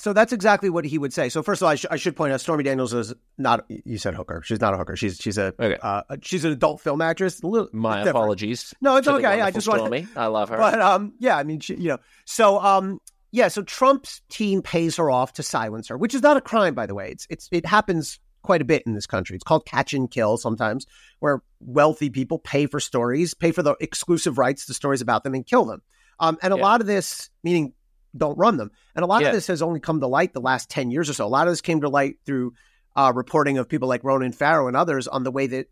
So 0.00 0.12
that's 0.12 0.32
exactly 0.32 0.70
what 0.70 0.84
he 0.84 0.96
would 0.96 1.12
say. 1.12 1.28
So 1.28 1.42
first 1.42 1.60
of 1.60 1.66
all, 1.66 1.72
I, 1.72 1.74
sh- 1.74 1.86
I 1.90 1.96
should 1.96 2.14
point 2.14 2.32
out 2.32 2.40
Stormy 2.40 2.62
Daniels 2.62 2.94
is 2.94 3.14
not. 3.36 3.66
You 3.68 3.98
said 3.98 4.14
hooker. 4.14 4.42
She's 4.44 4.60
not 4.60 4.72
a 4.72 4.76
hooker. 4.76 4.94
She's 4.94 5.16
she's 5.16 5.38
a 5.38 5.52
Okay. 5.58 5.76
uh, 5.82 6.02
she's 6.22 6.44
an 6.44 6.52
adult 6.52 6.80
film 6.80 7.00
actress. 7.02 7.42
Little 7.42 7.68
My 7.72 8.02
apologies. 8.02 8.72
No, 8.80 8.94
it's 8.94 9.08
to 9.08 9.14
okay. 9.14 9.40
I 9.40 9.50
just 9.50 9.66
want- 9.66 9.80
Stormy. 9.80 10.06
I 10.14 10.26
love 10.26 10.50
her. 10.50 10.56
But 10.56 10.80
um, 10.80 11.14
yeah, 11.18 11.36
I 11.36 11.42
mean, 11.42 11.58
she, 11.58 11.74
you 11.74 11.88
know, 11.88 11.98
so 12.26 12.60
um, 12.60 13.00
yeah, 13.32 13.48
so 13.48 13.62
Trump's 13.62 14.22
team 14.30 14.62
pays 14.62 14.94
her 14.98 15.10
off 15.10 15.32
to 15.32 15.42
silence 15.42 15.88
her, 15.88 15.98
which 15.98 16.14
is 16.14 16.22
not 16.22 16.36
a 16.36 16.40
crime, 16.40 16.74
by 16.74 16.86
the 16.86 16.94
way. 16.94 17.10
It's 17.10 17.26
it's 17.28 17.48
it 17.50 17.66
happens 17.66 18.20
quite 18.48 18.62
a 18.62 18.64
bit 18.64 18.82
in 18.86 18.94
this 18.94 19.06
country. 19.06 19.36
It's 19.36 19.44
called 19.44 19.66
catch 19.66 19.92
and 19.92 20.10
kill 20.10 20.38
sometimes, 20.38 20.86
where 21.18 21.42
wealthy 21.60 22.08
people 22.08 22.38
pay 22.38 22.64
for 22.66 22.80
stories, 22.80 23.34
pay 23.34 23.52
for 23.52 23.62
the 23.62 23.76
exclusive 23.78 24.38
rights 24.38 24.64
to 24.66 24.72
stories 24.74 25.02
about 25.02 25.22
them, 25.22 25.34
and 25.34 25.46
kill 25.46 25.66
them. 25.66 25.82
Um, 26.18 26.38
and 26.42 26.54
a 26.54 26.56
Yeah. 26.56 26.62
lot 26.62 26.80
of 26.80 26.86
this, 26.86 27.28
meaning 27.44 27.74
don't 28.16 28.38
run 28.38 28.56
them, 28.56 28.70
and 28.94 29.02
a 29.04 29.06
lot 29.06 29.20
Yeah. 29.20 29.28
of 29.28 29.34
this 29.34 29.48
has 29.48 29.60
only 29.60 29.80
come 29.80 30.00
to 30.00 30.06
light 30.06 30.32
the 30.32 30.40
last 30.40 30.70
ten 30.70 30.90
years 30.90 31.10
or 31.10 31.12
so. 31.12 31.26
A 31.26 31.28
lot 31.28 31.46
of 31.46 31.52
this 31.52 31.60
came 31.60 31.82
to 31.82 31.90
light 31.90 32.16
through 32.24 32.54
uh, 32.96 33.12
reporting 33.14 33.58
of 33.58 33.68
people 33.68 33.86
like 33.86 34.02
Ronan 34.02 34.32
Farrow 34.32 34.66
and 34.66 34.76
others 34.76 35.06
on 35.06 35.24
the 35.24 35.30
way 35.30 35.46
that 35.46 35.66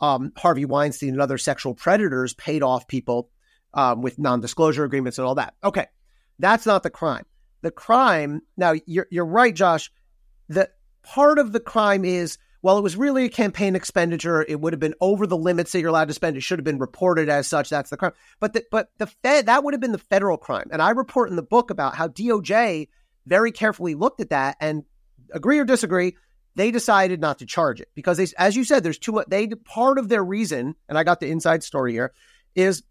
um, 0.00 0.32
Harvey 0.36 0.64
Weinstein 0.64 1.10
and 1.10 1.22
other 1.22 1.38
sexual 1.38 1.74
predators 1.74 2.34
paid 2.34 2.62
off 2.62 2.88
people 2.88 3.30
um, 3.72 4.02
with 4.02 4.18
non-disclosure 4.18 4.84
agreements 4.84 5.16
and 5.18 5.26
all 5.26 5.36
that. 5.36 5.54
Okay, 5.62 5.86
that's 6.40 6.66
not 6.66 6.82
the 6.82 6.90
crime. 6.90 7.24
The 7.62 7.70
crime. 7.70 8.42
Now 8.56 8.74
you're 8.84 9.06
you're 9.10 9.24
right, 9.40 9.54
Josh. 9.54 9.92
The 10.48 10.68
part 11.06 11.38
of 11.38 11.52
the 11.52 11.60
crime 11.60 12.04
is 12.04 12.38
well, 12.62 12.78
it 12.78 12.82
was 12.82 12.96
really 12.96 13.26
a 13.26 13.28
campaign 13.28 13.76
expenditure. 13.76 14.44
It 14.48 14.60
would 14.60 14.72
have 14.72 14.80
been 14.80 14.94
over 15.00 15.24
the 15.24 15.36
limits 15.36 15.70
that 15.70 15.78
you're 15.78 15.90
allowed 15.90 16.08
to 16.08 16.14
spend. 16.14 16.36
It 16.36 16.40
should 16.40 16.58
have 16.58 16.64
been 16.64 16.80
reported 16.80 17.28
as 17.28 17.46
such. 17.46 17.70
That's 17.70 17.90
the 17.90 17.96
crime. 17.96 18.10
But 18.40 18.54
the, 18.54 18.64
but 18.72 18.88
the 18.98 19.06
Fed 19.06 19.46
that 19.46 19.62
would 19.62 19.72
have 19.72 19.80
been 19.80 19.92
the 19.92 19.98
federal 19.98 20.36
crime. 20.36 20.68
And 20.72 20.82
I 20.82 20.90
report 20.90 21.30
in 21.30 21.36
the 21.36 21.42
book 21.42 21.70
about 21.70 21.94
how 21.94 22.08
DOJ 22.08 22.88
very 23.24 23.52
carefully 23.52 23.94
looked 23.94 24.20
at 24.20 24.30
that 24.30 24.56
and 24.60 24.82
agree 25.32 25.60
or 25.60 25.64
disagree. 25.64 26.16
They 26.56 26.72
decided 26.72 27.20
not 27.20 27.38
to 27.38 27.46
charge 27.46 27.80
it 27.80 27.88
because 27.94 28.16
they, 28.16 28.26
as 28.36 28.56
you 28.56 28.64
said, 28.64 28.82
there's 28.82 28.98
too 28.98 29.12
much. 29.12 29.26
They 29.28 29.46
part 29.46 29.98
of 29.98 30.08
their 30.08 30.24
reason, 30.24 30.74
and 30.88 30.98
I 30.98 31.04
got 31.04 31.20
the 31.20 31.30
inside 31.30 31.62
story 31.62 31.92
here, 31.92 32.12
is 32.56 32.82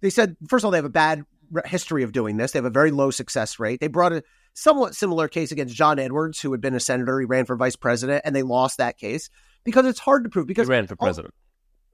they 0.00 0.10
said 0.10 0.36
first 0.48 0.62
of 0.62 0.66
all 0.66 0.70
they 0.72 0.78
have 0.78 0.84
a 0.84 0.88
bad 0.88 1.24
history 1.66 2.02
of 2.02 2.10
doing 2.10 2.38
this. 2.38 2.52
They 2.52 2.58
have 2.58 2.64
a 2.64 2.70
very 2.70 2.90
low 2.90 3.12
success 3.12 3.60
rate. 3.60 3.80
They 3.80 3.88
brought 3.88 4.14
a 4.14 4.24
somewhat 4.54 4.94
similar 4.94 5.28
case 5.28 5.52
against 5.52 5.74
John 5.74 5.98
Edwards, 5.98 6.40
who 6.40 6.52
had 6.52 6.60
been 6.60 6.74
a 6.74 6.80
senator. 6.80 7.18
He 7.20 7.26
ran 7.26 7.44
for 7.44 7.56
vice 7.56 7.76
president, 7.76 8.22
and 8.24 8.34
they 8.34 8.42
lost 8.42 8.78
that 8.78 8.98
case 8.98 9.30
because 9.64 9.86
it's 9.86 9.98
hard 10.00 10.24
to 10.24 10.30
prove. 10.30 10.46
Because 10.46 10.68
he 10.68 10.72
ran 10.72 10.86
for 10.86 10.94
oh, 10.94 11.04
president. 11.04 11.34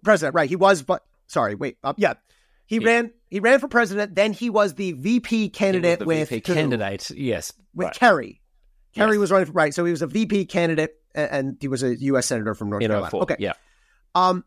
president, 0.04 0.34
right? 0.34 0.48
He 0.48 0.56
was, 0.56 0.82
but 0.82 1.02
sorry, 1.26 1.54
wait, 1.54 1.78
uh, 1.84 1.94
yeah, 1.96 2.14
he 2.66 2.76
Yeah. 2.78 2.86
ran. 2.86 3.10
He 3.30 3.40
ran 3.40 3.60
for 3.60 3.68
president. 3.68 4.14
Then 4.14 4.32
he 4.32 4.48
was 4.50 4.74
the 4.74 4.92
VP 4.92 5.50
candidate 5.50 5.98
the 5.98 6.04
with 6.06 6.30
VP 6.30 6.40
candidate. 6.54 7.10
Yes, 7.10 7.52
with 7.74 7.86
right. 7.86 7.94
Kerry. 7.94 8.40
Kerry 8.94 9.12
Yes. 9.12 9.18
was 9.18 9.30
running 9.30 9.46
for 9.46 9.52
right, 9.52 9.74
so 9.74 9.84
he 9.84 9.90
was 9.90 10.02
a 10.02 10.06
VP 10.06 10.46
candidate, 10.46 10.94
and 11.14 11.56
he 11.60 11.68
was 11.68 11.82
a 11.82 11.94
U.S. 12.00 12.26
senator 12.26 12.54
from 12.54 12.70
North 12.70 12.82
in 12.82 12.88
Carolina. 12.88 13.10
04. 13.10 13.22
Okay, 13.22 13.36
Yeah. 13.38 13.52
um, 14.14 14.44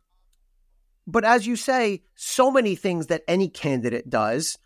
but 1.08 1.24
as 1.24 1.46
you 1.46 1.56
say, 1.56 2.04
so 2.16 2.52
many 2.52 2.76
things 2.76 3.08
that 3.08 3.24
any 3.28 3.50
candidate 3.50 4.10
does 4.10 4.58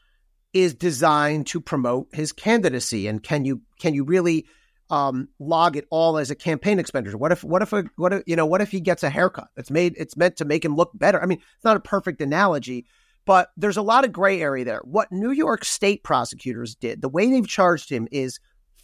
is 0.56 0.74
designed 0.74 1.46
to 1.48 1.60
promote 1.60 2.08
his 2.14 2.32
candidacy. 2.32 3.08
And 3.08 3.22
can 3.22 3.44
you 3.44 3.62
can 3.78 3.94
you 3.94 4.06
really 4.06 4.48
um, 4.90 5.28
log 5.38 5.76
it 5.76 5.86
all 5.92 6.18
as 6.18 6.32
a 6.32 6.36
campaign 6.36 6.80
expenditure? 6.80 7.18
What 7.18 7.34
if 7.34 7.44
what 7.44 7.62
if 7.62 7.74
a 7.74 7.84
what 7.98 8.14
if, 8.14 8.24
you 8.26 8.38
know 8.38 8.46
what 8.46 8.62
if 8.62 8.72
he 8.72 8.80
gets 8.80 9.04
a 9.04 9.10
haircut? 9.10 9.50
It's 9.58 9.70
made 9.70 9.96
it's 9.98 10.16
meant 10.16 10.38
to 10.38 10.46
make 10.46 10.64
him 10.64 10.78
look 10.78 10.92
better. 10.94 11.22
I 11.22 11.26
mean, 11.26 11.40
it's 11.56 11.66
not 11.66 11.76
a 11.76 11.82
perfect 11.82 12.22
analogy, 12.22 12.86
but 13.26 13.50
there's 13.58 13.76
a 13.76 13.82
lot 13.82 14.06
of 14.06 14.14
gray 14.14 14.42
area 14.42 14.64
there. 14.64 14.80
What 14.86 15.12
New 15.12 15.32
York 15.32 15.66
State 15.66 16.04
prosecutors 16.04 16.74
did, 16.74 17.02
the 17.02 17.10
way 17.10 17.30
they've 17.30 17.46
charged 17.46 17.90
him 17.90 18.08
is 18.10 18.40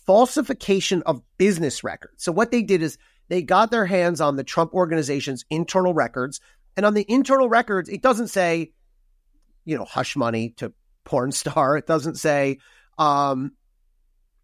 falsification 0.06 1.04
of 1.04 1.22
business 1.38 1.86
records. 1.86 2.26
So 2.26 2.34
what 2.34 2.52
they 2.52 2.64
did 2.64 2.82
is 2.84 2.98
they 3.30 3.42
got 3.42 3.72
their 3.72 3.86
hands 3.86 4.20
on 4.20 4.36
the 4.36 4.44
Trump 4.44 4.74
organization's 4.74 5.46
internal 5.50 5.94
records, 5.94 6.42
and 6.76 6.86
on 6.86 6.96
the 6.96 7.06
internal 7.08 7.48
records, 7.48 7.88
it 7.88 8.02
doesn't 8.02 8.28
say, 8.28 8.74
you 9.64 9.78
know, 9.78 9.86
hush 9.86 10.18
money 10.18 10.50
to 10.58 10.74
porn 11.12 11.34
star. 11.34 11.76
It 11.78 11.86
doesn't 11.86 12.16
say, 12.16 12.60
um, 12.98 13.52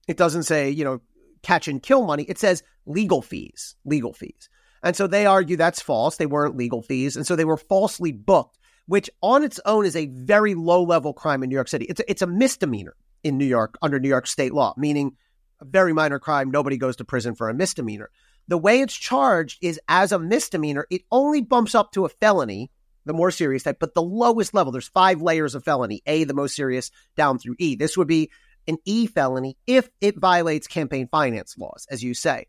it 0.05 0.17
doesn't 0.17 0.43
say, 0.43 0.69
you 0.69 0.83
know, 0.83 0.99
catch 1.41 1.69
and 1.69 1.81
kill 1.81 2.05
money. 2.05 2.23
It 2.23 2.37
says 2.37 2.61
legal 2.85 3.21
fees, 3.21 3.75
legal 3.85 4.11
fees. 4.11 4.49
And 4.83 4.93
so 4.93 5.07
they 5.07 5.25
argue 5.25 5.55
that's 5.55 5.81
false. 5.81 6.17
They 6.17 6.25
weren't 6.25 6.57
legal 6.57 6.81
fees. 6.81 7.15
And 7.15 7.25
so 7.25 7.37
they 7.37 7.45
were 7.45 7.55
falsely 7.55 8.11
booked, 8.11 8.57
which 8.85 9.09
on 9.21 9.43
its 9.45 9.61
own 9.65 9.85
is 9.85 9.95
a 9.95 10.07
very 10.07 10.55
low 10.55 10.83
level 10.83 11.13
crime 11.13 11.41
in 11.41 11.49
New 11.49 11.55
York 11.55 11.69
City. 11.69 11.85
It's 11.85 12.01
a, 12.01 12.11
it's 12.11 12.21
a 12.21 12.27
misdemeanor 12.27 12.95
in 13.23 13.37
New 13.37 13.45
York 13.45 13.77
under 13.81 13.97
New 13.97 14.09
York 14.09 14.27
state 14.27 14.53
law, 14.53 14.73
meaning 14.77 15.15
a 15.61 15.65
very 15.65 15.93
minor 15.93 16.19
crime. 16.19 16.51
Nobody 16.51 16.77
goes 16.77 16.97
to 16.97 17.05
prison 17.05 17.33
for 17.33 17.49
a 17.49 17.53
misdemeanor. 17.53 18.09
The 18.49 18.57
way 18.57 18.81
it's 18.81 18.93
charged 18.93 19.57
is 19.61 19.79
as 19.87 20.11
a 20.11 20.19
misdemeanor, 20.19 20.85
it 20.89 21.03
only 21.11 21.41
bumps 21.41 21.75
up 21.75 21.93
to 21.93 22.03
a 22.03 22.09
felony, 22.09 22.71
the 23.07 23.13
more 23.13 23.31
serious 23.31 23.63
type, 23.63 23.77
but 23.79 23.93
the 23.93 24.01
lowest 24.01 24.53
level. 24.53 24.71
There's 24.71 24.89
five 24.89 25.21
layers 25.21 25.55
of 25.55 25.63
felony 25.63 26.01
A, 26.05 26.23
the 26.23 26.33
most 26.33 26.55
serious, 26.55 26.91
down 27.15 27.39
through 27.39 27.55
E. 27.57 27.75
This 27.75 27.97
would 27.97 28.07
be 28.07 28.29
an 28.67 28.77
E 28.85 29.07
felony 29.07 29.57
if 29.65 29.89
it 30.01 30.19
violates 30.19 30.67
campaign 30.67 31.07
finance 31.09 31.57
laws, 31.57 31.87
as 31.89 32.03
you 32.03 32.13
say. 32.13 32.47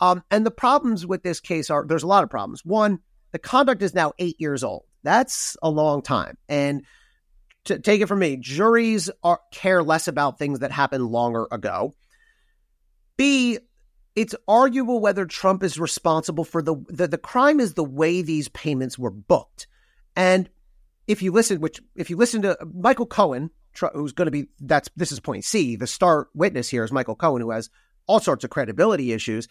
Um, 0.00 0.22
and 0.30 0.44
the 0.44 0.50
problems 0.50 1.06
with 1.06 1.22
this 1.22 1.40
case 1.40 1.70
are 1.70 1.86
there's 1.86 2.02
a 2.02 2.08
lot 2.08 2.24
of 2.24 2.30
problems. 2.30 2.64
One, 2.64 3.00
the 3.32 3.38
conduct 3.38 3.82
is 3.82 3.94
now 3.94 4.12
eight 4.18 4.36
years 4.38 4.64
old. 4.64 4.84
That's 5.02 5.56
a 5.62 5.70
long 5.70 6.02
time. 6.02 6.36
And 6.48 6.84
to 7.64 7.78
take 7.78 8.00
it 8.00 8.08
from 8.08 8.18
me, 8.18 8.36
juries 8.36 9.10
are, 9.22 9.40
care 9.52 9.82
less 9.82 10.08
about 10.08 10.38
things 10.38 10.60
that 10.60 10.72
happened 10.72 11.06
longer 11.06 11.46
ago. 11.50 11.94
B, 13.16 13.58
it's 14.16 14.34
arguable 14.48 15.00
whether 15.00 15.26
Trump 15.26 15.62
is 15.62 15.78
responsible 15.78 16.44
for 16.44 16.62
the, 16.62 16.76
the 16.88 17.06
the 17.06 17.18
crime 17.18 17.60
is 17.60 17.74
the 17.74 17.84
way 17.84 18.22
these 18.22 18.48
payments 18.48 18.98
were 18.98 19.10
booked. 19.10 19.66
And 20.20 20.50
if 21.06 21.22
you 21.22 21.32
listen, 21.32 21.62
which 21.62 21.80
if 21.96 22.10
you 22.10 22.18
listen 22.18 22.42
to 22.42 22.58
Michael 22.74 23.06
Cohen, 23.06 23.48
who's 23.94 24.12
going 24.12 24.26
to 24.26 24.30
be 24.30 24.48
that's 24.60 24.90
this 24.94 25.12
is 25.12 25.18
point 25.18 25.46
C, 25.46 25.76
the 25.76 25.86
star 25.86 26.28
witness 26.34 26.68
here 26.68 26.84
is 26.84 26.92
Michael 26.92 27.14
Cohen, 27.14 27.40
who 27.40 27.52
has 27.52 27.70
all 28.06 28.20
sorts 28.20 28.44
of 28.44 28.50
credibility 28.50 29.12
issues. 29.12 29.48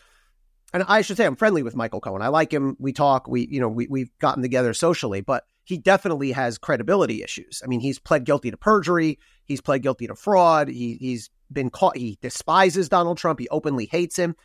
And 0.72 0.84
I 0.88 1.02
should 1.02 1.18
say 1.18 1.26
I'm 1.26 1.36
friendly 1.36 1.64
with 1.64 1.76
Michael 1.76 2.02
Cohen. 2.02 2.22
I 2.22 2.28
like 2.28 2.54
him. 2.54 2.78
We 2.78 2.94
talk. 2.94 3.28
We 3.28 3.48
you 3.50 3.60
know 3.60 3.68
we 3.68 3.88
we've 3.88 4.16
gotten 4.20 4.44
together 4.44 4.76
socially, 4.76 5.22
but 5.22 5.44
he 5.64 5.80
definitely 5.80 6.34
has 6.34 6.60
credibility 6.60 7.24
issues. 7.24 7.64
I 7.64 7.68
mean, 7.68 7.80
he's 7.80 7.98
pled 7.98 8.24
guilty 8.24 8.52
to 8.52 8.58
perjury. 8.58 9.18
He's 9.46 9.62
pled 9.62 9.82
guilty 9.82 10.06
to 10.06 10.16
fraud. 10.16 10.68
He, 10.68 10.98
he's 11.00 11.32
been 11.52 11.72
caught. 11.72 11.98
He 11.98 12.20
despises 12.22 12.90
Donald 12.90 13.18
Trump. 13.18 13.40
He 13.40 13.50
openly 13.50 13.88
hates 13.88 14.18
him. 14.18 14.36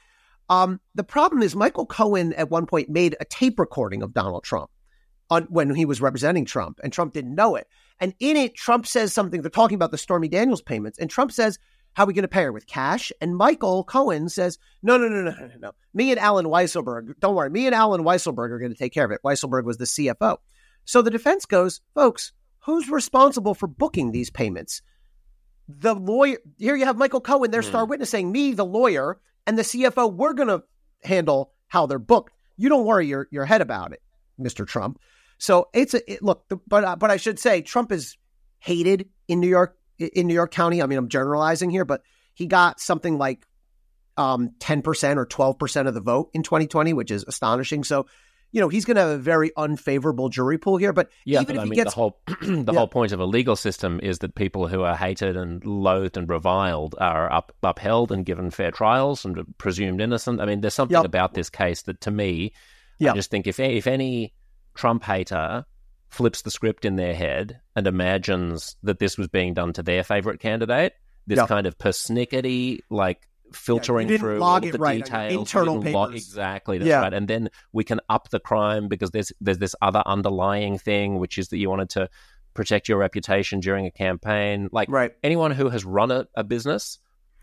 Um, 0.49 0.81
the 0.95 1.05
problem 1.05 1.43
is 1.43 1.55
Michael 1.55 1.85
Cohen 1.85 2.33
at 2.33 2.51
one 2.51 2.65
point 2.65 2.89
made 2.89 3.15
a 3.21 3.27
tape 3.27 3.59
recording 3.59 4.03
of 4.03 4.15
Donald 4.15 4.45
Trump 4.45 4.71
on 5.35 5.45
when 5.45 5.75
he 5.75 5.85
was 5.85 6.01
representing 6.01 6.45
Trump, 6.45 6.81
and 6.83 6.93
Trump 6.93 7.13
didn't 7.13 7.35
know 7.35 7.57
it. 7.57 7.67
And 8.01 8.15
in 8.21 8.37
it, 8.37 8.55
Trump 8.55 8.87
says 8.87 9.13
something. 9.13 9.43
They're 9.43 9.51
talking 9.51 9.77
about 9.77 9.91
the 9.91 9.99
Stormy 9.99 10.29
Daniels 10.29 10.63
payments, 10.63 10.99
and 10.99 11.11
Trump 11.11 11.33
says, 11.33 11.59
"How 11.93 12.05
are 12.05 12.07
we 12.07 12.15
going 12.15 12.23
to 12.23 12.29
pay 12.29 12.43
her 12.43 12.53
with 12.53 12.67
cash?" 12.67 13.13
And 13.21 13.37
Michael 13.37 13.85
Cohen 13.85 14.29
says, 14.29 14.59
"No, 14.83 14.97
no, 14.97 15.09
no, 15.09 15.23
no, 15.23 15.31
no, 15.31 15.51
no. 15.59 15.73
Me 15.93 16.11
and 16.11 16.19
Allen 16.19 16.47
Weisselberg. 16.47 17.19
Don't 17.21 17.35
worry. 17.35 17.51
Me 17.51 17.67
and 17.67 17.75
Allen 17.75 18.03
Weisselberg 18.03 18.51
are 18.51 18.59
going 18.59 18.73
to 18.73 18.79
take 18.79 18.93
care 18.93 19.05
of 19.05 19.11
it. 19.11 19.23
Weisselberg 19.25 19.65
was 19.65 19.79
the 19.79 19.85
CFO." 19.85 20.39
So 20.85 21.03
the 21.03 21.11
defense 21.11 21.47
goes, 21.47 21.81
folks, 21.95 22.33
who's 22.61 22.89
responsible 22.89 23.55
for 23.55 23.67
booking 23.67 24.13
these 24.13 24.31
payments? 24.31 24.83
The 25.69 25.95
lawyer, 25.95 26.39
here 26.59 26.77
you 26.77 26.85
have 26.85 26.99
Michael 26.99 27.21
Cohen, 27.21 27.51
their 27.51 27.63
mm. 27.63 27.69
star 27.69 27.87
witness, 27.87 28.11
saying, 28.11 28.31
me, 28.31 28.53
the 28.53 28.67
lawyer, 28.67 29.19
and 29.47 29.59
the 29.59 29.63
CFO, 29.63 30.13
we're 30.13 30.35
going 30.35 30.49
to 30.49 30.63
handle 31.03 31.53
how 31.69 31.87
they're 31.87 31.99
booked. 31.99 32.33
You 32.57 32.69
don't 32.69 32.85
worry 32.85 33.07
your, 33.07 33.29
your 33.31 33.47
head 33.47 33.63
about 33.63 33.93
it, 33.93 34.03
Mr. 34.39 34.67
Trump. 34.67 35.01
So 35.39 35.69
it's 35.73 35.95
a 35.95 36.13
it, 36.13 36.23
look, 36.23 36.45
but 36.67 36.85
uh, 36.85 36.97
but 36.97 37.11
I 37.11 37.17
should 37.17 37.39
say 37.39 37.63
Trump 37.63 37.93
is 37.93 38.17
hated 38.59 39.09
in 39.29 39.41
New 39.41 39.49
York 39.49 39.77
in 39.99 40.27
New 40.27 40.35
York 40.35 40.53
County. 40.53 40.83
I 40.83 40.87
mean, 40.87 40.99
I'm 40.99 41.09
generalizing 41.09 41.71
here, 41.71 41.85
but 41.85 42.03
he 42.35 42.47
got 42.47 42.81
something 42.81 43.19
like 43.19 43.47
um, 44.17 44.51
10% 44.61 45.17
or 45.17 45.27
12% 45.27 45.89
of 45.89 45.95
the 45.95 46.01
vote 46.01 46.31
in 46.35 46.43
2020, 46.43 46.93
which 46.93 47.11
is 47.11 47.25
astonishing. 47.27 47.85
So 47.85 48.07
you 48.55 48.61
know 48.61 48.69
he's 48.69 48.85
going 48.85 48.95
to 48.95 49.01
have 49.01 49.11
a 49.11 49.19
very 49.19 49.51
unfavorable 49.57 50.29
jury 50.29 50.59
pool 50.59 50.77
here. 50.77 50.93
But 50.93 51.11
yeah, 51.25 51.41
even 51.41 51.57
but 51.57 51.63
if 51.63 51.63
I 51.63 51.65
mean, 51.65 51.75
gets 51.75 51.95
the 51.95 51.97
whole 51.97 52.21
the 52.41 52.65
yeah. 52.73 52.79
whole 52.79 52.87
point 52.87 53.11
of 53.11 53.19
a 53.19 53.25
legal 53.27 53.57
system 53.57 53.99
is 54.01 54.21
that 54.21 54.37
people 54.37 54.69
who 54.69 54.83
are 54.83 54.95
hated 54.95 55.37
and 55.37 55.65
loathed 55.67 56.17
and 56.17 56.29
reviled 56.29 56.95
are 56.99 57.31
up, 57.33 57.53
upheld 57.65 58.13
and 58.13 58.25
given 58.25 58.53
fair 58.53 58.71
trials 58.71 59.25
and 59.25 59.45
presumed 59.59 60.01
innocent. 60.01 60.41
I 60.41 60.47
mean, 60.47 60.61
there's 60.61 60.73
something 60.73 60.95
yep. 60.95 61.05
about 61.05 61.35
this 61.35 61.51
case 61.51 61.83
that 61.83 62.01
to 62.03 62.13
me, 62.13 62.53
yep. 63.01 63.15
I 63.15 63.17
just 63.17 63.29
think 63.29 63.49
if 63.49 63.59
if 63.59 63.89
any 63.89 64.33
Trump 64.75 65.05
hater 65.05 65.65
flips 66.15 66.43
the 66.43 66.51
script 66.51 66.85
in 66.85 66.97
their 66.97 67.15
head 67.15 67.61
and 67.75 67.87
imagines 67.87 68.77
that 68.85 68.99
this 68.99 69.19
was 69.19 69.29
being 69.29 69.53
done 69.53 69.73
to 69.73 69.83
their 69.83 70.05
favorite 70.05 70.41
candidate, 70.41 70.95
this 71.27 71.39
yep. 71.39 71.49
kind 71.49 71.67
of 71.67 71.77
persnickety, 71.77 72.81
like 72.89 73.27
filtering 73.53 74.09
yeah, 74.09 74.19
through 74.19 74.43
all 74.43 74.61
the 74.61 74.79
right, 74.79 75.05
details. 75.05 75.33
Internal 75.33 75.79
papers. 75.79 75.95
Log, 75.95 76.15
exactly. 76.15 76.79
That's 76.79 76.89
yeah. 76.89 77.01
right. 77.01 77.13
And 77.13 77.27
then 77.27 77.51
we 77.73 77.83
can 77.83 78.01
up 78.09 78.31
the 78.31 78.41
crime 78.41 78.89
because 78.89 79.11
there's 79.11 79.33
there's 79.41 79.59
this 79.59 79.75
other 79.83 80.03
underlying 80.07 80.79
thing, 80.79 81.19
which 81.19 81.37
is 81.37 81.49
that 81.49 81.59
you 81.59 81.69
wanted 81.69 81.91
to 81.91 82.09
protect 82.55 82.89
your 82.89 82.99
reputation 82.99 83.59
during 83.59 83.87
a 83.87 83.91
campaign. 83.91 84.69
Like 84.71 84.89
right. 84.91 85.13
anyone 85.25 85.51
who 85.51 85.69
has 85.69 85.85
run 85.85 86.13
a, 86.13 86.29
a 86.37 86.45
business 86.45 87.01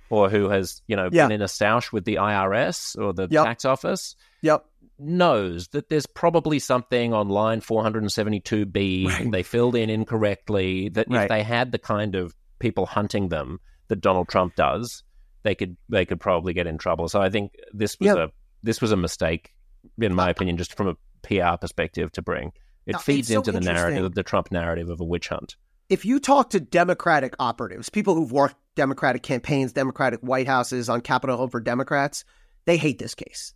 or 0.09 0.29
who 0.29 0.49
has, 0.49 0.82
you 0.88 0.95
know, 0.95 1.09
yeah. 1.11 1.25
been 1.25 1.34
in 1.34 1.41
a 1.41 1.45
stoush 1.45 1.91
with 1.91 2.05
the 2.05 2.15
IRS 2.15 2.97
or 2.97 3.13
the 3.13 3.27
yep. 3.29 3.45
tax 3.45 3.65
office. 3.65 4.15
Yep 4.41 4.65
knows 5.02 5.68
that 5.70 5.89
there's 5.89 6.06
probably 6.06 6.60
something 6.60 7.14
on 7.14 7.30
line 7.30 7.62
472B 7.62 9.08
right. 9.08 9.32
they 9.32 9.43
filled 9.43 9.76
in 9.76 9.89
incorrectly 9.89 10.89
that 10.89 11.08
right. 11.10 11.24
if 11.24 11.30
they 11.30 11.43
had 11.43 11.72
the 11.72 11.80
kind 11.80 12.16
of 12.16 12.36
people 12.60 12.86
hunting 12.86 13.30
them 13.30 13.60
that 13.88 14.02
Donald 14.02 14.30
Trump 14.30 14.56
does, 14.56 15.04
they 15.43 15.56
could 15.56 15.76
they 15.89 16.06
could 16.06 16.20
probably 16.20 16.54
get 16.54 16.68
in 16.68 16.78
trouble. 16.78 17.10
So 17.10 17.22
I 17.22 17.30
think 17.30 17.54
this 17.74 17.99
was 17.99 18.08
yep. 18.08 18.18
a 18.18 18.32
this 18.64 18.82
was 18.82 18.91
a 18.91 18.97
mistake, 18.97 19.54
in 19.99 20.14
my 20.14 20.28
uh, 20.28 20.32
opinion, 20.32 20.58
just 20.58 20.76
from 20.78 20.88
a 20.88 20.95
PR 21.24 21.58
perspective 21.60 22.12
to 22.14 22.22
bring. 22.22 22.52
It 22.86 22.99
feeds 23.02 23.28
so 23.28 23.36
into 23.36 23.52
the 23.52 23.62
narrative, 23.62 24.14
the 24.14 24.24
Trump 24.24 24.52
narrative 24.52 24.89
of 24.89 24.99
a 25.02 25.04
witch 25.04 25.28
hunt. 25.28 25.56
If 25.89 26.06
you 26.06 26.20
talk 26.20 26.52
to 26.52 26.60
Democratic 26.60 27.36
operatives, 27.38 27.89
people 27.89 28.16
who've 28.16 28.32
worked 28.32 28.56
Democratic 28.76 29.24
campaigns, 29.24 29.74
Democratic 29.74 30.22
White 30.22 30.47
Houses 30.47 30.89
on 30.89 31.02
Capitol 31.02 31.38
Hill 31.38 31.47
for 31.49 31.60
Democrats, 31.60 32.24
they 32.66 32.78
hate 32.78 32.97
this 32.97 33.14
case. 33.14 33.54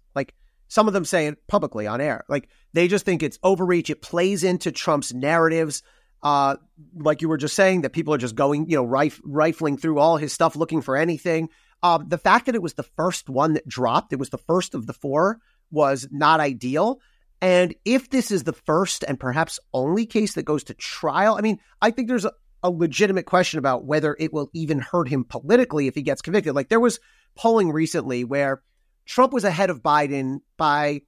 Some 0.67 0.87
of 0.87 0.93
them 0.93 1.05
say 1.05 1.27
it 1.27 1.47
publicly 1.47 1.87
on 1.87 2.01
air. 2.01 2.25
Like 2.27 2.49
they 2.73 2.87
just 2.87 3.05
think 3.05 3.23
it's 3.23 3.39
overreach. 3.43 3.89
It 3.89 4.01
plays 4.01 4.43
into 4.43 4.71
Trump's 4.71 5.13
narratives. 5.13 5.83
Uh, 6.23 6.55
like 6.95 7.21
you 7.21 7.29
were 7.29 7.37
just 7.37 7.55
saying, 7.55 7.81
that 7.81 7.93
people 7.93 8.13
are 8.13 8.17
just 8.17 8.35
going, 8.35 8.67
you 8.67 8.75
know, 8.75 8.83
rif- 8.83 9.21
rifling 9.23 9.77
through 9.77 9.99
all 9.99 10.17
his 10.17 10.33
stuff 10.33 10.55
looking 10.55 10.81
for 10.81 10.97
anything. 10.97 11.49
Um, 11.83 12.07
the 12.07 12.17
fact 12.17 12.47
that 12.47 12.55
it 12.55 12.63
was 12.63 12.73
the 12.73 12.83
first 12.83 13.29
one 13.29 13.53
that 13.53 13.67
dropped, 13.67 14.11
it 14.11 14.19
was 14.19 14.29
the 14.29 14.39
first 14.39 14.73
of 14.73 14.87
the 14.87 14.93
four, 14.93 15.39
was 15.69 16.07
not 16.11 16.39
ideal. 16.39 16.99
And 17.41 17.75
if 17.85 18.09
this 18.09 18.31
is 18.31 18.43
the 18.43 18.53
first 18.53 19.03
and 19.07 19.19
perhaps 19.19 19.59
only 19.73 20.05
case 20.05 20.33
that 20.33 20.45
goes 20.45 20.63
to 20.63 20.73
trial, 20.73 21.35
I 21.35 21.41
mean, 21.41 21.59
I 21.81 21.91
think 21.91 22.07
there's 22.07 22.25
a, 22.25 22.31
a 22.63 22.71
legitimate 22.71 23.27
question 23.27 23.59
about 23.59 23.85
whether 23.85 24.15
it 24.17 24.33
will 24.33 24.49
even 24.53 24.79
hurt 24.79 25.07
him 25.07 25.25
politically 25.25 25.87
if 25.87 25.93
he 25.93 26.01
gets 26.01 26.23
convicted. 26.23 26.55
Like 26.55 26.69
there 26.69 26.79
was 26.79 26.99
polling 27.35 27.71
recently 27.71 28.23
where 28.23 28.63
Trump 29.05 29.33
was 29.33 29.43
ahead 29.43 29.69
of 29.69 29.81
Biden 29.81 30.39
by 30.57 31.01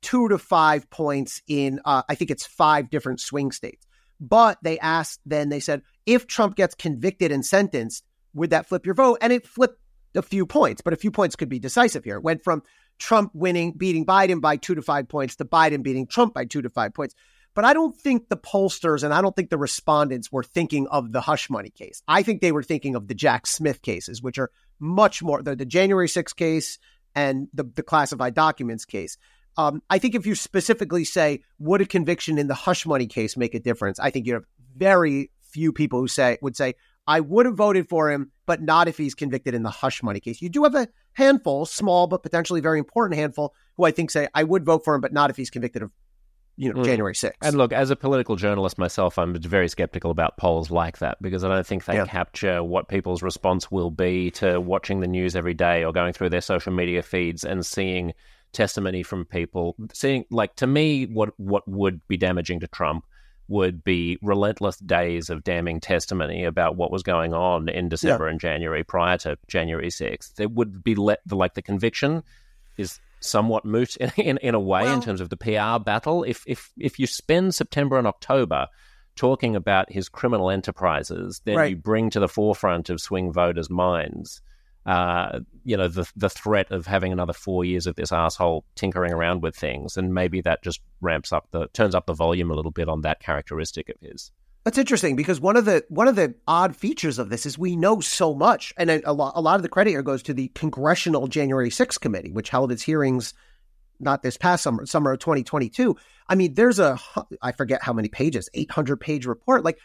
two 0.00 0.28
to 0.28 0.38
five 0.38 0.88
points 0.90 1.42
in, 1.46 1.80
uh, 1.84 2.02
I 2.08 2.14
think 2.14 2.30
it's 2.30 2.46
five 2.46 2.90
different 2.90 3.20
swing 3.20 3.52
states. 3.52 3.86
But 4.20 4.58
they 4.62 4.78
asked, 4.78 5.20
then 5.26 5.48
they 5.48 5.60
said, 5.60 5.82
if 6.06 6.26
Trump 6.26 6.56
gets 6.56 6.74
convicted 6.74 7.32
and 7.32 7.44
sentenced, 7.44 8.04
would 8.34 8.50
that 8.50 8.66
flip 8.66 8.86
your 8.86 8.94
vote? 8.94 9.18
And 9.20 9.32
it 9.32 9.46
flipped 9.46 9.80
a 10.14 10.22
few 10.22 10.46
points, 10.46 10.82
but 10.82 10.92
a 10.92 10.96
few 10.96 11.10
points 11.10 11.36
could 11.36 11.48
be 11.48 11.58
decisive 11.58 12.04
here. 12.04 12.16
It 12.16 12.22
went 12.22 12.42
from 12.42 12.62
Trump 12.98 13.32
winning, 13.34 13.72
beating 13.72 14.06
Biden 14.06 14.40
by 14.40 14.56
two 14.56 14.74
to 14.74 14.82
five 14.82 15.08
points 15.08 15.36
to 15.36 15.44
Biden 15.44 15.82
beating 15.82 16.06
Trump 16.06 16.34
by 16.34 16.44
two 16.44 16.62
to 16.62 16.70
five 16.70 16.94
points. 16.94 17.14
But 17.54 17.64
I 17.64 17.74
don't 17.74 17.94
think 17.96 18.28
the 18.28 18.36
pollsters 18.36 19.02
and 19.02 19.12
I 19.12 19.20
don't 19.20 19.36
think 19.36 19.50
the 19.50 19.58
respondents 19.58 20.32
were 20.32 20.42
thinking 20.42 20.86
of 20.88 21.12
the 21.12 21.20
hush 21.20 21.50
money 21.50 21.70
case. 21.70 22.02
I 22.08 22.22
think 22.22 22.40
they 22.40 22.52
were 22.52 22.62
thinking 22.62 22.94
of 22.94 23.08
the 23.08 23.14
Jack 23.14 23.46
Smith 23.46 23.82
cases, 23.82 24.22
which 24.22 24.38
are 24.38 24.50
much 24.80 25.22
more 25.22 25.42
the, 25.42 25.54
the 25.54 25.66
January 25.66 26.08
6th 26.08 26.34
case 26.36 26.78
and 27.14 27.48
the, 27.52 27.64
the 27.64 27.82
classified 27.82 28.34
documents 28.34 28.84
case. 28.84 29.16
Um, 29.56 29.82
I 29.90 29.98
think 29.98 30.14
if 30.14 30.26
you 30.26 30.34
specifically 30.34 31.04
say, 31.04 31.42
would 31.58 31.80
a 31.80 31.86
conviction 31.86 32.38
in 32.38 32.46
the 32.46 32.54
hush 32.54 32.86
money 32.86 33.06
case 33.06 33.36
make 33.36 33.54
a 33.54 33.60
difference? 33.60 34.00
I 34.00 34.10
think 34.10 34.26
you 34.26 34.34
have 34.34 34.44
very 34.76 35.30
few 35.42 35.72
people 35.72 36.00
who 36.00 36.08
say 36.08 36.38
would 36.40 36.56
say, 36.56 36.74
I 37.06 37.20
would 37.20 37.46
have 37.46 37.56
voted 37.56 37.88
for 37.88 38.10
him, 38.10 38.30
but 38.46 38.62
not 38.62 38.88
if 38.88 38.96
he's 38.96 39.14
convicted 39.14 39.54
in 39.54 39.62
the 39.62 39.70
hush 39.70 40.02
money 40.02 40.20
case. 40.20 40.40
You 40.40 40.48
do 40.48 40.62
have 40.62 40.74
a 40.74 40.88
handful, 41.14 41.66
small 41.66 42.06
but 42.06 42.22
potentially 42.22 42.60
very 42.60 42.78
important 42.78 43.18
handful, 43.18 43.54
who 43.76 43.84
I 43.84 43.90
think 43.90 44.10
say 44.10 44.28
I 44.34 44.44
would 44.44 44.64
vote 44.64 44.84
for 44.84 44.94
him, 44.94 45.00
but 45.00 45.12
not 45.12 45.28
if 45.28 45.36
he's 45.36 45.50
convicted 45.50 45.82
of, 45.82 45.90
you 46.56 46.72
know, 46.72 46.80
mm. 46.80 46.84
January 46.84 47.14
6th. 47.14 47.32
And 47.42 47.56
look, 47.56 47.72
as 47.72 47.90
a 47.90 47.96
political 47.96 48.36
journalist 48.36 48.78
myself, 48.78 49.18
I'm 49.18 49.34
very 49.40 49.68
skeptical 49.68 50.10
about 50.10 50.36
polls 50.36 50.70
like 50.70 50.98
that 50.98 51.20
because 51.22 51.44
I 51.44 51.48
don't 51.48 51.66
think 51.66 51.84
they 51.84 51.94
yeah. 51.94 52.06
capture 52.06 52.62
what 52.62 52.88
people's 52.88 53.22
response 53.22 53.70
will 53.70 53.90
be 53.90 54.30
to 54.32 54.60
watching 54.60 55.00
the 55.00 55.06
news 55.06 55.34
every 55.34 55.54
day 55.54 55.84
or 55.84 55.92
going 55.92 56.12
through 56.12 56.30
their 56.30 56.40
social 56.40 56.72
media 56.72 57.02
feeds 57.02 57.44
and 57.44 57.64
seeing 57.64 58.12
testimony 58.52 59.02
from 59.02 59.24
people. 59.24 59.76
Seeing, 59.92 60.24
like, 60.30 60.54
to 60.56 60.66
me, 60.66 61.06
what 61.06 61.38
what 61.38 61.66
would 61.66 62.06
be 62.06 62.16
damaging 62.16 62.60
to 62.60 62.68
Trump 62.68 63.04
would 63.48 63.82
be 63.84 64.18
relentless 64.22 64.76
days 64.78 65.28
of 65.28 65.44
damning 65.44 65.80
testimony 65.80 66.44
about 66.44 66.76
what 66.76 66.90
was 66.90 67.02
going 67.02 67.34
on 67.34 67.68
in 67.68 67.88
December 67.88 68.26
yeah. 68.26 68.30
and 68.30 68.40
January 68.40 68.84
prior 68.84 69.18
to 69.18 69.36
January 69.48 69.88
6th. 69.88 70.40
It 70.40 70.52
would 70.52 70.82
be 70.82 70.94
let 70.94 71.20
the, 71.26 71.36
like 71.36 71.54
the 71.54 71.62
conviction 71.62 72.22
is 72.78 72.98
somewhat 73.22 73.64
moot 73.64 73.96
in, 73.96 74.12
in, 74.16 74.38
in 74.38 74.54
a 74.54 74.60
way 74.60 74.82
well, 74.82 74.94
in 74.94 75.00
terms 75.00 75.20
of 75.20 75.30
the 75.30 75.36
PR 75.36 75.82
battle. 75.82 76.24
If, 76.24 76.44
if, 76.46 76.70
if 76.78 76.98
you 76.98 77.06
spend 77.06 77.54
September 77.54 77.98
and 77.98 78.06
October 78.06 78.68
talking 79.16 79.56
about 79.56 79.92
his 79.92 80.08
criminal 80.08 80.50
enterprises, 80.50 81.40
then 81.44 81.56
right. 81.56 81.70
you 81.70 81.76
bring 81.76 82.10
to 82.10 82.20
the 82.20 82.28
forefront 82.28 82.90
of 82.90 83.00
swing 83.00 83.32
voters' 83.32 83.70
minds 83.70 84.40
uh, 84.84 85.40
you 85.64 85.76
know, 85.76 85.88
the 85.88 86.10
the 86.16 86.28
threat 86.28 86.70
of 86.72 86.86
having 86.86 87.12
another 87.12 87.32
four 87.32 87.64
years 87.64 87.86
of 87.86 87.94
this 87.94 88.10
asshole 88.10 88.64
tinkering 88.74 89.12
around 89.12 89.42
with 89.42 89.54
things, 89.54 89.96
and 89.96 90.12
maybe 90.12 90.40
that 90.40 90.62
just 90.62 90.80
ramps 91.00 91.32
up 91.32 91.46
the 91.52 91.68
turns 91.68 91.94
up 91.94 92.06
the 92.06 92.14
volume 92.14 92.50
a 92.50 92.54
little 92.54 92.72
bit 92.72 92.88
on 92.88 93.02
that 93.02 93.20
characteristic 93.20 93.88
of 93.88 93.96
his. 94.00 94.32
That's 94.64 94.78
interesting 94.78 95.16
because 95.16 95.40
one 95.40 95.56
of 95.56 95.64
the 95.64 95.84
one 95.88 96.06
of 96.06 96.14
the 96.14 96.34
odd 96.46 96.76
features 96.76 97.18
of 97.18 97.30
this 97.30 97.46
is 97.46 97.58
we 97.58 97.74
know 97.74 98.00
so 98.00 98.32
much, 98.32 98.72
and 98.76 98.90
a, 98.90 99.10
a 99.10 99.12
lot 99.12 99.32
a 99.34 99.40
lot 99.40 99.56
of 99.56 99.62
the 99.62 99.68
credit 99.68 99.90
here 99.90 100.02
goes 100.02 100.22
to 100.24 100.34
the 100.34 100.48
Congressional 100.54 101.26
January 101.26 101.70
6th 101.70 102.00
committee, 102.00 102.30
which 102.30 102.48
held 102.48 102.70
its 102.70 102.82
hearings 102.82 103.34
not 103.98 104.22
this 104.22 104.36
past 104.36 104.62
summer, 104.62 104.86
summer 104.86 105.12
of 105.12 105.18
2022. 105.20 105.96
I 106.28 106.34
mean, 106.34 106.54
there's 106.54 106.78
a 106.78 106.98
I 107.40 107.52
forget 107.52 107.82
how 107.82 107.92
many 107.92 108.08
pages, 108.08 108.48
800 108.54 108.98
page 108.98 109.26
report. 109.26 109.64
Like, 109.64 109.78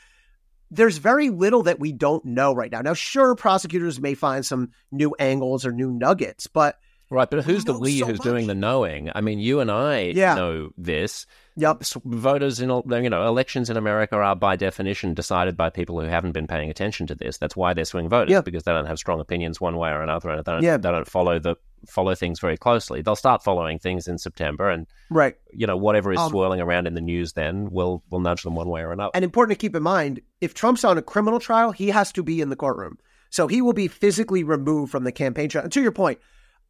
there's 0.70 0.98
very 0.98 1.30
little 1.30 1.64
that 1.64 1.80
we 1.80 1.92
don't 1.92 2.24
know 2.26 2.54
right 2.54 2.72
now. 2.72 2.82
Now, 2.82 2.94
sure, 2.94 3.34
prosecutors 3.36 4.00
may 4.00 4.14
find 4.14 4.46
some 4.46 4.72
new 4.92 5.16
angles 5.18 5.66
or 5.66 5.72
new 5.72 5.92
nuggets, 5.92 6.46
but 6.48 6.80
Right, 7.10 7.30
but 7.30 7.46
who's 7.46 7.64
the 7.64 7.78
we 7.78 8.00
so 8.00 8.08
who's 8.08 8.20
much. 8.20 8.26
doing 8.26 8.48
the 8.48 8.56
knowing? 8.56 9.10
I 9.16 9.22
mean, 9.22 9.40
you 9.40 9.62
and 9.62 9.72
I 9.72 10.12
yeah. 10.14 10.36
know 10.36 10.72
this. 10.78 11.26
Yep. 11.58 11.84
Voters 12.06 12.60
in 12.60 12.70
you 12.70 13.10
know 13.10 13.28
elections 13.28 13.72
in 13.72 13.78
America 13.78 14.16
are 14.16 14.36
by 14.36 14.56
definition 14.56 15.16
decided 15.16 15.58
by 15.58 15.72
people 15.72 16.00
who 16.00 16.06
haven't 16.06 16.34
been 16.34 16.46
paying 16.46 16.70
attention 16.70 17.08
to 17.08 17.16
this. 17.16 17.40
That's 17.40 17.56
why 17.56 17.74
they're 17.74 17.84
swing 17.84 18.08
voters 18.10 18.32
yep. 18.32 18.46
because 18.46 18.64
they 18.64 18.72
don't 18.72 18.86
have 18.86 19.00
strong 19.00 19.20
opinions 19.20 19.60
one 19.60 19.76
way 19.76 19.90
or 19.90 20.04
another, 20.04 20.30
and 20.30 20.46
they 20.46 20.52
don't, 20.52 20.62
yeah. 20.62 20.78
they 20.78 20.92
don't 20.92 21.08
follow 21.08 21.40
the 21.40 21.56
follow 21.88 22.14
things 22.14 22.40
very 22.40 22.58
closely. 22.58 23.02
They'll 23.02 23.16
start 23.16 23.44
following 23.44 23.80
things 23.80 24.08
in 24.08 24.20
September, 24.20 24.70
and 24.70 24.86
right, 25.10 25.36
you 25.52 25.66
know 25.66 25.76
whatever 25.76 26.14
is 26.14 26.20
um, 26.20 26.30
swirling 26.30 26.62
around 26.62 26.86
in 26.86 26.94
the 26.94 27.02
news 27.02 27.34
then 27.34 27.72
will 27.72 28.04
will 28.12 28.20
nudge 28.20 28.44
them 28.44 28.54
one 28.54 28.70
way 28.70 28.82
or 28.82 28.92
another. 28.92 29.12
And 29.16 29.26
important 29.26 29.60
to 29.60 29.62
keep 29.62 29.76
in 29.76 29.82
mind, 29.82 30.22
if 30.42 30.54
Trump's 30.54 30.86
on 30.86 31.00
a 31.00 31.02
criminal 31.02 31.40
trial, 31.40 31.72
he 31.72 31.90
has 31.90 32.12
to 32.12 32.22
be 32.22 32.40
in 32.40 32.50
the 32.50 32.56
courtroom, 32.56 33.00
so 33.32 33.48
he 33.48 33.64
will 33.64 33.74
be 33.74 33.88
physically 33.88 34.44
removed 34.44 34.92
from 34.92 35.06
the 35.06 35.12
campaign 35.12 35.50
trail. 35.50 35.64
And 35.64 35.74
to 35.74 35.82
your 35.82 35.92
point 35.92 36.20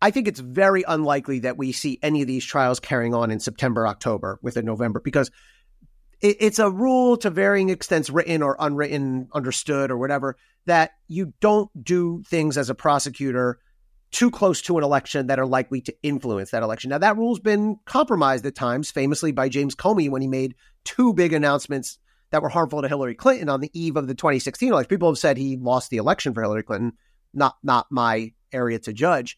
I 0.02 0.12
think 0.12 0.28
it's 0.28 0.39
very 0.39 0.84
unlikely 0.88 1.39
that 1.39 1.58
we 1.58 1.72
see 1.72 2.00
any 2.04 2.22
of 2.22 2.28
these 2.28 2.45
trials 2.45 2.80
carrying 2.80 3.14
on 3.14 3.32
in 3.32 3.39
September, 3.39 3.88
October 3.88 4.39
within 4.41 4.66
November 4.66 5.00
because 5.00 5.32
it, 6.22 6.38
it's 6.39 6.60
a 6.60 6.70
rule 6.70 7.18
to 7.18 7.30
varying 7.30 7.70
extents, 7.70 8.10
written 8.10 8.41
or 8.41 8.56
unwritten, 8.60 9.28
understood 9.34 9.89
or 9.89 9.98
whatever, 9.98 10.38
that 10.66 10.91
you 11.08 11.34
don't 11.39 11.70
do 11.84 12.22
things 12.28 12.58
as 12.58 12.70
a 12.70 12.76
prosecutor 12.76 13.60
too 14.12 14.32
close 14.32 14.62
to 14.62 14.78
an 14.78 14.84
election 14.84 15.28
that 15.28 15.39
are 15.39 15.45
likely 15.45 15.82
to 15.82 15.93
influence 16.02 16.52
that 16.52 16.64
election. 16.64 16.89
Now, 16.89 16.98
that 17.00 17.18
rule's 17.18 17.39
been 17.39 17.78
compromised 17.86 18.45
at 18.45 18.56
times, 18.56 18.89
famously 18.89 19.32
by 19.32 19.50
James 19.50 19.76
Comey 19.76 20.10
when 20.10 20.22
he 20.22 20.28
made 20.28 20.56
two 20.86 21.14
big 21.14 21.34
announcements 21.34 22.00
that 22.30 22.41
were 22.41 22.50
harmful 22.50 22.82
to 22.82 22.88
Hillary 22.88 23.16
Clinton 23.16 23.50
on 23.50 23.62
the 23.62 23.72
eve 23.74 23.98
of 23.98 24.08
the 24.08 24.16
2016 24.16 24.70
election. 24.70 24.89
People 24.89 25.10
have 25.10 25.18
said 25.18 25.38
he 25.38 25.58
lost 25.58 25.89
the 25.89 25.98
election 25.98 26.34
for 26.34 26.41
Hillary 26.41 26.64
Clinton. 26.64 26.93
Not 27.34 27.58
not 27.64 27.88
my 27.91 28.34
area 28.52 28.80
to 28.80 28.93
judge. 28.93 29.38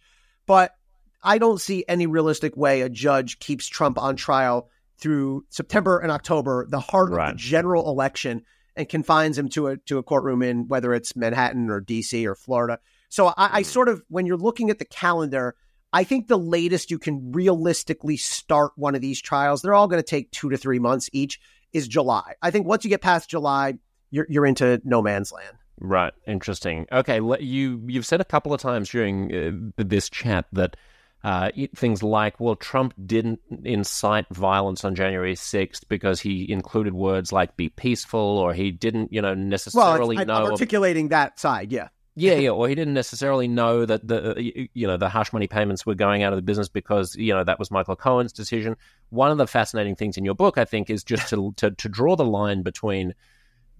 But 0.49 0.73
I 1.21 1.37
don't 1.37 1.61
see 1.61 1.85
any 1.87 2.07
realistic 2.07 2.57
way 2.57 2.81
a 2.81 2.89
judge 2.89 3.37
keeps 3.37 3.67
Trump 3.67 3.99
on 3.99 4.15
trial 4.15 4.67
through 4.97 5.45
September 5.49 5.99
and 5.99 6.11
October, 6.11 6.65
the 6.67 6.79
heart 6.79 7.11
right. 7.11 7.29
of 7.29 7.35
the 7.35 7.39
general 7.39 7.87
election, 7.87 8.41
and 8.75 8.89
confines 8.89 9.37
him 9.37 9.49
to 9.49 9.67
a 9.67 9.77
to 9.77 9.99
a 9.99 10.03
courtroom 10.03 10.41
in 10.41 10.67
whether 10.67 10.91
it's 10.95 11.15
Manhattan 11.15 11.69
or 11.69 11.79
DC 11.81 12.25
or 12.25 12.33
Florida. 12.33 12.79
So 13.09 13.27
I, 13.27 13.33
I 13.37 13.61
mm. 13.61 13.65
sort 13.65 13.89
of, 13.89 14.01
when 14.07 14.25
you're 14.25 14.37
looking 14.37 14.71
at 14.71 14.79
the 14.79 14.85
calendar, 14.85 15.55
I 15.93 16.03
think 16.03 16.27
the 16.27 16.39
latest 16.39 16.89
you 16.89 16.97
can 16.97 17.31
realistically 17.31 18.17
start 18.17 18.71
one 18.75 18.95
of 18.95 19.01
these 19.01 19.21
trials, 19.21 19.61
they're 19.61 19.75
all 19.75 19.87
going 19.87 20.01
to 20.01 20.09
take 20.09 20.31
two 20.31 20.49
to 20.49 20.57
three 20.57 20.79
months 20.79 21.11
each, 21.13 21.39
is 21.73 21.87
July. 21.87 22.33
I 22.41 22.49
think 22.49 22.65
once 22.65 22.83
you 22.83 22.89
get 22.89 23.01
past 23.01 23.29
July, 23.29 23.75
you're 24.09 24.25
you're 24.27 24.47
into 24.47 24.81
no 24.83 25.03
man's 25.03 25.31
land. 25.31 25.58
Right. 25.79 26.13
Interesting. 26.27 26.87
Okay. 26.91 27.19
You 27.39 27.81
you've 27.87 28.05
said 28.05 28.21
a 28.21 28.25
couple 28.25 28.53
of 28.53 28.61
times 28.61 28.89
during 28.89 29.33
uh, 29.33 29.83
this 29.83 30.09
chat 30.09 30.45
that 30.53 30.75
uh, 31.23 31.49
things 31.75 32.01
like, 32.01 32.39
well, 32.39 32.55
Trump 32.55 32.93
didn't 33.05 33.41
incite 33.65 34.25
violence 34.31 34.85
on 34.85 34.95
January 34.95 35.35
6th 35.35 35.81
because 35.89 36.21
he 36.21 36.49
included 36.49 36.93
words 36.93 37.33
like 37.33 37.57
"be 37.57 37.69
peaceful," 37.69 38.19
or 38.19 38.53
he 38.53 38.71
didn't, 38.71 39.11
you 39.11 39.21
know, 39.21 39.33
necessarily 39.33 40.15
well, 40.15 40.25
know 40.25 40.51
articulating 40.51 41.09
that 41.09 41.39
side. 41.39 41.71
Yeah. 41.71 41.89
Yeah, 42.15 42.33
yeah, 42.33 42.49
or 42.49 42.67
he 42.67 42.75
didn't 42.75 42.95
necessarily 42.95 43.47
know 43.47 43.85
that 43.85 44.05
the 44.05 44.35
uh, 44.35 44.67
you 44.73 44.87
know 44.87 44.97
the 44.97 45.07
hush 45.07 45.31
money 45.31 45.47
payments 45.47 45.85
were 45.85 45.95
going 45.95 46.21
out 46.21 46.33
of 46.33 46.37
the 46.37 46.43
business 46.43 46.67
because 46.67 47.15
you 47.15 47.33
know 47.33 47.45
that 47.45 47.59
was 47.59 47.71
Michael 47.71 47.95
Cohen's 47.95 48.33
decision. 48.33 48.75
One 49.09 49.31
of 49.31 49.37
the 49.37 49.47
fascinating 49.47 49.95
things 49.95 50.17
in 50.17 50.25
your 50.25 50.35
book, 50.35 50.57
I 50.57 50.65
think, 50.65 50.89
is 50.89 51.05
just 51.05 51.29
to 51.29 51.53
to, 51.57 51.71
to 51.71 51.87
draw 51.87 52.17
the 52.17 52.25
line 52.25 52.61
between 52.61 53.13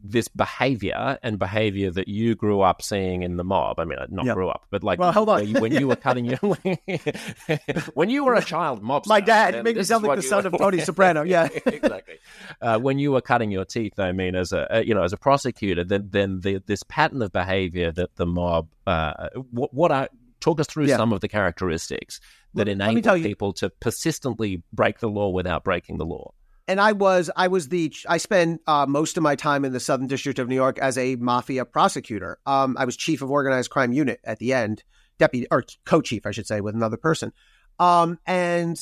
this 0.03 0.27
behavior 0.27 1.17
and 1.23 1.37
behavior 1.37 1.91
that 1.91 2.07
you 2.07 2.35
grew 2.35 2.61
up 2.61 2.81
seeing 2.81 3.23
in 3.23 3.37
the 3.37 3.43
mob. 3.43 3.79
I 3.79 3.85
mean, 3.85 3.97
not 4.09 4.25
yep. 4.25 4.35
grew 4.35 4.49
up, 4.49 4.65
but 4.69 4.83
like, 4.83 4.99
well, 4.99 5.11
hold 5.11 5.29
on. 5.29 5.51
when 5.53 5.73
you 5.73 5.87
were 5.87 5.95
cutting 6.07 6.25
your, 6.25 6.37
when 7.93 8.09
you 8.09 8.23
were 8.23 8.35
a 8.35 8.43
child 8.43 8.81
mob, 8.81 9.05
my 9.07 9.19
dad 9.19 9.63
made 9.63 9.75
me 9.75 9.83
sound 9.83 10.03
like 10.03 10.17
the 10.17 10.23
son 10.23 10.45
of 10.45 10.57
Tony 10.57 10.79
Soprano. 10.81 11.23
Yeah, 11.23 11.49
exactly. 11.65 12.19
Uh, 12.61 12.79
when 12.79 12.99
you 12.99 13.11
were 13.11 13.21
cutting 13.21 13.51
your 13.51 13.65
teeth, 13.65 13.99
I 13.99 14.11
mean, 14.11 14.35
as 14.35 14.53
a 14.53 14.83
you 14.85 14.93
know, 14.93 15.03
as 15.03 15.13
a 15.13 15.17
prosecutor, 15.17 15.83
then 15.83 16.09
then 16.11 16.41
the, 16.41 16.61
this 16.65 16.83
pattern 16.83 17.21
of 17.21 17.31
behavior 17.31 17.91
that 17.91 18.15
the 18.15 18.25
mob, 18.25 18.69
uh, 18.87 19.29
what, 19.51 19.73
what 19.73 19.91
are 19.91 20.09
talk 20.39 20.59
us 20.59 20.67
through 20.67 20.85
yeah. 20.85 20.97
some 20.97 21.11
of 21.11 21.19
the 21.19 21.27
characteristics 21.27 22.19
that 22.53 22.67
enable 22.67 23.19
people 23.19 23.53
to 23.53 23.69
persistently 23.69 24.63
break 24.71 24.99
the 24.99 25.09
law 25.09 25.29
without 25.29 25.63
breaking 25.63 25.97
the 25.97 26.05
law 26.05 26.31
and 26.70 26.80
I 26.80 26.91
was 26.91 27.32
I 27.36 27.47
was 27.47 27.70
the 27.70 27.91
I 28.07 28.17
spent 28.17 28.61
uh, 28.67 28.86
most 28.88 29.17
of 29.17 29.24
my 29.24 29.36
time 29.36 29.65
in 29.65 29.74
the 29.74 29.80
Southern 29.80 30.05
District 30.05 30.38
of 30.38 30.47
New 30.47 30.55
York 30.55 30.78
as 30.78 30.99
a 30.99 31.15
mafia 31.15 31.65
prosecutor. 31.65 32.38
Um, 32.45 32.78
I 32.78 32.86
was 32.86 32.95
chief 32.95 33.24
of 33.24 33.32
organized 33.32 33.72
crime 33.72 33.91
unit 33.91 34.20
at 34.24 34.38
the 34.38 34.53
end, 34.53 34.84
deputy 35.17 35.47
or 35.49 35.65
co-chief, 35.86 36.28
I 36.28 36.32
should 36.32 36.45
say, 36.45 36.61
with 36.61 36.76
another 36.76 36.95
person. 36.95 37.34
Um, 37.80 38.20
and 38.28 38.80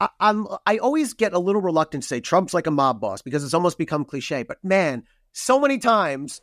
I, 0.00 0.08
I'm 0.20 0.46
I 0.66 0.78
always 0.78 1.14
get 1.14 1.32
a 1.32 1.40
little 1.40 1.60
reluctant 1.60 2.04
to 2.04 2.08
say 2.08 2.20
Trump's 2.20 2.54
like 2.54 2.68
a 2.68 2.70
mob 2.70 3.00
boss 3.00 3.22
because 3.22 3.42
it's 3.42 3.54
almost 3.54 3.76
become 3.76 4.04
cliche. 4.04 4.44
But 4.44 4.58
man, 4.62 5.02
so 5.32 5.58
many 5.58 5.78
times, 5.78 6.40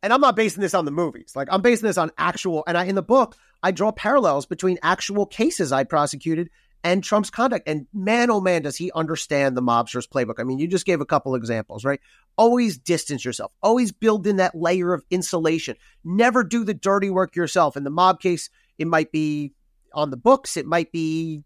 and 0.00 0.12
I'm 0.12 0.20
not 0.20 0.36
basing 0.36 0.60
this 0.60 0.74
on 0.74 0.84
the 0.84 0.92
movies. 0.92 1.32
Like 1.34 1.48
I'm 1.50 1.60
basing 1.60 1.88
this 1.88 1.98
on 1.98 2.12
actual. 2.16 2.62
And 2.68 2.78
I 2.78 2.84
in 2.84 2.94
the 2.94 3.02
book 3.02 3.34
I 3.64 3.72
draw 3.72 3.90
parallels 3.90 4.46
between 4.46 4.78
actual 4.84 5.26
cases 5.26 5.72
I 5.72 5.82
prosecuted 5.82 6.50
and 6.84 7.02
Trump's 7.02 7.30
conduct. 7.30 7.68
And 7.68 7.86
man, 7.92 8.30
oh 8.30 8.40
man, 8.40 8.62
does 8.62 8.76
he 8.76 8.90
understand 8.92 9.56
the 9.56 9.62
mobster's 9.62 10.06
playbook. 10.06 10.34
I 10.38 10.44
mean, 10.44 10.58
you 10.58 10.66
just 10.66 10.86
gave 10.86 11.00
a 11.00 11.06
couple 11.06 11.34
examples, 11.34 11.84
right? 11.84 12.00
Always 12.36 12.78
distance 12.78 13.24
yourself, 13.24 13.52
always 13.62 13.92
build 13.92 14.26
in 14.26 14.36
that 14.36 14.54
layer 14.54 14.92
of 14.92 15.04
insulation. 15.10 15.76
Never 16.04 16.44
do 16.44 16.64
the 16.64 16.74
dirty 16.74 17.10
work 17.10 17.36
yourself. 17.36 17.76
In 17.76 17.84
the 17.84 17.90
mob 17.90 18.20
case, 18.20 18.50
it 18.78 18.86
might 18.86 19.12
be 19.12 19.52
on 19.94 20.10
the 20.10 20.16
books, 20.16 20.56
it 20.56 20.66
might 20.66 20.90
be 20.90 21.44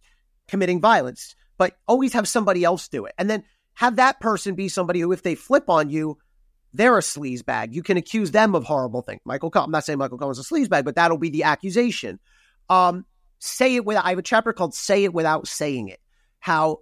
committing 0.48 0.80
violence, 0.80 1.34
but 1.58 1.76
always 1.88 2.12
have 2.12 2.28
somebody 2.28 2.64
else 2.64 2.88
do 2.88 3.04
it. 3.06 3.14
And 3.18 3.28
then 3.28 3.44
have 3.74 3.96
that 3.96 4.20
person 4.20 4.54
be 4.54 4.68
somebody 4.68 5.00
who, 5.00 5.12
if 5.12 5.22
they 5.22 5.34
flip 5.34 5.68
on 5.68 5.90
you, 5.90 6.18
they're 6.72 6.96
a 6.96 7.02
sleazebag. 7.02 7.72
You 7.72 7.82
can 7.82 7.96
accuse 7.96 8.30
them 8.30 8.54
of 8.54 8.64
horrible 8.64 9.02
things. 9.02 9.20
Michael 9.24 9.50
Cohen, 9.50 9.66
I'm 9.66 9.70
not 9.70 9.84
saying 9.84 9.98
Michael 9.98 10.18
Cohen's 10.18 10.38
a 10.38 10.42
sleazebag, 10.42 10.84
but 10.84 10.94
that'll 10.94 11.18
be 11.18 11.30
the 11.30 11.42
accusation. 11.42 12.20
Um, 12.68 13.04
say 13.38 13.76
it 13.76 13.84
without, 13.84 14.04
I 14.04 14.10
have 14.10 14.18
a 14.18 14.22
chapter 14.22 14.52
called 14.52 14.74
Say 14.74 15.04
It 15.04 15.14
Without 15.14 15.46
Saying 15.46 15.88
It. 15.88 16.00
How 16.38 16.78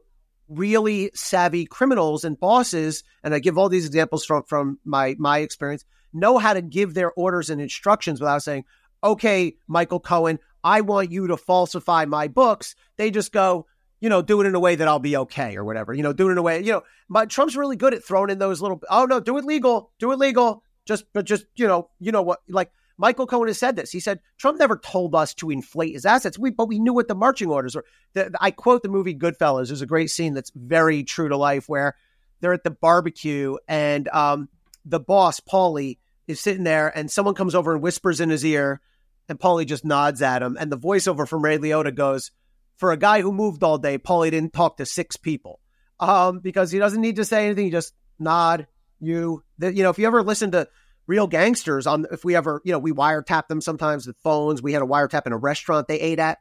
really 0.48 1.10
savvy 1.14 1.64
criminals 1.64 2.24
and 2.24 2.38
bosses, 2.38 3.02
and 3.22 3.34
I 3.34 3.38
give 3.38 3.56
all 3.56 3.68
these 3.68 3.86
examples 3.86 4.24
from, 4.24 4.42
from 4.44 4.78
my, 4.84 5.16
my 5.18 5.38
experience, 5.38 5.84
know 6.12 6.38
how 6.38 6.54
to 6.54 6.62
give 6.62 6.94
their 6.94 7.12
orders 7.12 7.50
and 7.50 7.60
instructions 7.60 8.20
without 8.20 8.42
saying, 8.42 8.64
okay, 9.02 9.56
Michael 9.66 10.00
Cohen, 10.00 10.38
I 10.62 10.80
want 10.80 11.10
you 11.10 11.26
to 11.28 11.36
falsify 11.36 12.04
my 12.06 12.28
books. 12.28 12.74
They 12.96 13.10
just 13.10 13.32
go, 13.32 13.66
you 14.00 14.08
know, 14.08 14.22
do 14.22 14.40
it 14.40 14.46
in 14.46 14.54
a 14.54 14.60
way 14.60 14.76
that 14.76 14.88
I'll 14.88 14.98
be 14.98 15.16
okay 15.16 15.56
or 15.56 15.64
whatever. 15.64 15.92
You 15.92 16.02
know, 16.02 16.12
do 16.12 16.28
it 16.28 16.32
in 16.32 16.38
a 16.38 16.42
way, 16.42 16.60
you 16.60 16.72
know, 16.72 16.82
but 17.08 17.30
Trump's 17.30 17.56
really 17.56 17.76
good 17.76 17.94
at 17.94 18.04
throwing 18.04 18.30
in 18.30 18.38
those 18.38 18.60
little, 18.60 18.80
oh 18.90 19.06
no, 19.06 19.20
do 19.20 19.38
it 19.38 19.44
legal, 19.44 19.92
do 19.98 20.12
it 20.12 20.18
legal. 20.18 20.62
Just, 20.86 21.06
but 21.14 21.24
just, 21.24 21.46
you 21.56 21.66
know, 21.66 21.88
you 22.00 22.12
know 22.12 22.22
what, 22.22 22.40
like 22.48 22.70
Michael 22.96 23.26
Cohen 23.26 23.48
has 23.48 23.58
said 23.58 23.76
this. 23.76 23.90
He 23.90 24.00
said 24.00 24.20
Trump 24.38 24.58
never 24.58 24.76
told 24.76 25.14
us 25.14 25.34
to 25.34 25.50
inflate 25.50 25.94
his 25.94 26.06
assets. 26.06 26.38
We, 26.38 26.50
but 26.50 26.68
we 26.68 26.78
knew 26.78 26.92
what 26.92 27.08
the 27.08 27.14
marching 27.14 27.50
orders 27.50 27.74
were. 27.74 27.84
The, 28.12 28.30
the, 28.30 28.38
I 28.40 28.50
quote 28.50 28.82
the 28.82 28.88
movie 28.88 29.14
Goodfellas. 29.14 29.68
There's 29.68 29.82
a 29.82 29.86
great 29.86 30.10
scene 30.10 30.34
that's 30.34 30.52
very 30.54 31.02
true 31.02 31.28
to 31.28 31.36
life 31.36 31.68
where 31.68 31.96
they're 32.40 32.52
at 32.52 32.64
the 32.64 32.70
barbecue 32.70 33.56
and 33.66 34.08
um, 34.08 34.48
the 34.84 35.00
boss 35.00 35.40
Paulie 35.40 35.98
is 36.26 36.40
sitting 36.40 36.64
there, 36.64 36.88
and 36.96 37.10
someone 37.10 37.34
comes 37.34 37.54
over 37.54 37.72
and 37.72 37.82
whispers 37.82 38.20
in 38.20 38.30
his 38.30 38.44
ear, 38.44 38.80
and 39.28 39.38
Paulie 39.38 39.66
just 39.66 39.84
nods 39.84 40.22
at 40.22 40.42
him, 40.42 40.56
and 40.58 40.70
the 40.70 40.78
voiceover 40.78 41.28
from 41.28 41.42
Ray 41.42 41.58
Liotta 41.58 41.94
goes, 41.94 42.30
"For 42.76 42.92
a 42.92 42.96
guy 42.96 43.20
who 43.20 43.32
moved 43.32 43.62
all 43.62 43.78
day, 43.78 43.98
Paulie 43.98 44.30
didn't 44.30 44.52
talk 44.52 44.78
to 44.78 44.86
six 44.86 45.16
people." 45.16 45.60
Um, 46.00 46.40
because 46.40 46.70
he 46.70 46.78
doesn't 46.78 47.00
need 47.00 47.16
to 47.16 47.24
say 47.24 47.46
anything. 47.46 47.66
He 47.66 47.70
just 47.70 47.94
nod. 48.18 48.66
You, 49.00 49.42
the, 49.58 49.74
you 49.74 49.82
know, 49.82 49.90
if 49.90 49.98
you 49.98 50.06
ever 50.06 50.22
listen 50.22 50.50
to 50.52 50.68
real 51.06 51.26
gangsters 51.26 51.86
on 51.86 52.06
if 52.10 52.24
we 52.24 52.34
ever, 52.34 52.60
you 52.64 52.72
know, 52.72 52.78
we 52.78 52.92
wiretap 52.92 53.48
them 53.48 53.60
sometimes 53.60 54.06
with 54.06 54.16
phones. 54.22 54.62
We 54.62 54.72
had 54.72 54.82
a 54.82 54.86
wiretap 54.86 55.26
in 55.26 55.32
a 55.32 55.38
restaurant 55.38 55.88
they 55.88 56.00
ate 56.00 56.18
at. 56.18 56.38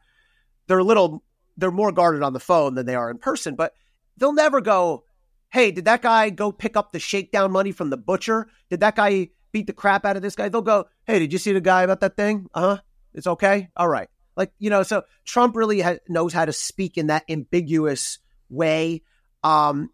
They're 0.67 0.79
a 0.79 0.83
little 0.83 1.23
they're 1.57 1.71
more 1.71 1.91
guarded 1.91 2.23
on 2.23 2.33
the 2.33 2.39
phone 2.39 2.75
than 2.75 2.85
they 2.85 2.95
are 2.95 3.11
in 3.11 3.17
person, 3.17 3.55
but 3.55 3.73
they'll 4.17 4.33
never 4.33 4.61
go, 4.61 5.03
Hey, 5.49 5.71
did 5.71 5.85
that 5.85 6.01
guy 6.01 6.29
go 6.29 6.51
pick 6.51 6.75
up 6.75 6.91
the 6.91 6.99
shakedown 6.99 7.51
money 7.51 7.71
from 7.71 7.89
the 7.89 7.97
butcher? 7.97 8.47
Did 8.69 8.79
that 8.79 8.95
guy 8.95 9.29
beat 9.51 9.67
the 9.67 9.73
crap 9.73 10.05
out 10.05 10.15
of 10.15 10.21
this 10.21 10.35
guy? 10.35 10.49
They'll 10.49 10.61
go, 10.61 10.85
Hey, 11.05 11.19
did 11.19 11.31
you 11.31 11.39
see 11.39 11.53
the 11.53 11.61
guy 11.61 11.83
about 11.83 11.99
that 11.99 12.17
thing? 12.17 12.47
Uh 12.53 12.61
huh. 12.61 12.81
It's 13.13 13.27
okay. 13.27 13.69
All 13.75 13.87
right. 13.87 14.09
Like, 14.35 14.51
you 14.57 14.71
know, 14.71 14.81
so 14.81 15.03
Trump 15.25 15.55
really 15.55 15.81
ha- 15.81 15.99
knows 16.07 16.33
how 16.33 16.45
to 16.45 16.53
speak 16.53 16.97
in 16.97 17.07
that 17.07 17.23
ambiguous 17.29 18.17
way. 18.49 19.03
Um, 19.43 19.91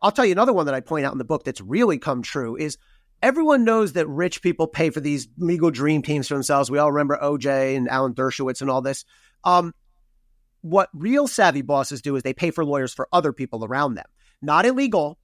I'll 0.00 0.12
tell 0.12 0.24
you 0.24 0.32
another 0.32 0.52
one 0.52 0.66
that 0.66 0.74
I 0.74 0.80
point 0.80 1.04
out 1.04 1.12
in 1.12 1.18
the 1.18 1.24
book 1.24 1.44
that's 1.44 1.60
really 1.60 1.98
come 1.98 2.22
true 2.22 2.56
is 2.56 2.78
everyone 3.22 3.64
knows 3.64 3.92
that 3.92 4.08
rich 4.08 4.42
people 4.42 4.66
pay 4.66 4.90
for 4.90 5.00
these 5.00 5.28
legal 5.38 5.70
dream 5.70 6.02
teams 6.02 6.28
for 6.28 6.34
themselves. 6.34 6.70
We 6.70 6.78
all 6.78 6.92
remember 6.92 7.18
OJ 7.22 7.76
and 7.76 7.88
Alan 7.88 8.14
Dershowitz 8.14 8.60
and 8.60 8.70
all 8.70 8.82
this. 8.82 9.04
Um, 9.44 9.74
what 10.60 10.88
real 10.92 11.26
savvy 11.26 11.62
bosses 11.62 12.02
do 12.02 12.16
is 12.16 12.22
they 12.22 12.34
pay 12.34 12.50
for 12.50 12.64
lawyers 12.64 12.92
for 12.92 13.08
other 13.12 13.32
people 13.32 13.64
around 13.64 13.94
them. 13.94 14.06
Not 14.40 14.66
illegal. 14.66 15.18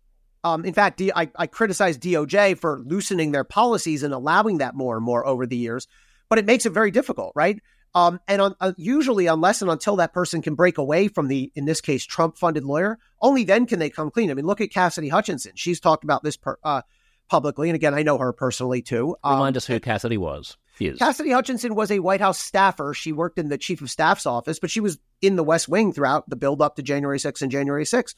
Um, 0.44 0.64
in 0.64 0.74
fact, 0.74 0.98
D- 0.98 1.12
I, 1.14 1.30
I 1.36 1.46
criticize 1.46 1.98
DOJ 1.98 2.58
for 2.58 2.80
loosening 2.84 3.32
their 3.32 3.44
policies 3.44 4.02
and 4.02 4.14
allowing 4.14 4.58
that 4.58 4.74
more 4.74 4.96
and 4.96 5.04
more 5.04 5.26
over 5.26 5.46
the 5.46 5.56
years, 5.56 5.88
but 6.28 6.38
it 6.38 6.46
makes 6.46 6.66
it 6.66 6.70
very 6.70 6.90
difficult, 6.90 7.32
right? 7.34 7.60
Um, 7.94 8.20
and 8.28 8.40
on, 8.40 8.54
uh, 8.60 8.72
usually, 8.76 9.26
unless 9.26 9.62
and 9.62 9.70
until 9.70 9.96
that 9.96 10.12
person 10.12 10.42
can 10.42 10.54
break 10.54 10.78
away 10.78 11.08
from 11.08 11.28
the, 11.28 11.50
in 11.54 11.64
this 11.64 11.80
case, 11.80 12.04
Trump 12.04 12.36
funded 12.36 12.64
lawyer, 12.64 12.98
only 13.20 13.44
then 13.44 13.66
can 13.66 13.78
they 13.78 13.90
come 13.90 14.10
clean. 14.10 14.30
I 14.30 14.34
mean, 14.34 14.46
look 14.46 14.60
at 14.60 14.70
Cassidy 14.70 15.08
Hutchinson. 15.08 15.52
She's 15.54 15.80
talked 15.80 16.04
about 16.04 16.22
this 16.22 16.36
per, 16.36 16.58
uh, 16.62 16.82
publicly. 17.28 17.68
And 17.68 17.76
again, 17.76 17.94
I 17.94 18.02
know 18.02 18.18
her 18.18 18.32
personally 18.32 18.82
too. 18.82 19.16
Um, 19.22 19.34
Remind 19.34 19.56
us 19.56 19.66
who 19.66 19.80
Cassidy 19.80 20.18
was. 20.18 20.56
Is. 20.80 20.98
Cassidy 20.98 21.32
Hutchinson 21.32 21.74
was 21.74 21.90
a 21.90 21.98
White 21.98 22.20
House 22.20 22.38
staffer. 22.38 22.94
She 22.94 23.10
worked 23.10 23.38
in 23.38 23.48
the 23.48 23.58
chief 23.58 23.82
of 23.82 23.90
staff's 23.90 24.26
office, 24.26 24.60
but 24.60 24.70
she 24.70 24.78
was 24.78 24.98
in 25.20 25.34
the 25.34 25.42
West 25.42 25.68
Wing 25.68 25.92
throughout 25.92 26.30
the 26.30 26.36
build 26.36 26.62
up 26.62 26.76
to 26.76 26.82
January 26.82 27.18
6th 27.18 27.42
and 27.42 27.50
January 27.50 27.84
6th. 27.84 28.14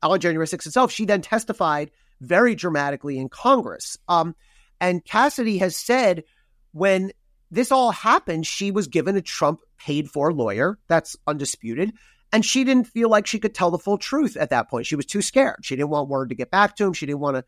On 0.00 0.20
January 0.20 0.46
6th 0.46 0.66
itself, 0.66 0.92
she 0.92 1.06
then 1.06 1.22
testified 1.22 1.90
very 2.20 2.54
dramatically 2.54 3.18
in 3.18 3.28
Congress. 3.28 3.98
Um, 4.06 4.36
and 4.80 5.04
Cassidy 5.04 5.58
has 5.58 5.76
said 5.76 6.22
when 6.72 7.10
this 7.50 7.72
all 7.72 7.90
happened, 7.90 8.46
she 8.46 8.70
was 8.70 8.88
given 8.88 9.16
a 9.16 9.22
Trump 9.22 9.60
paid 9.78 10.10
for 10.10 10.32
lawyer. 10.32 10.78
That's 10.88 11.16
undisputed. 11.26 11.92
And 12.32 12.44
she 12.44 12.64
didn't 12.64 12.88
feel 12.88 13.08
like 13.08 13.26
she 13.26 13.38
could 13.38 13.54
tell 13.54 13.70
the 13.70 13.78
full 13.78 13.98
truth 13.98 14.36
at 14.36 14.50
that 14.50 14.68
point. 14.68 14.86
She 14.86 14.96
was 14.96 15.06
too 15.06 15.22
scared. 15.22 15.60
She 15.62 15.76
didn't 15.76 15.90
want 15.90 16.08
word 16.08 16.30
to 16.30 16.34
get 16.34 16.50
back 16.50 16.76
to 16.76 16.84
him. 16.84 16.92
She 16.92 17.06
didn't 17.06 17.20
want 17.20 17.36
to 17.36 17.44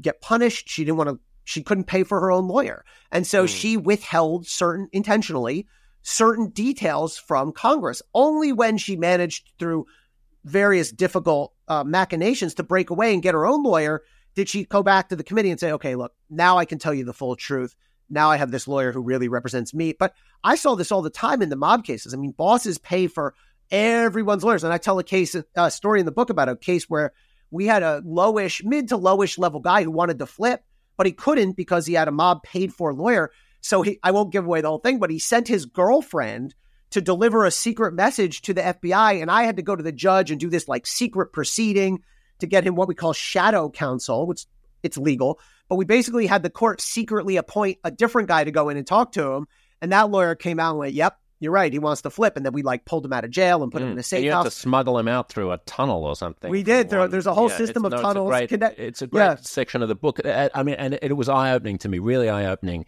get 0.00 0.20
punished. 0.20 0.68
She 0.68 0.84
didn't 0.84 0.98
want 0.98 1.10
to, 1.10 1.20
she 1.44 1.62
couldn't 1.62 1.84
pay 1.84 2.04
for 2.04 2.20
her 2.20 2.30
own 2.30 2.48
lawyer. 2.48 2.84
And 3.10 3.26
so 3.26 3.44
mm. 3.44 3.48
she 3.48 3.76
withheld 3.76 4.46
certain, 4.46 4.88
intentionally, 4.92 5.66
certain 6.02 6.50
details 6.50 7.18
from 7.18 7.52
Congress. 7.52 8.02
Only 8.14 8.52
when 8.52 8.78
she 8.78 8.96
managed 8.96 9.52
through 9.58 9.86
various 10.44 10.90
difficult 10.90 11.52
uh, 11.66 11.84
machinations 11.84 12.54
to 12.54 12.62
break 12.62 12.90
away 12.90 13.12
and 13.12 13.22
get 13.22 13.34
her 13.34 13.46
own 13.46 13.62
lawyer 13.62 14.02
did 14.34 14.48
she 14.48 14.64
go 14.64 14.82
back 14.82 15.08
to 15.08 15.16
the 15.16 15.24
committee 15.24 15.50
and 15.50 15.58
say, 15.58 15.72
okay, 15.72 15.96
look, 15.96 16.12
now 16.30 16.58
I 16.58 16.64
can 16.64 16.78
tell 16.78 16.94
you 16.94 17.04
the 17.04 17.12
full 17.12 17.34
truth 17.34 17.74
now 18.10 18.30
I 18.30 18.36
have 18.36 18.50
this 18.50 18.68
lawyer 18.68 18.92
who 18.92 19.02
really 19.02 19.28
represents 19.28 19.74
me. 19.74 19.92
But 19.92 20.14
I 20.42 20.56
saw 20.56 20.74
this 20.74 20.92
all 20.92 21.02
the 21.02 21.10
time 21.10 21.42
in 21.42 21.48
the 21.48 21.56
mob 21.56 21.84
cases. 21.84 22.14
I 22.14 22.16
mean, 22.16 22.32
bosses 22.32 22.78
pay 22.78 23.06
for 23.06 23.34
everyone's 23.70 24.44
lawyers. 24.44 24.64
And 24.64 24.72
I 24.72 24.78
tell 24.78 24.98
a 24.98 25.04
case, 25.04 25.36
a 25.54 25.70
story 25.70 26.00
in 26.00 26.06
the 26.06 26.12
book 26.12 26.30
about 26.30 26.48
a 26.48 26.56
case 26.56 26.88
where 26.88 27.12
we 27.50 27.66
had 27.66 27.82
a 27.82 28.02
lowish, 28.02 28.64
mid 28.64 28.88
to 28.88 28.98
lowish 28.98 29.38
level 29.38 29.60
guy 29.60 29.82
who 29.82 29.90
wanted 29.90 30.18
to 30.18 30.26
flip, 30.26 30.62
but 30.96 31.06
he 31.06 31.12
couldn't 31.12 31.56
because 31.56 31.86
he 31.86 31.94
had 31.94 32.08
a 32.08 32.12
mob 32.12 32.42
paid 32.42 32.72
for 32.72 32.92
lawyer. 32.92 33.30
So 33.60 33.82
he, 33.82 33.98
I 34.02 34.10
won't 34.10 34.32
give 34.32 34.44
away 34.44 34.60
the 34.60 34.68
whole 34.68 34.78
thing, 34.78 34.98
but 34.98 35.10
he 35.10 35.18
sent 35.18 35.48
his 35.48 35.66
girlfriend 35.66 36.54
to 36.90 37.00
deliver 37.00 37.44
a 37.44 37.50
secret 37.50 37.92
message 37.92 38.42
to 38.42 38.54
the 38.54 38.62
FBI. 38.62 39.20
And 39.20 39.30
I 39.30 39.42
had 39.42 39.56
to 39.56 39.62
go 39.62 39.76
to 39.76 39.82
the 39.82 39.92
judge 39.92 40.30
and 40.30 40.40
do 40.40 40.48
this 40.48 40.68
like 40.68 40.86
secret 40.86 41.32
proceeding 41.32 42.02
to 42.38 42.46
get 42.46 42.64
him 42.64 42.74
what 42.74 42.88
we 42.88 42.94
call 42.94 43.12
shadow 43.12 43.68
counsel, 43.68 44.26
which 44.26 44.46
it's 44.82 44.96
legal. 44.96 45.38
But 45.68 45.76
we 45.76 45.84
basically 45.84 46.26
had 46.26 46.42
the 46.42 46.50
court 46.50 46.80
secretly 46.80 47.36
appoint 47.36 47.78
a 47.84 47.90
different 47.90 48.28
guy 48.28 48.44
to 48.44 48.50
go 48.50 48.68
in 48.68 48.76
and 48.76 48.86
talk 48.86 49.12
to 49.12 49.32
him. 49.32 49.46
And 49.82 49.92
that 49.92 50.10
lawyer 50.10 50.34
came 50.34 50.58
out 50.58 50.70
and 50.70 50.78
went, 50.78 50.94
Yep, 50.94 51.18
you're 51.40 51.52
right. 51.52 51.72
He 51.72 51.78
wants 51.78 52.02
to 52.02 52.10
flip. 52.10 52.36
And 52.36 52.44
then 52.44 52.52
we 52.52 52.62
like 52.62 52.84
pulled 52.84 53.04
him 53.04 53.12
out 53.12 53.24
of 53.24 53.30
jail 53.30 53.62
and 53.62 53.70
put 53.72 53.82
mm. 53.82 53.86
him 53.86 53.92
in 53.92 53.98
a 53.98 54.02
safe 54.02 54.18
and 54.18 54.24
you 54.24 54.32
house. 54.32 54.44
have 54.44 54.52
to 54.52 54.58
smuggle 54.58 54.98
him 54.98 55.08
out 55.08 55.28
through 55.28 55.52
a 55.52 55.58
tunnel 55.58 56.04
or 56.04 56.16
something. 56.16 56.50
We 56.50 56.62
did. 56.62 56.90
There, 56.90 57.06
there's 57.08 57.26
a 57.26 57.34
whole 57.34 57.50
yeah, 57.50 57.56
system 57.56 57.84
of 57.84 57.92
no, 57.92 58.02
tunnels. 58.02 58.34
It's 58.34 58.52
a 58.52 58.58
great, 58.58 58.78
it's 58.78 59.02
a 59.02 59.06
great 59.06 59.22
yeah. 59.22 59.36
section 59.40 59.82
of 59.82 59.88
the 59.88 59.94
book. 59.94 60.20
I 60.24 60.62
mean, 60.62 60.74
and 60.76 60.98
it 61.00 61.16
was 61.16 61.28
eye 61.28 61.52
opening 61.52 61.78
to 61.78 61.88
me, 61.88 61.98
really 61.98 62.28
eye 62.28 62.46
opening 62.46 62.86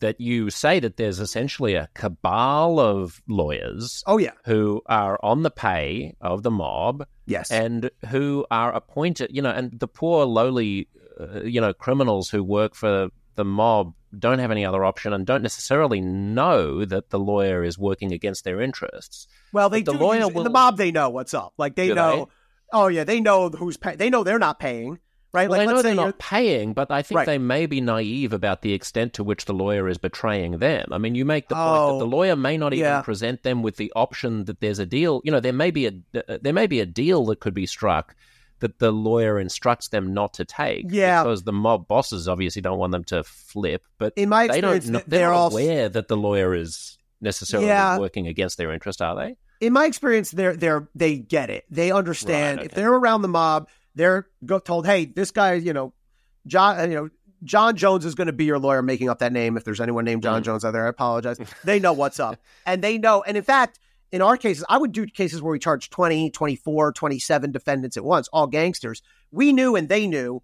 that 0.00 0.20
you 0.20 0.50
say 0.50 0.80
that 0.80 0.96
there's 0.96 1.20
essentially 1.20 1.74
a 1.74 1.88
cabal 1.94 2.80
of 2.80 3.22
lawyers. 3.28 4.02
Oh 4.06 4.18
yeah, 4.18 4.32
who 4.44 4.82
are 4.86 5.18
on 5.22 5.42
the 5.42 5.50
pay 5.50 6.14
of 6.20 6.42
the 6.42 6.50
mob. 6.50 7.06
Yes, 7.26 7.50
and 7.50 7.88
who 8.08 8.44
are 8.50 8.72
appointed. 8.72 9.30
You 9.32 9.42
know, 9.42 9.50
and 9.50 9.78
the 9.78 9.86
poor 9.86 10.26
lowly 10.26 10.88
uh, 11.20 11.42
you 11.42 11.60
know, 11.60 11.72
criminals 11.72 12.30
who 12.30 12.42
work 12.42 12.74
for 12.74 13.08
the 13.34 13.44
mob 13.44 13.94
don't 14.16 14.38
have 14.38 14.50
any 14.50 14.64
other 14.64 14.84
option 14.84 15.12
and 15.12 15.24
don't 15.26 15.42
necessarily 15.42 16.00
know 16.00 16.84
that 16.84 17.10
the 17.10 17.18
lawyer 17.18 17.64
is 17.64 17.78
working 17.78 18.12
against 18.12 18.44
their 18.44 18.60
interests. 18.60 19.26
Well, 19.52 19.70
they 19.70 19.82
the 19.82 19.92
do. 19.92 19.98
Lawyer 19.98 20.28
will... 20.28 20.44
the 20.44 20.50
mob, 20.50 20.76
they 20.76 20.92
know 20.92 21.10
what's 21.10 21.34
up. 21.34 21.54
Like 21.56 21.76
they 21.76 21.88
do 21.88 21.94
know. 21.94 22.16
They? 22.16 22.78
Oh 22.78 22.86
yeah, 22.88 23.04
they 23.04 23.20
know 23.20 23.48
who's 23.48 23.76
paying. 23.76 23.98
They 23.98 24.10
know 24.10 24.24
they're 24.24 24.38
not 24.38 24.58
paying. 24.58 24.98
Right? 25.34 25.48
Well, 25.48 25.58
like, 25.58 25.66
they 25.66 25.74
know 25.74 25.80
they're 25.80 25.94
not 25.94 26.18
paying, 26.18 26.74
but 26.74 26.90
I 26.90 27.00
think 27.00 27.16
right. 27.16 27.26
they 27.26 27.38
may 27.38 27.64
be 27.64 27.80
naive 27.80 28.34
about 28.34 28.60
the 28.60 28.74
extent 28.74 29.14
to 29.14 29.24
which 29.24 29.46
the 29.46 29.54
lawyer 29.54 29.88
is 29.88 29.96
betraying 29.96 30.58
them. 30.58 30.88
I 30.92 30.98
mean, 30.98 31.14
you 31.14 31.24
make 31.24 31.48
the 31.48 31.54
oh, 31.54 31.58
point 31.58 31.92
that 31.92 31.98
the 32.00 32.14
oh, 32.14 32.16
lawyer 32.16 32.36
may 32.36 32.58
not 32.58 32.74
even 32.74 32.84
yeah. 32.84 33.00
present 33.00 33.42
them 33.42 33.62
with 33.62 33.76
the 33.76 33.90
option 33.96 34.44
that 34.44 34.60
there's 34.60 34.78
a 34.78 34.84
deal. 34.84 35.22
You 35.24 35.32
know, 35.32 35.40
there 35.40 35.54
may 35.54 35.70
be 35.70 35.86
a 35.86 35.92
uh, 36.14 36.36
there 36.42 36.52
may 36.52 36.66
be 36.66 36.80
a 36.80 36.86
deal 36.86 37.24
that 37.26 37.40
could 37.40 37.54
be 37.54 37.64
struck 37.64 38.14
that 38.62 38.78
the 38.78 38.90
lawyer 38.90 39.38
instructs 39.38 39.88
them 39.88 40.14
not 40.14 40.34
to 40.34 40.44
take. 40.44 40.86
Yeah, 40.88 41.22
because 41.22 41.42
the 41.42 41.52
mob 41.52 41.86
bosses 41.86 42.28
obviously 42.28 42.62
don't 42.62 42.78
want 42.78 42.92
them 42.92 43.04
to 43.04 43.22
flip. 43.22 43.84
But 43.98 44.14
in 44.16 44.30
my 44.30 44.44
experience, 44.44 44.86
they 44.86 44.92
don't, 44.92 45.08
they're, 45.08 45.20
they're 45.20 45.32
all 45.32 45.50
aware 45.50 45.88
that 45.88 46.08
the 46.08 46.16
lawyer 46.16 46.54
is 46.54 46.96
necessarily 47.20 47.68
yeah. 47.68 47.98
working 47.98 48.26
against 48.26 48.56
their 48.56 48.72
interest, 48.72 49.02
are 49.02 49.14
they? 49.14 49.36
In 49.60 49.72
my 49.72 49.86
experience, 49.86 50.30
they're 50.30 50.56
they're 50.56 50.88
they 50.94 51.18
get 51.18 51.50
it. 51.50 51.64
They 51.70 51.92
understand. 51.92 52.58
Right, 52.58 52.66
okay. 52.66 52.66
If 52.66 52.74
they're 52.74 52.94
around 52.94 53.22
the 53.22 53.28
mob, 53.28 53.68
they're 53.94 54.28
told, 54.64 54.86
"Hey, 54.86 55.04
this 55.04 55.30
guy, 55.30 55.54
you 55.54 55.72
know, 55.72 55.92
John, 56.46 56.90
you 56.90 56.96
know." 56.96 57.10
John 57.44 57.74
Jones 57.74 58.04
is 58.04 58.14
going 58.14 58.28
to 58.28 58.32
be 58.32 58.44
your 58.44 58.60
lawyer 58.60 58.82
making 58.82 59.08
up 59.08 59.18
that 59.18 59.32
name. 59.32 59.56
If 59.56 59.64
there's 59.64 59.80
anyone 59.80 60.04
named 60.04 60.22
John 60.22 60.42
mm. 60.42 60.44
Jones 60.44 60.64
out 60.64 60.70
there, 60.70 60.86
I 60.86 60.90
apologize. 60.90 61.38
They 61.64 61.80
know 61.80 61.92
what's 61.92 62.20
up. 62.20 62.38
And 62.64 62.82
they 62.82 62.98
know. 62.98 63.24
And 63.24 63.36
in 63.36 63.42
fact, 63.42 63.80
in 64.12 64.22
our 64.22 64.36
cases, 64.36 64.64
I 64.68 64.76
would 64.76 64.92
do 64.92 65.06
cases 65.06 65.42
where 65.42 65.52
we 65.52 65.58
charge 65.58 65.90
20, 65.90 66.30
24, 66.30 66.92
27 66.92 67.50
defendants 67.50 67.96
at 67.96 68.04
once, 68.04 68.28
all 68.28 68.46
gangsters. 68.46 69.02
We 69.30 69.52
knew 69.52 69.74
and 69.74 69.88
they 69.88 70.06
knew 70.06 70.42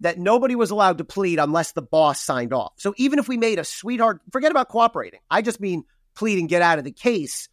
that 0.00 0.18
nobody 0.18 0.54
was 0.54 0.70
allowed 0.70 0.98
to 0.98 1.04
plead 1.04 1.38
unless 1.38 1.72
the 1.72 1.82
boss 1.82 2.20
signed 2.20 2.52
off. 2.52 2.74
So 2.76 2.94
even 2.98 3.18
if 3.18 3.26
we 3.26 3.36
made 3.36 3.58
a 3.58 3.64
sweetheart, 3.64 4.20
forget 4.30 4.50
about 4.50 4.68
cooperating. 4.68 5.20
I 5.30 5.42
just 5.42 5.58
mean 5.58 5.84
plead 6.14 6.38
and 6.38 6.48
get 6.48 6.62
out 6.62 6.78
of 6.78 6.84
the 6.84 6.92
case. 6.92 7.48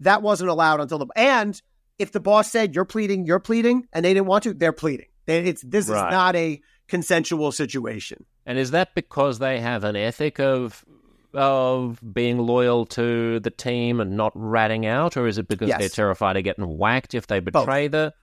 That 0.00 0.22
wasn't 0.22 0.50
allowed 0.50 0.80
until 0.80 0.98
the 0.98 1.06
and 1.16 1.60
if 1.98 2.12
the 2.12 2.20
boss 2.20 2.50
said 2.50 2.74
you're 2.74 2.84
pleading, 2.84 3.26
you're 3.26 3.40
pleading, 3.40 3.86
and 3.92 4.04
they 4.04 4.14
didn't 4.14 4.26
want 4.26 4.44
to, 4.44 4.54
they're 4.54 4.72
pleading. 4.72 5.06
It's 5.26 5.62
this 5.62 5.88
right. 5.88 6.06
is 6.06 6.10
not 6.10 6.36
a 6.36 6.60
consensual 6.88 7.52
situation. 7.52 8.24
And 8.46 8.58
is 8.58 8.72
that 8.72 8.94
because 8.94 9.38
they 9.38 9.60
have 9.60 9.84
an 9.84 9.96
ethic 9.96 10.38
of 10.38 10.84
of 11.34 12.00
being 12.12 12.38
loyal 12.38 12.86
to 12.86 13.40
the 13.40 13.50
team 13.50 14.00
and 14.00 14.16
not 14.16 14.32
ratting 14.34 14.86
out, 14.86 15.16
or 15.16 15.26
is 15.26 15.38
it 15.38 15.48
because 15.48 15.68
yes. 15.68 15.78
they're 15.78 15.88
terrified 15.88 16.36
of 16.36 16.44
getting 16.44 16.78
whacked 16.78 17.14
if 17.14 17.26
they 17.26 17.40
betray 17.40 17.88
Both. 17.88 17.92
the 17.92 18.14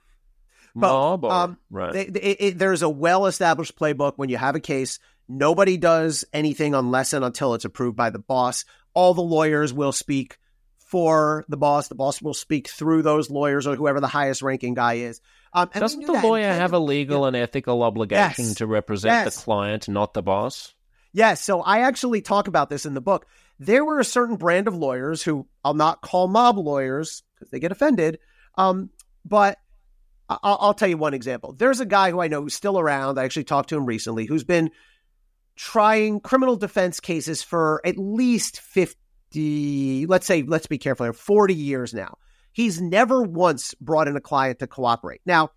mob? 0.74 1.26
Or, 1.26 1.32
um, 1.32 1.58
right. 1.70 1.94
They, 1.94 2.06
they, 2.06 2.20
it, 2.20 2.58
there's 2.58 2.82
a 2.82 2.90
well 2.90 3.26
established 3.26 3.78
playbook 3.78 4.14
when 4.16 4.30
you 4.30 4.38
have 4.38 4.56
a 4.56 4.60
case. 4.60 5.00
Nobody 5.28 5.78
does 5.78 6.26
anything 6.34 6.76
unless 6.76 7.14
and 7.14 7.24
until 7.24 7.54
it's 7.54 7.66
approved 7.66 7.96
by 7.96 8.10
the 8.10 8.20
boss. 8.20 8.66
All 8.94 9.14
the 9.14 9.22
lawyers 9.22 9.74
will 9.74 9.94
speak 9.94 10.38
for 10.78 11.46
the 11.48 11.58
boss. 11.58 11.88
The 11.88 11.96
boss 11.96 12.22
will 12.22 12.34
speak 12.34 12.68
through 12.68 13.04
those 13.04 13.30
lawyers 13.30 13.66
or 13.66 13.76
whoever 13.76 14.02
the 14.02 14.08
highest 14.08 14.42
ranking 14.42 14.74
guy 14.74 14.96
is. 14.96 15.22
Um, 15.54 15.70
Doesn't 15.74 16.06
the 16.06 16.14
lawyer 16.14 16.52
have 16.52 16.74
a 16.74 16.80
legal 16.80 17.22
yeah. 17.22 17.28
and 17.28 17.36
ethical 17.38 17.84
obligation 17.84 18.46
yes. 18.46 18.56
to 18.56 18.68
represent 18.68 19.26
yes. 19.26 19.36
the 19.36 19.42
client, 19.42 19.88
not 19.88 20.14
the 20.14 20.22
boss? 20.22 20.74
Yes. 21.14 21.44
So 21.44 21.62
I 21.62 21.82
actually 21.82 22.22
talk 22.22 22.48
about 22.48 22.70
this 22.70 22.86
in 22.86 22.94
the 22.94 23.02
book. 23.02 23.26
There 23.60 23.86
were 23.86 24.00
a 24.00 24.06
certain 24.06 24.38
brand 24.38 24.68
of 24.68 24.76
lawyers 24.76 25.22
who 25.22 25.48
I'll 25.64 25.74
not 25.74 26.02
call 26.02 26.28
mob 26.28 26.58
lawyers 26.58 27.24
because 27.36 27.52
they 27.52 27.60
get 27.60 27.72
offended. 27.72 28.20
Um, 28.58 28.90
but 29.26 29.58
I'll, 30.30 30.58
I'll 30.62 30.74
tell 30.74 30.88
you 30.88 30.98
one 30.98 31.14
example. 31.14 31.54
There's 31.54 31.80
a 31.80 31.86
guy 31.86 32.12
who 32.12 32.22
I 32.22 32.28
know 32.28 32.42
who's 32.42 32.54
still 32.54 32.80
around. 32.80 33.20
I 33.20 33.26
actually 33.26 33.44
talked 33.44 33.70
to 33.70 33.78
him 33.78 33.86
recently 33.86 34.26
who's 34.26 34.44
been 34.44 34.72
trying 35.56 36.22
criminal 36.22 36.56
defense 36.56 37.00
cases 37.00 37.44
for 37.44 37.82
at 37.86 37.98
least 37.98 38.62
50, 38.62 40.06
let's 40.08 40.26
say, 40.26 40.44
let's 40.44 40.68
be 40.68 40.78
careful 40.78 41.06
here, 41.06 41.14
40 41.14 41.54
years 41.54 41.94
now. 41.94 42.18
He's 42.54 42.82
never 42.82 43.22
once 43.22 43.74
brought 43.76 44.08
in 44.08 44.16
a 44.16 44.22
client 44.22 44.60
to 44.60 44.68
cooperate. 44.68 45.22
Now, 45.26 45.52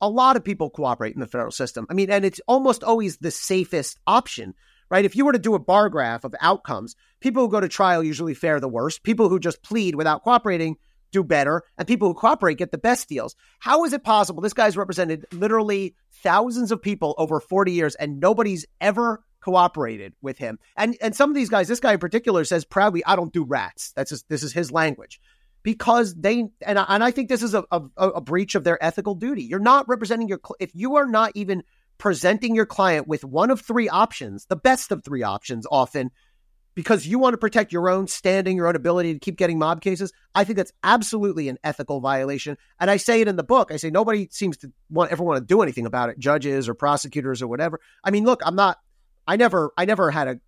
a 0.00 0.08
lot 0.08 0.36
of 0.36 0.44
people 0.44 0.70
cooperate 0.70 1.14
in 1.14 1.20
the 1.20 1.26
federal 1.26 1.50
system. 1.50 1.86
I 1.90 1.94
mean, 1.94 2.10
and 2.10 2.24
it's 2.24 2.40
almost 2.46 2.84
always 2.84 3.18
the 3.18 3.30
safest 3.30 3.98
option 4.06 4.54
right? 4.90 5.04
If 5.04 5.16
you 5.16 5.24
were 5.24 5.32
to 5.32 5.38
do 5.38 5.54
a 5.54 5.58
bar 5.58 5.88
graph 5.88 6.24
of 6.24 6.34
outcomes, 6.40 6.96
people 7.20 7.42
who 7.42 7.50
go 7.50 7.60
to 7.60 7.68
trial 7.68 8.02
usually 8.02 8.34
fare 8.34 8.60
the 8.60 8.68
worst. 8.68 9.02
People 9.02 9.28
who 9.28 9.38
just 9.38 9.62
plead 9.62 9.94
without 9.94 10.22
cooperating 10.22 10.76
do 11.12 11.24
better, 11.24 11.62
and 11.76 11.88
people 11.88 12.08
who 12.08 12.14
cooperate 12.14 12.58
get 12.58 12.70
the 12.70 12.78
best 12.78 13.08
deals. 13.08 13.34
How 13.58 13.84
is 13.84 13.92
it 13.92 14.04
possible? 14.04 14.42
This 14.42 14.52
guy's 14.52 14.76
represented 14.76 15.26
literally 15.32 15.96
thousands 16.22 16.70
of 16.70 16.80
people 16.80 17.14
over 17.18 17.40
40 17.40 17.72
years, 17.72 17.94
and 17.96 18.20
nobody's 18.20 18.64
ever 18.80 19.24
cooperated 19.40 20.12
with 20.22 20.38
him. 20.38 20.58
And 20.76 20.96
and 21.00 21.16
some 21.16 21.30
of 21.30 21.34
these 21.34 21.48
guys, 21.48 21.66
this 21.66 21.80
guy 21.80 21.94
in 21.94 21.98
particular 21.98 22.44
says 22.44 22.64
proudly, 22.64 23.04
"I 23.04 23.16
don't 23.16 23.32
do 23.32 23.44
rats." 23.44 23.92
That's 23.96 24.10
just, 24.10 24.28
this 24.28 24.42
is 24.42 24.52
his 24.52 24.70
language. 24.70 25.20
because 25.62 26.14
they 26.14 26.44
and 26.64 26.78
I, 26.78 26.86
and 26.88 27.04
I 27.04 27.10
think 27.10 27.28
this 27.28 27.42
is 27.42 27.54
a, 27.54 27.64
a, 27.70 27.82
a 27.96 28.20
breach 28.20 28.54
of 28.54 28.64
their 28.64 28.82
ethical 28.82 29.14
duty. 29.14 29.42
You're 29.42 29.58
not 29.58 29.88
representing 29.88 30.28
your 30.28 30.40
if 30.58 30.70
you 30.74 30.96
are 30.96 31.06
not 31.06 31.32
even 31.34 31.62
presenting 32.00 32.56
your 32.56 32.66
client 32.66 33.06
with 33.06 33.24
one 33.24 33.50
of 33.50 33.60
three 33.60 33.88
options, 33.88 34.46
the 34.46 34.56
best 34.56 34.90
of 34.90 35.04
three 35.04 35.22
options 35.22 35.66
often 35.70 36.10
because 36.74 37.06
you 37.06 37.18
want 37.18 37.34
to 37.34 37.38
protect 37.38 37.72
your 37.72 37.90
own 37.90 38.06
standing, 38.06 38.56
your 38.56 38.66
own 38.66 38.74
ability 38.74 39.12
to 39.12 39.18
keep 39.18 39.36
getting 39.36 39.58
mob 39.58 39.82
cases. 39.82 40.12
I 40.34 40.44
think 40.44 40.56
that's 40.56 40.72
absolutely 40.82 41.48
an 41.48 41.58
ethical 41.62 42.00
violation. 42.00 42.56
And 42.78 42.90
I 42.90 42.96
say 42.96 43.20
it 43.20 43.28
in 43.28 43.36
the 43.36 43.42
book. 43.44 43.70
I 43.70 43.76
say 43.76 43.90
nobody 43.90 44.28
seems 44.30 44.56
to 44.58 44.72
want 44.88 45.12
ever 45.12 45.22
want 45.22 45.38
to 45.38 45.44
do 45.44 45.62
anything 45.62 45.84
about 45.84 46.08
it, 46.08 46.18
judges 46.18 46.68
or 46.68 46.74
prosecutors 46.74 47.42
or 47.42 47.48
whatever. 47.48 47.80
I 48.02 48.10
mean, 48.10 48.24
look, 48.24 48.40
I'm 48.44 48.56
not 48.56 48.78
I 49.26 49.36
never 49.36 49.72
I 49.76 49.84
never 49.84 50.10
had 50.10 50.28
a 50.28 50.40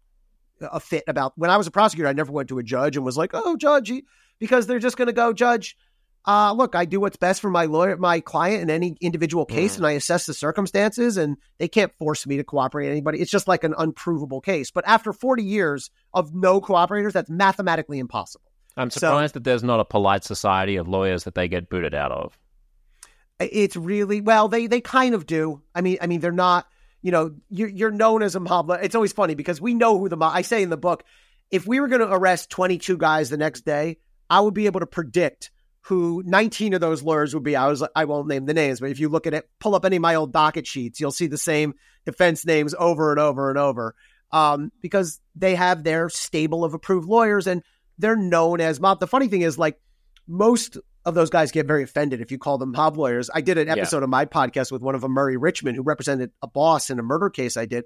a 0.61 0.80
fit 0.80 1.05
about 1.07 1.32
when 1.36 1.50
I 1.50 1.57
was 1.57 1.66
a 1.66 1.72
prosecutor, 1.72 2.09
I 2.09 2.12
never 2.12 2.32
went 2.32 2.48
to 2.48 2.59
a 2.59 2.62
judge 2.62 2.96
and 2.96 3.05
was 3.05 3.16
like, 3.16 3.32
"Oh, 3.34 3.57
judge," 3.57 3.92
because 4.38 4.66
they're 4.66 4.78
just 4.78 4.96
going 4.96 5.09
to 5.09 5.12
go, 5.12 5.32
"Judge, 5.32 5.76
uh, 6.25 6.53
look, 6.53 6.77
I 6.77 6.85
do 6.85 7.01
what's 7.01 7.16
best 7.16 7.41
for 7.41 7.51
my 7.51 7.64
lawyer, 7.64 7.97
my 7.97 8.20
client 8.20 8.62
in 8.62 8.70
any 8.70 8.97
individual 9.01 9.45
case, 9.45 9.75
mm. 9.75 9.79
and 9.79 9.87
I 9.87 9.93
assess 9.93 10.27
the 10.27 10.35
circumstances, 10.35 11.16
and 11.16 11.37
they 11.59 11.68
can't 11.68 11.93
force 11.99 12.27
me 12.27 12.37
to 12.37 12.45
cooperate 12.45 12.91
anybody. 12.91 13.20
It's 13.20 13.31
just 13.31 13.49
like 13.49 13.64
an 13.64 13.75
unprovable 13.77 14.41
case. 14.41 14.70
But 14.70 14.87
after 14.87 15.12
40 15.12 15.43
years 15.43 15.91
of 16.14 16.33
no 16.33 16.61
cooperators, 16.61 17.12
that's 17.12 17.31
mathematically 17.31 17.99
impossible. 17.99 18.53
I'm 18.77 18.91
surprised 18.91 19.33
so, 19.33 19.39
that 19.39 19.45
there's 19.45 19.64
not 19.64 19.81
a 19.81 19.85
polite 19.85 20.25
society 20.25 20.77
of 20.77 20.89
lawyers 20.89 21.25
that 21.25 21.35
they 21.35 21.49
get 21.49 21.68
booted 21.68 21.95
out 21.95 22.12
of. 22.12 22.39
It's 23.41 23.77
really 23.77 24.20
well, 24.20 24.47
they 24.47 24.68
they 24.68 24.81
kind 24.81 25.14
of 25.14 25.27
do. 25.27 25.62
I 25.75 25.81
mean, 25.81 25.99
I 26.01 26.07
mean, 26.07 26.20
they're 26.20 26.33
not. 26.33 26.66
You 27.05 27.11
know, 27.11 27.35
you're, 27.51 27.68
you're 27.68 27.91
known 27.91 28.23
as 28.23 28.37
a 28.37 28.41
mob. 28.41 28.70
It's 28.81 28.95
always 28.95 29.12
funny 29.12 29.35
because 29.35 29.61
we 29.61 29.75
know 29.75 29.99
who 29.99 30.09
the 30.09 30.16
mob. 30.16 30.37
I 30.37 30.43
say 30.43 30.62
in 30.62 30.70
the 30.70 30.77
book, 30.77 31.03
if 31.51 31.66
we 31.66 31.81
were 31.81 31.89
going 31.89 32.01
to 32.01 32.12
arrest 32.12 32.49
22 32.51 32.97
guys 32.97 33.29
the 33.29 33.37
next 33.37 33.62
day, 33.62 33.99
I 34.31 34.39
would 34.39 34.55
be 34.55 34.66
able 34.66 34.79
to 34.79 34.87
predict 34.87 35.51
who 35.83 36.22
19 36.24 36.74
of 36.74 36.80
those 36.80 37.03
lawyers 37.03 37.35
would 37.35 37.43
be. 37.43 37.57
I 37.57 37.68
was 37.68 37.83
I 37.95 38.05
won't 38.05 38.28
name 38.28 38.47
the 38.47 38.55
names, 38.55 38.80
but 38.80 38.91
if 38.91 39.01
you 39.01 39.09
look 39.09 39.26
at 39.26 39.35
it, 39.35 39.49
pull 39.59 39.74
up 39.74 39.85
any 39.85 39.97
of 39.97 40.03
my 40.03 40.14
old 40.14 40.33
docket 40.33 40.66
sheets, 40.66 41.01
you'll 41.01 41.11
see 41.11 41.26
the 41.26 41.39
same 41.39 41.74
defense 42.07 42.47
names 42.47 42.74
over 42.78 43.11
and 43.11 43.20
over 43.20 43.51
and 43.51 43.59
over. 43.59 43.95
Um, 44.30 44.72
because 44.80 45.20
they 45.37 45.55
have 45.57 45.85
their 45.85 46.09
stable 46.09 46.64
of 46.64 46.72
approved 46.72 47.07
lawyers 47.07 47.47
and 47.47 47.62
they're 47.99 48.16
known 48.16 48.61
as 48.61 48.80
mob. 48.80 49.01
The 49.01 49.07
funny 49.07 49.28
thing 49.28 49.43
is, 49.43 49.59
like 49.59 49.78
most 50.26 50.78
of 51.05 51.14
those 51.14 51.30
guys 51.30 51.51
get 51.51 51.66
very 51.66 51.83
offended 51.83 52.20
if 52.20 52.30
you 52.30 52.39
call 52.39 52.59
them 52.59 52.72
mob 52.72 52.97
lawyers. 52.97 53.28
I 53.35 53.41
did 53.41 53.59
an 53.59 53.68
episode 53.68 53.99
yeah. 53.99 54.05
of 54.05 54.11
my 54.11 54.24
podcast 54.24 54.70
with 54.70 54.83
one 54.83 54.95
of 54.95 55.01
them, 55.01 55.12
Murray 55.12 55.37
Richman, 55.37 55.74
who 55.74 55.83
represented 55.83 56.30
a 56.41 56.47
boss 56.47 56.91
in 56.91 56.99
a 56.99 57.03
murder 57.03 57.28
case 57.28 57.57
I 57.57 57.66
did. 57.66 57.85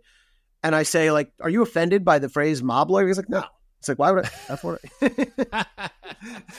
And 0.62 0.74
I 0.74 0.82
say, 0.82 1.10
like, 1.10 1.32
are 1.40 1.50
you 1.50 1.62
offended 1.62 2.04
by 2.04 2.18
the 2.18 2.28
phrase 2.28 2.62
mob 2.62 2.90
lawyer? 2.90 3.06
He's 3.06 3.16
like, 3.16 3.28
no. 3.28 3.44
It's 3.78 3.88
like, 3.88 3.98
why 3.98 4.12
would 4.12 4.26
I? 4.26 4.30
That's 4.48 4.64
what 4.64 4.80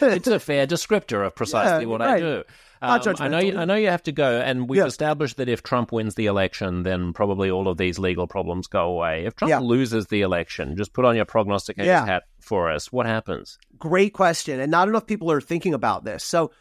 it's 0.01 0.28
a 0.28 0.39
fair 0.39 0.68
descriptor 0.68 1.26
of 1.26 1.36
precisely 1.36 1.86
yeah, 1.86 1.89
what 1.89 1.99
right. 2.01 2.15
I 2.15 2.20
do. 2.20 2.43
Um, 2.82 3.01
I 3.20 3.28
know. 3.28 3.39
You, 3.39 3.57
I 3.57 3.65
know 3.65 3.76
you 3.76 3.88
have 3.88 4.03
to 4.03 4.11
go, 4.11 4.39
and 4.39 4.70
we've 4.70 4.78
yeah. 4.78 4.86
established 4.86 5.38
that 5.38 5.49
if 5.49 5.63
Trump 5.63 5.91
wins 5.91 6.15
the 6.15 6.28
election, 6.28 6.84
then 6.84 7.11
probably 7.11 7.49
all 7.49 7.68
of 7.68 7.78
these 7.78 7.97
legal 7.97 8.28
problems 8.28 8.68
go 8.68 8.91
away. 8.91 9.26
If 9.26 9.36
Trump 9.36 9.49
yeah. 9.49 9.59
loses 9.59 10.07
the 10.07 10.22
election, 10.22 10.78
just 10.78 10.93
put 10.93 11.05
on 11.05 11.15
your 11.15 11.26
prognosticator 11.26 11.91
hat 11.91 12.24
for 12.39 12.72
us. 12.72 12.91
What 12.91 13.07
happens? 13.07 13.57
Great 13.80 14.13
question, 14.13 14.59
and 14.59 14.70
not 14.70 14.88
enough 14.88 15.07
people 15.07 15.32
are 15.32 15.41
thinking 15.41 15.74
about 15.74 16.03
this. 16.03 16.24
So, 16.24 16.51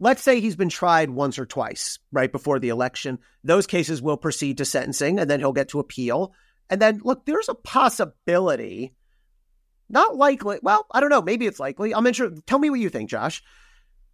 let's 0.00 0.22
say 0.22 0.40
he's 0.40 0.56
been 0.56 0.70
tried 0.70 1.10
once 1.10 1.38
or 1.38 1.46
twice 1.46 2.00
right 2.10 2.32
before 2.32 2.58
the 2.58 2.70
election. 2.70 3.20
Those 3.44 3.68
cases 3.68 4.02
will 4.02 4.16
proceed 4.16 4.58
to 4.58 4.64
sentencing, 4.64 5.20
and 5.20 5.30
then 5.30 5.38
he'll 5.38 5.52
get 5.52 5.68
to 5.68 5.78
appeal. 5.78 6.34
And 6.68 6.82
then, 6.82 7.00
look, 7.04 7.26
there's 7.26 7.48
a 7.48 7.54
possibility 7.54 8.94
not 9.90 10.16
likely. 10.16 10.58
Well, 10.62 10.86
I 10.92 11.00
don't 11.00 11.10
know. 11.10 11.22
Maybe 11.22 11.46
it's 11.46 11.60
likely. 11.60 11.94
I'm 11.94 12.06
interested. 12.06 12.46
Tell 12.46 12.58
me 12.58 12.70
what 12.70 12.80
you 12.80 12.88
think, 12.88 13.10
Josh. 13.10 13.42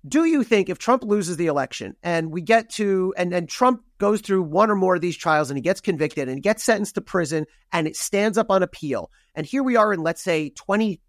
Do 0.06 0.24
you 0.24 0.44
think 0.44 0.68
if 0.68 0.78
Trump 0.78 1.02
loses 1.02 1.36
the 1.36 1.46
election 1.46 1.96
and 2.02 2.30
we 2.30 2.40
get 2.40 2.70
to 2.74 3.12
and 3.16 3.32
and 3.34 3.48
Trump 3.48 3.82
goes 3.98 4.20
through 4.20 4.42
one 4.42 4.70
or 4.70 4.76
more 4.76 4.94
of 4.94 5.00
these 5.00 5.16
trials 5.16 5.50
and 5.50 5.58
he 5.58 5.62
gets 5.62 5.80
convicted 5.80 6.28
and 6.28 6.42
gets 6.42 6.62
sentenced 6.62 6.94
to 6.94 7.00
prison 7.00 7.46
and 7.72 7.86
it 7.86 7.96
stands 7.96 8.38
up 8.38 8.50
on 8.50 8.62
appeal 8.62 9.10
and 9.34 9.46
here 9.46 9.62
we 9.62 9.74
are 9.74 9.92
in 9.92 10.02
let's 10.02 10.22
say 10.22 10.50
20 10.50 11.00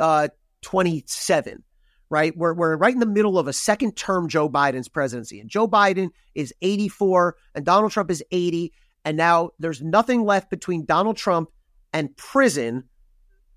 uh 0.00 0.28
27 0.62 1.62
right 2.08 2.34
we're 2.38 2.54
we're 2.54 2.76
right 2.76 2.94
in 2.94 3.00
the 3.00 3.06
middle 3.06 3.38
of 3.38 3.48
a 3.48 3.52
second 3.52 3.96
term 3.96 4.28
Joe 4.28 4.48
Biden's 4.48 4.88
presidency 4.88 5.40
and 5.40 5.50
Joe 5.50 5.68
Biden 5.68 6.08
is 6.34 6.54
84 6.62 7.36
and 7.54 7.66
Donald 7.66 7.92
Trump 7.92 8.10
is 8.10 8.24
80 8.30 8.72
and 9.04 9.16
now 9.16 9.50
there's 9.58 9.82
nothing 9.82 10.24
left 10.24 10.48
between 10.48 10.86
Donald 10.86 11.18
Trump 11.18 11.50
and 11.92 12.16
prison 12.16 12.84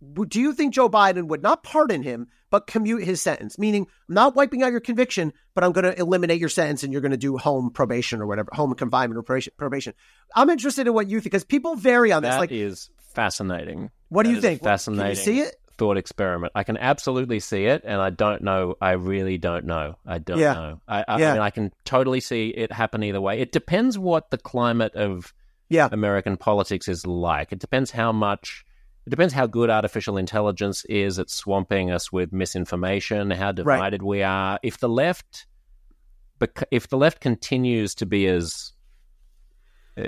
do 0.02 0.40
you 0.40 0.54
think 0.54 0.74
Joe 0.74 0.90
Biden 0.90 1.28
would 1.28 1.44
not 1.44 1.64
pardon 1.64 2.02
him, 2.02 2.28
but 2.50 2.66
commute 2.68 3.04
his 3.04 3.22
sentence? 3.22 3.60
Meaning, 3.60 3.86
I'm 4.10 4.16
not 4.16 4.36
wiping 4.36 4.64
out 4.64 4.72
your 4.72 4.82
conviction, 4.82 5.32
but 5.54 5.64
I'm 5.64 5.72
going 5.72 5.86
to 5.86 5.98
eliminate 5.98 6.40
your 6.40 6.50
sentence 6.50 6.84
and 6.84 6.92
you're 6.92 7.02
going 7.02 7.12
to 7.12 7.18
do 7.18 7.38
home 7.38 7.70
probation 7.70 8.22
or 8.22 8.26
whatever, 8.26 8.50
home 8.52 8.74
confinement 8.74 9.18
or 9.18 9.42
probation. 9.58 9.94
I'm 10.36 10.50
interested 10.50 10.88
in 10.88 10.94
what 10.94 11.08
you 11.08 11.20
think 11.20 11.26
because 11.26 11.44
people 11.44 11.76
vary 11.76 12.12
on 12.12 12.24
this. 12.24 12.34
That 12.34 12.40
like, 12.40 12.52
is 12.52 12.90
fascinating. 13.14 13.92
What 14.10 14.24
that 14.24 14.30
do 14.30 14.36
you 14.36 14.42
think? 14.42 14.64
Fascinating. 14.64 15.04
Can 15.04 15.10
you 15.10 15.16
see 15.16 15.40
it? 15.48 15.56
Thought 15.78 15.98
experiment. 15.98 16.52
I 16.56 16.64
can 16.64 16.78
absolutely 16.78 17.40
see 17.40 17.66
it, 17.66 17.84
and 17.86 18.02
I 18.02 18.10
don't 18.12 18.44
know. 18.44 18.76
I 18.82 18.92
really 18.92 19.38
don't 19.38 19.66
know. 19.66 19.96
I 20.06 20.20
don't 20.20 20.38
yeah. 20.38 20.54
know. 20.54 20.82
I, 20.88 21.06
I, 21.08 21.20
yeah. 21.20 21.30
I 21.30 21.34
mean, 21.34 21.42
I 21.42 21.50
can 21.50 21.72
totally 21.86 22.20
see 22.20 22.50
it 22.50 22.72
happen 22.72 23.04
either 23.04 23.22
way. 23.22 23.40
It 23.40 23.52
depends 23.52 23.98
what 23.98 24.30
the 24.30 24.38
climate 24.38 24.96
of 24.96 25.34
yeah. 25.70 25.90
American 25.92 26.38
politics 26.38 26.88
is 26.88 27.08
like. 27.08 27.52
It 27.52 27.60
depends 27.60 27.90
how 27.90 28.12
much 28.12 28.64
it 29.06 29.10
depends 29.10 29.34
how 29.34 29.48
good 29.48 29.70
artificial 29.70 30.18
intelligence 30.18 30.86
is 30.86 31.18
at 31.18 31.30
swamping 31.30 31.90
us 31.92 32.12
with 32.12 32.32
misinformation, 32.32 33.32
how 33.32 33.52
divided 33.52 34.02
right. 34.04 34.08
we 34.08 34.24
are. 34.24 34.60
If 34.62 34.80
the 34.80 34.90
left, 34.90 35.48
if 36.70 36.88
the 36.88 36.98
left 36.98 37.20
continues 37.20 37.96
to 37.96 38.06
be 38.06 38.28
as, 38.28 38.74
uh, 39.98 40.06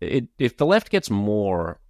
it, 0.00 0.28
if 0.38 0.56
the 0.56 0.66
left 0.66 0.90
gets 0.90 1.08
more 1.08 1.80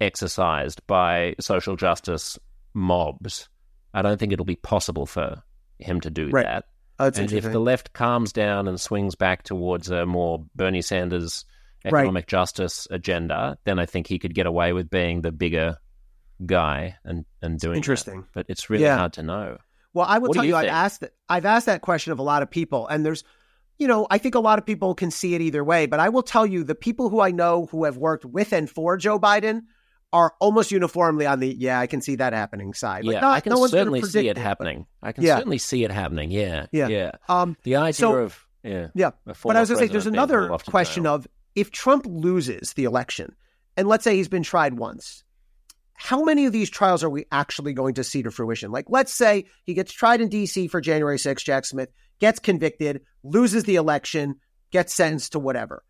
exercised 0.00 0.86
by 0.86 1.34
social 1.38 1.76
justice 1.76 2.38
mobs, 2.72 3.48
I 3.92 4.00
don't 4.00 4.18
think 4.18 4.32
it'll 4.32 4.44
be 4.46 4.56
possible 4.56 5.04
for 5.04 5.42
him 5.78 6.00
to 6.00 6.10
do 6.10 6.30
right. 6.30 6.46
that. 6.46 6.64
Oh, 6.98 7.10
and 7.14 7.32
if 7.32 7.44
the 7.44 7.58
left 7.58 7.92
calms 7.92 8.32
down 8.32 8.68
and 8.68 8.80
swings 8.80 9.16
back 9.16 9.42
towards 9.42 9.90
a 9.90 10.06
more 10.06 10.44
Bernie 10.54 10.80
Sanders 10.80 11.44
economic 11.84 12.22
right. 12.22 12.26
justice 12.26 12.86
agenda, 12.90 13.58
then 13.64 13.78
I 13.78 13.86
think 13.86 14.06
he 14.06 14.18
could 14.18 14.34
get 14.34 14.46
away 14.46 14.72
with 14.72 14.90
being 14.90 15.22
the 15.22 15.32
bigger 15.32 15.76
guy 16.44 16.96
and 17.04 17.24
and 17.42 17.58
doing 17.58 17.76
interesting. 17.76 18.22
That. 18.22 18.32
But 18.34 18.46
it's 18.48 18.70
really 18.70 18.84
yeah. 18.84 18.98
hard 18.98 19.12
to 19.14 19.22
know. 19.22 19.58
Well, 19.92 20.06
I 20.08 20.18
will 20.18 20.28
what 20.28 20.34
tell 20.34 20.44
you, 20.44 20.50
you 20.50 20.56
I've 20.56 20.68
asked 20.68 21.00
that 21.00 21.12
I've 21.28 21.46
asked 21.46 21.66
that 21.66 21.80
question 21.80 22.12
of 22.12 22.18
a 22.18 22.22
lot 22.22 22.42
of 22.42 22.50
people, 22.50 22.88
and 22.88 23.06
there's, 23.06 23.22
you 23.78 23.86
know, 23.86 24.06
I 24.10 24.18
think 24.18 24.34
a 24.34 24.40
lot 24.40 24.58
of 24.58 24.66
people 24.66 24.94
can 24.94 25.10
see 25.10 25.34
it 25.34 25.40
either 25.40 25.62
way. 25.62 25.86
But 25.86 26.00
I 26.00 26.08
will 26.08 26.24
tell 26.24 26.44
you, 26.44 26.64
the 26.64 26.74
people 26.74 27.08
who 27.10 27.20
I 27.20 27.30
know 27.30 27.66
who 27.66 27.84
have 27.84 27.96
worked 27.96 28.24
with 28.24 28.52
and 28.52 28.68
for 28.68 28.96
Joe 28.96 29.20
Biden 29.20 29.62
are 30.12 30.32
almost 30.40 30.70
uniformly 30.70 31.26
on 31.26 31.40
the 31.40 31.54
yeah, 31.56 31.78
I 31.78 31.86
can 31.86 32.00
see 32.00 32.16
that 32.16 32.32
happening 32.32 32.72
side. 32.74 33.04
Like, 33.04 33.14
yeah, 33.14 33.28
I 33.28 33.40
can 33.40 33.50
no 33.50 33.66
certainly 33.66 34.02
see 34.02 34.28
it, 34.28 34.36
it 34.36 34.38
happening. 34.38 34.86
I 35.02 35.12
can 35.12 35.24
yeah. 35.24 35.36
certainly 35.36 35.58
see 35.58 35.84
it 35.84 35.90
happening. 35.90 36.30
Yeah, 36.30 36.66
yeah, 36.72 36.88
yeah. 36.88 37.10
Um, 37.28 37.56
the 37.62 37.76
idea 37.76 37.92
so, 37.94 38.16
of 38.16 38.46
yeah, 38.62 38.88
yeah. 38.94 39.10
But 39.24 39.56
I 39.56 39.60
was 39.60 39.70
going 39.70 39.80
to 39.80 39.86
say, 39.86 39.92
there's 39.92 40.06
another 40.06 40.48
question 40.48 41.06
of 41.06 41.26
if 41.54 41.70
Trump 41.70 42.06
loses 42.06 42.72
the 42.72 42.84
election, 42.84 43.34
and 43.76 43.88
let's 43.88 44.04
say 44.04 44.16
he's 44.16 44.28
been 44.28 44.42
tried 44.42 44.74
once, 44.74 45.24
how 45.94 46.24
many 46.24 46.46
of 46.46 46.52
these 46.52 46.70
trials 46.70 47.04
are 47.04 47.10
we 47.10 47.26
actually 47.30 47.72
going 47.72 47.94
to 47.94 48.04
see 48.04 48.22
to 48.22 48.30
fruition? 48.30 48.70
Like, 48.70 48.86
let's 48.88 49.14
say 49.14 49.46
he 49.64 49.74
gets 49.74 49.92
tried 49.92 50.20
in 50.20 50.28
DC 50.28 50.68
for 50.70 50.80
January 50.80 51.18
6, 51.18 51.42
Jack 51.42 51.64
Smith, 51.64 51.88
gets 52.18 52.40
convicted, 52.40 53.02
loses 53.22 53.64
the 53.64 53.76
election, 53.76 54.36
gets 54.70 54.92
sentenced 54.92 55.32
to 55.32 55.38
whatever. 55.38 55.84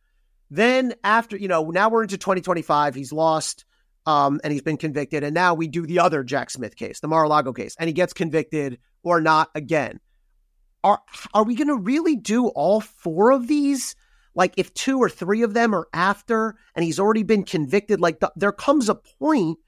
Then, 0.50 0.94
after, 1.02 1.36
you 1.36 1.48
know, 1.48 1.70
now 1.70 1.88
we're 1.88 2.02
into 2.02 2.18
2025, 2.18 2.94
he's 2.94 3.12
lost 3.12 3.64
um, 4.06 4.40
and 4.44 4.52
he's 4.52 4.62
been 4.62 4.76
convicted. 4.76 5.24
And 5.24 5.34
now 5.34 5.54
we 5.54 5.68
do 5.68 5.86
the 5.86 6.00
other 6.00 6.22
Jack 6.22 6.50
Smith 6.50 6.76
case, 6.76 7.00
the 7.00 7.08
Mar 7.08 7.24
a 7.24 7.28
Lago 7.28 7.52
case, 7.52 7.74
and 7.78 7.88
he 7.88 7.94
gets 7.94 8.12
convicted 8.12 8.78
or 9.02 9.20
not 9.20 9.50
again. 9.54 10.00
Are, 10.82 11.00
are 11.32 11.44
we 11.44 11.54
going 11.54 11.68
to 11.68 11.78
really 11.78 12.16
do 12.16 12.48
all 12.48 12.80
four 12.80 13.32
of 13.32 13.48
these? 13.48 13.96
Like 14.34 14.54
if 14.56 14.72
two 14.74 14.98
or 14.98 15.08
three 15.08 15.42
of 15.42 15.54
them 15.54 15.74
are 15.74 15.88
after 15.92 16.56
and 16.74 16.84
he's 16.84 16.98
already 16.98 17.22
been 17.22 17.44
convicted 17.44 18.00
like 18.00 18.20
the, 18.20 18.32
there 18.36 18.52
comes 18.52 18.88
a 18.88 18.94
point 18.94 19.58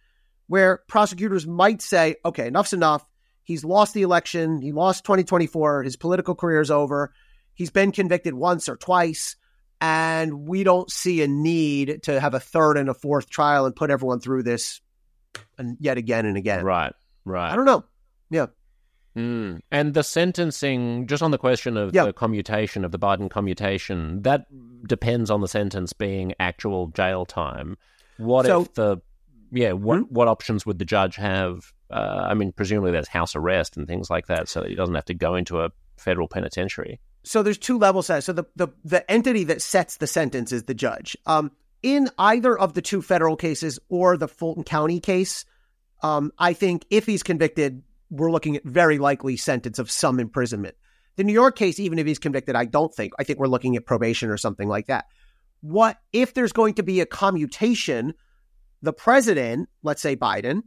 where 0.47 0.83
prosecutors 0.89 1.47
might 1.47 1.83
say 1.83 2.17
okay 2.25 2.49
enough's 2.49 2.73
enough. 2.73 3.05
He's 3.43 3.65
lost 3.65 3.95
the 3.95 4.03
election. 4.03 4.61
He 4.61 4.73
lost 4.73 5.05
2024 5.05 5.83
his 5.83 5.97
political 5.97 6.35
career 6.35 6.61
is 6.61 6.71
over. 6.71 7.13
He's 7.55 7.71
been 7.71 7.93
convicted 7.93 8.35
once 8.35 8.69
or 8.69 8.77
twice 8.77 9.37
and 9.81 10.49
we 10.49 10.65
don't 10.65 10.91
see 10.91 11.23
a 11.23 11.29
need 11.29 12.03
to 12.05 12.19
have 12.19 12.35
a 12.35 12.41
third 12.41 12.77
and 12.77 12.89
a 12.89 12.95
fourth 12.95 13.29
trial 13.29 13.67
and 13.67 13.77
put 13.77 13.91
everyone 13.91 14.21
through 14.21 14.43
this 14.43 14.81
and 15.59 15.77
yet 15.81 15.99
again 15.99 16.27
and 16.27 16.37
again. 16.37 16.65
Right 16.65 16.93
right. 17.25 17.53
I 17.53 17.57
don't 17.57 17.67
know. 17.67 17.85
Yeah 18.31 18.47
Mm. 19.17 19.61
And 19.71 19.95
the 19.95 20.03
sentencing, 20.03 21.07
just 21.07 21.23
on 21.23 21.31
the 21.31 21.39
question 21.39 21.77
of 21.77 21.95
yep. 21.95 22.07
the 22.07 22.13
commutation, 22.13 22.85
of 22.85 22.93
the 22.93 22.99
Biden 22.99 23.31
commutation, 23.31 24.23
that 24.23 24.47
depends 24.87 25.31
on 25.31 25.41
the 25.41 25.49
sentence 25.49 25.93
being 25.93 26.35
actual 26.39 26.89
jail 26.89 27.25
time. 27.25 27.79
What 28.19 28.47
so, 28.47 28.63
if 28.63 28.75
the, 28.75 28.99
yeah, 29.51 29.73
what, 29.73 29.99
hmm? 30.01 30.05
what 30.05 30.29
options 30.29 30.67
would 30.67 30.79
the 30.79 30.85
judge 30.85 31.17
have 31.17 31.73
Uh, 31.89 32.27
I 32.31 32.35
mean, 32.35 32.53
presumably 32.53 32.91
there's 32.91 33.09
house 33.09 33.37
arrest 33.37 33.77
and 33.77 33.87
things 33.87 34.11
like 34.11 34.27
that, 34.27 34.49
so 34.49 34.61
that 34.61 34.71
he 34.71 34.75
doesn't 34.75 34.95
have 34.95 35.05
to 35.05 35.15
go 35.15 35.37
into 35.37 35.61
a 35.61 35.71
federal 35.97 36.27
penitentiary. 36.27 36.99
So 37.23 37.43
there's 37.43 37.59
two 37.59 37.79
levels. 37.79 38.07
So 38.07 38.33
the 38.33 38.45
the 38.57 38.69
the 38.85 39.09
entity 39.09 39.45
that 39.45 39.63
sets 39.63 39.99
the 39.99 40.07
sentence 40.07 40.51
is 40.53 40.65
the 40.65 40.75
judge. 40.75 41.17
Um, 41.27 41.53
in 41.83 42.11
either 42.19 42.59
of 42.59 42.75
the 42.75 42.83
two 42.83 43.03
federal 43.03 43.37
cases 43.37 43.79
or 43.89 44.17
the 44.17 44.27
Fulton 44.27 44.65
County 44.65 44.99
case, 45.01 45.45
um, 46.03 46.33
I 46.39 46.55
think 46.55 46.85
if 46.91 47.07
he's 47.07 47.23
convicted, 47.23 47.83
we're 48.11 48.31
looking 48.31 48.57
at 48.57 48.65
very 48.65 48.99
likely 48.99 49.37
sentence 49.37 49.79
of 49.79 49.91
some 49.91 50.21
imprisonment. 50.21 50.77
The 51.17 51.25
New 51.25 51.33
York 51.33 51.57
case, 51.57 51.81
even 51.81 51.99
if 51.99 52.07
he's 52.07 52.19
convicted, 52.19 52.57
I 52.57 52.67
don't 52.67 52.95
think. 52.95 53.15
I 53.19 53.25
think 53.25 53.39
we're 53.39 53.47
looking 53.49 53.77
at 53.77 53.87
probation 53.87 54.29
or 54.29 54.37
something 54.37 54.69
like 54.69 54.87
that. 54.87 55.07
What 55.63 55.99
if 56.13 56.35
there's 56.35 56.53
going 56.53 56.75
to 56.75 56.83
be 56.83 57.01
a 57.01 57.07
commutation? 57.07 58.15
The 58.83 58.93
president, 58.93 59.69
let's 59.83 60.03
say 60.03 60.15
Biden, 60.15 60.63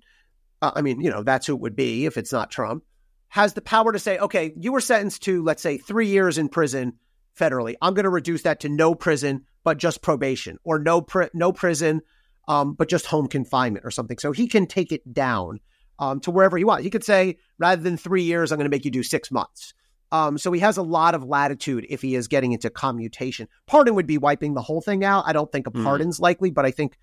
uh, 0.62 0.72
I 0.76 0.82
mean, 0.82 1.00
you 1.02 1.10
know, 1.10 1.24
that's 1.24 1.48
who 1.48 1.54
it 1.54 1.62
would 1.62 1.76
be 1.76 2.06
if 2.06 2.18
it's 2.18 2.34
not 2.34 2.52
Trump, 2.52 2.84
has 3.30 3.54
the 3.54 3.62
power 3.62 3.94
to 3.94 4.00
say, 4.00 4.18
okay, 4.18 4.54
you 4.60 4.72
were 4.72 4.82
sentenced 4.82 5.22
to, 5.24 5.44
let's 5.44 5.62
say, 5.62 5.78
three 5.78 6.08
years 6.08 6.38
in 6.38 6.50
prison 6.50 6.94
federally. 7.40 7.76
I'm 7.82 7.94
going 7.94 8.04
to 8.04 8.10
reduce 8.10 8.42
that 8.42 8.60
to 8.62 8.70
no 8.70 8.96
prison, 8.96 9.46
but 9.64 9.78
just 9.78 10.02
probation, 10.02 10.58
or 10.64 10.80
no 10.80 11.02
pri- 11.02 11.30
no 11.34 11.54
prison, 11.54 12.02
um, 12.48 12.74
but 12.74 12.90
just 12.90 13.06
home 13.06 13.28
confinement 13.28 13.86
or 13.86 13.92
something. 13.92 14.18
So 14.18 14.32
he 14.32 14.48
can 14.48 14.66
take 14.66 14.92
it 14.92 15.14
down 15.14 15.60
um, 16.00 16.20
to 16.22 16.32
wherever 16.32 16.58
he 16.58 16.64
wants. 16.64 16.84
He 16.84 16.90
could 16.90 17.04
say, 17.04 17.38
rather 17.60 17.82
than 17.82 17.98
three 17.98 18.24
years, 18.24 18.52
I'm 18.52 18.58
going 18.58 18.66
to 18.66 18.76
make 18.76 18.86
you 18.86 18.92
do 18.92 19.04
six 19.04 19.30
months. 19.30 19.74
Um, 20.12 20.38
so 20.40 20.52
he 20.52 20.60
has 20.62 20.78
a 20.78 20.82
lot 20.82 21.14
of 21.14 21.24
latitude 21.24 21.86
if 21.90 22.02
he 22.02 22.16
is 22.16 22.28
getting 22.28 22.52
into 22.52 22.70
commutation. 22.70 23.48
Pardon 23.68 23.94
would 23.94 24.08
be 24.08 24.18
wiping 24.18 24.56
the 24.56 24.62
whole 24.62 24.82
thing 24.82 25.04
out. 25.04 25.26
I 25.28 25.34
don't 25.34 25.52
think 25.52 25.68
a 25.68 25.70
hmm. 25.70 25.84
pardon's 25.84 26.18
mm. 26.18 26.24
likely, 26.24 26.50
but 26.50 26.66
I 26.66 26.72
think 26.72 26.98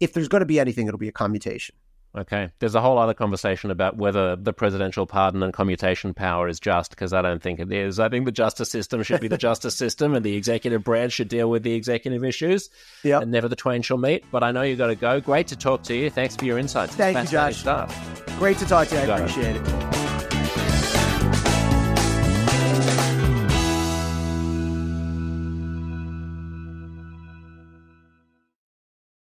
if 0.00 0.14
there's 0.14 0.28
going 0.28 0.40
to 0.40 0.46
be 0.46 0.58
anything, 0.58 0.86
it'll 0.86 0.98
be 0.98 1.08
a 1.08 1.12
commutation. 1.12 1.74
Okay. 2.16 2.50
There's 2.58 2.74
a 2.74 2.80
whole 2.80 2.98
other 2.98 3.12
conversation 3.12 3.70
about 3.70 3.96
whether 3.96 4.36
the 4.36 4.52
presidential 4.52 5.06
pardon 5.06 5.42
and 5.42 5.52
commutation 5.52 6.14
power 6.14 6.48
is 6.48 6.58
just, 6.58 6.90
because 6.90 7.12
I 7.12 7.20
don't 7.20 7.42
think 7.42 7.60
it 7.60 7.70
is. 7.70 8.00
I 8.00 8.08
think 8.08 8.24
the 8.24 8.32
justice 8.32 8.70
system 8.70 9.02
should 9.02 9.20
be 9.20 9.28
the 9.28 9.36
justice 9.48 9.76
system, 9.76 10.14
and 10.14 10.24
the 10.24 10.34
executive 10.34 10.82
branch 10.82 11.12
should 11.12 11.28
deal 11.28 11.50
with 11.50 11.62
the 11.62 11.74
executive 11.74 12.24
issues. 12.24 12.70
Yeah. 13.02 13.20
And 13.20 13.30
never 13.30 13.48
the 13.48 13.56
twain 13.56 13.82
shall 13.82 13.98
meet. 13.98 14.24
But 14.30 14.42
I 14.42 14.50
know 14.50 14.62
you've 14.62 14.78
got 14.78 14.86
to 14.88 14.94
go. 14.94 15.20
Great 15.20 15.48
to 15.48 15.56
talk 15.56 15.82
to 15.84 15.94
you. 15.94 16.08
Thanks 16.08 16.34
for 16.36 16.46
your 16.46 16.58
insights. 16.58 16.94
Thank 16.94 17.18
you, 17.18 17.24
Josh. 17.24 17.56
Stuff. 17.56 18.24
Great 18.38 18.56
to 18.58 18.66
talk 18.66 18.88
to 18.88 18.94
you. 18.94 19.00
I 19.00 19.18
appreciate 19.18 19.56
it. 19.56 20.05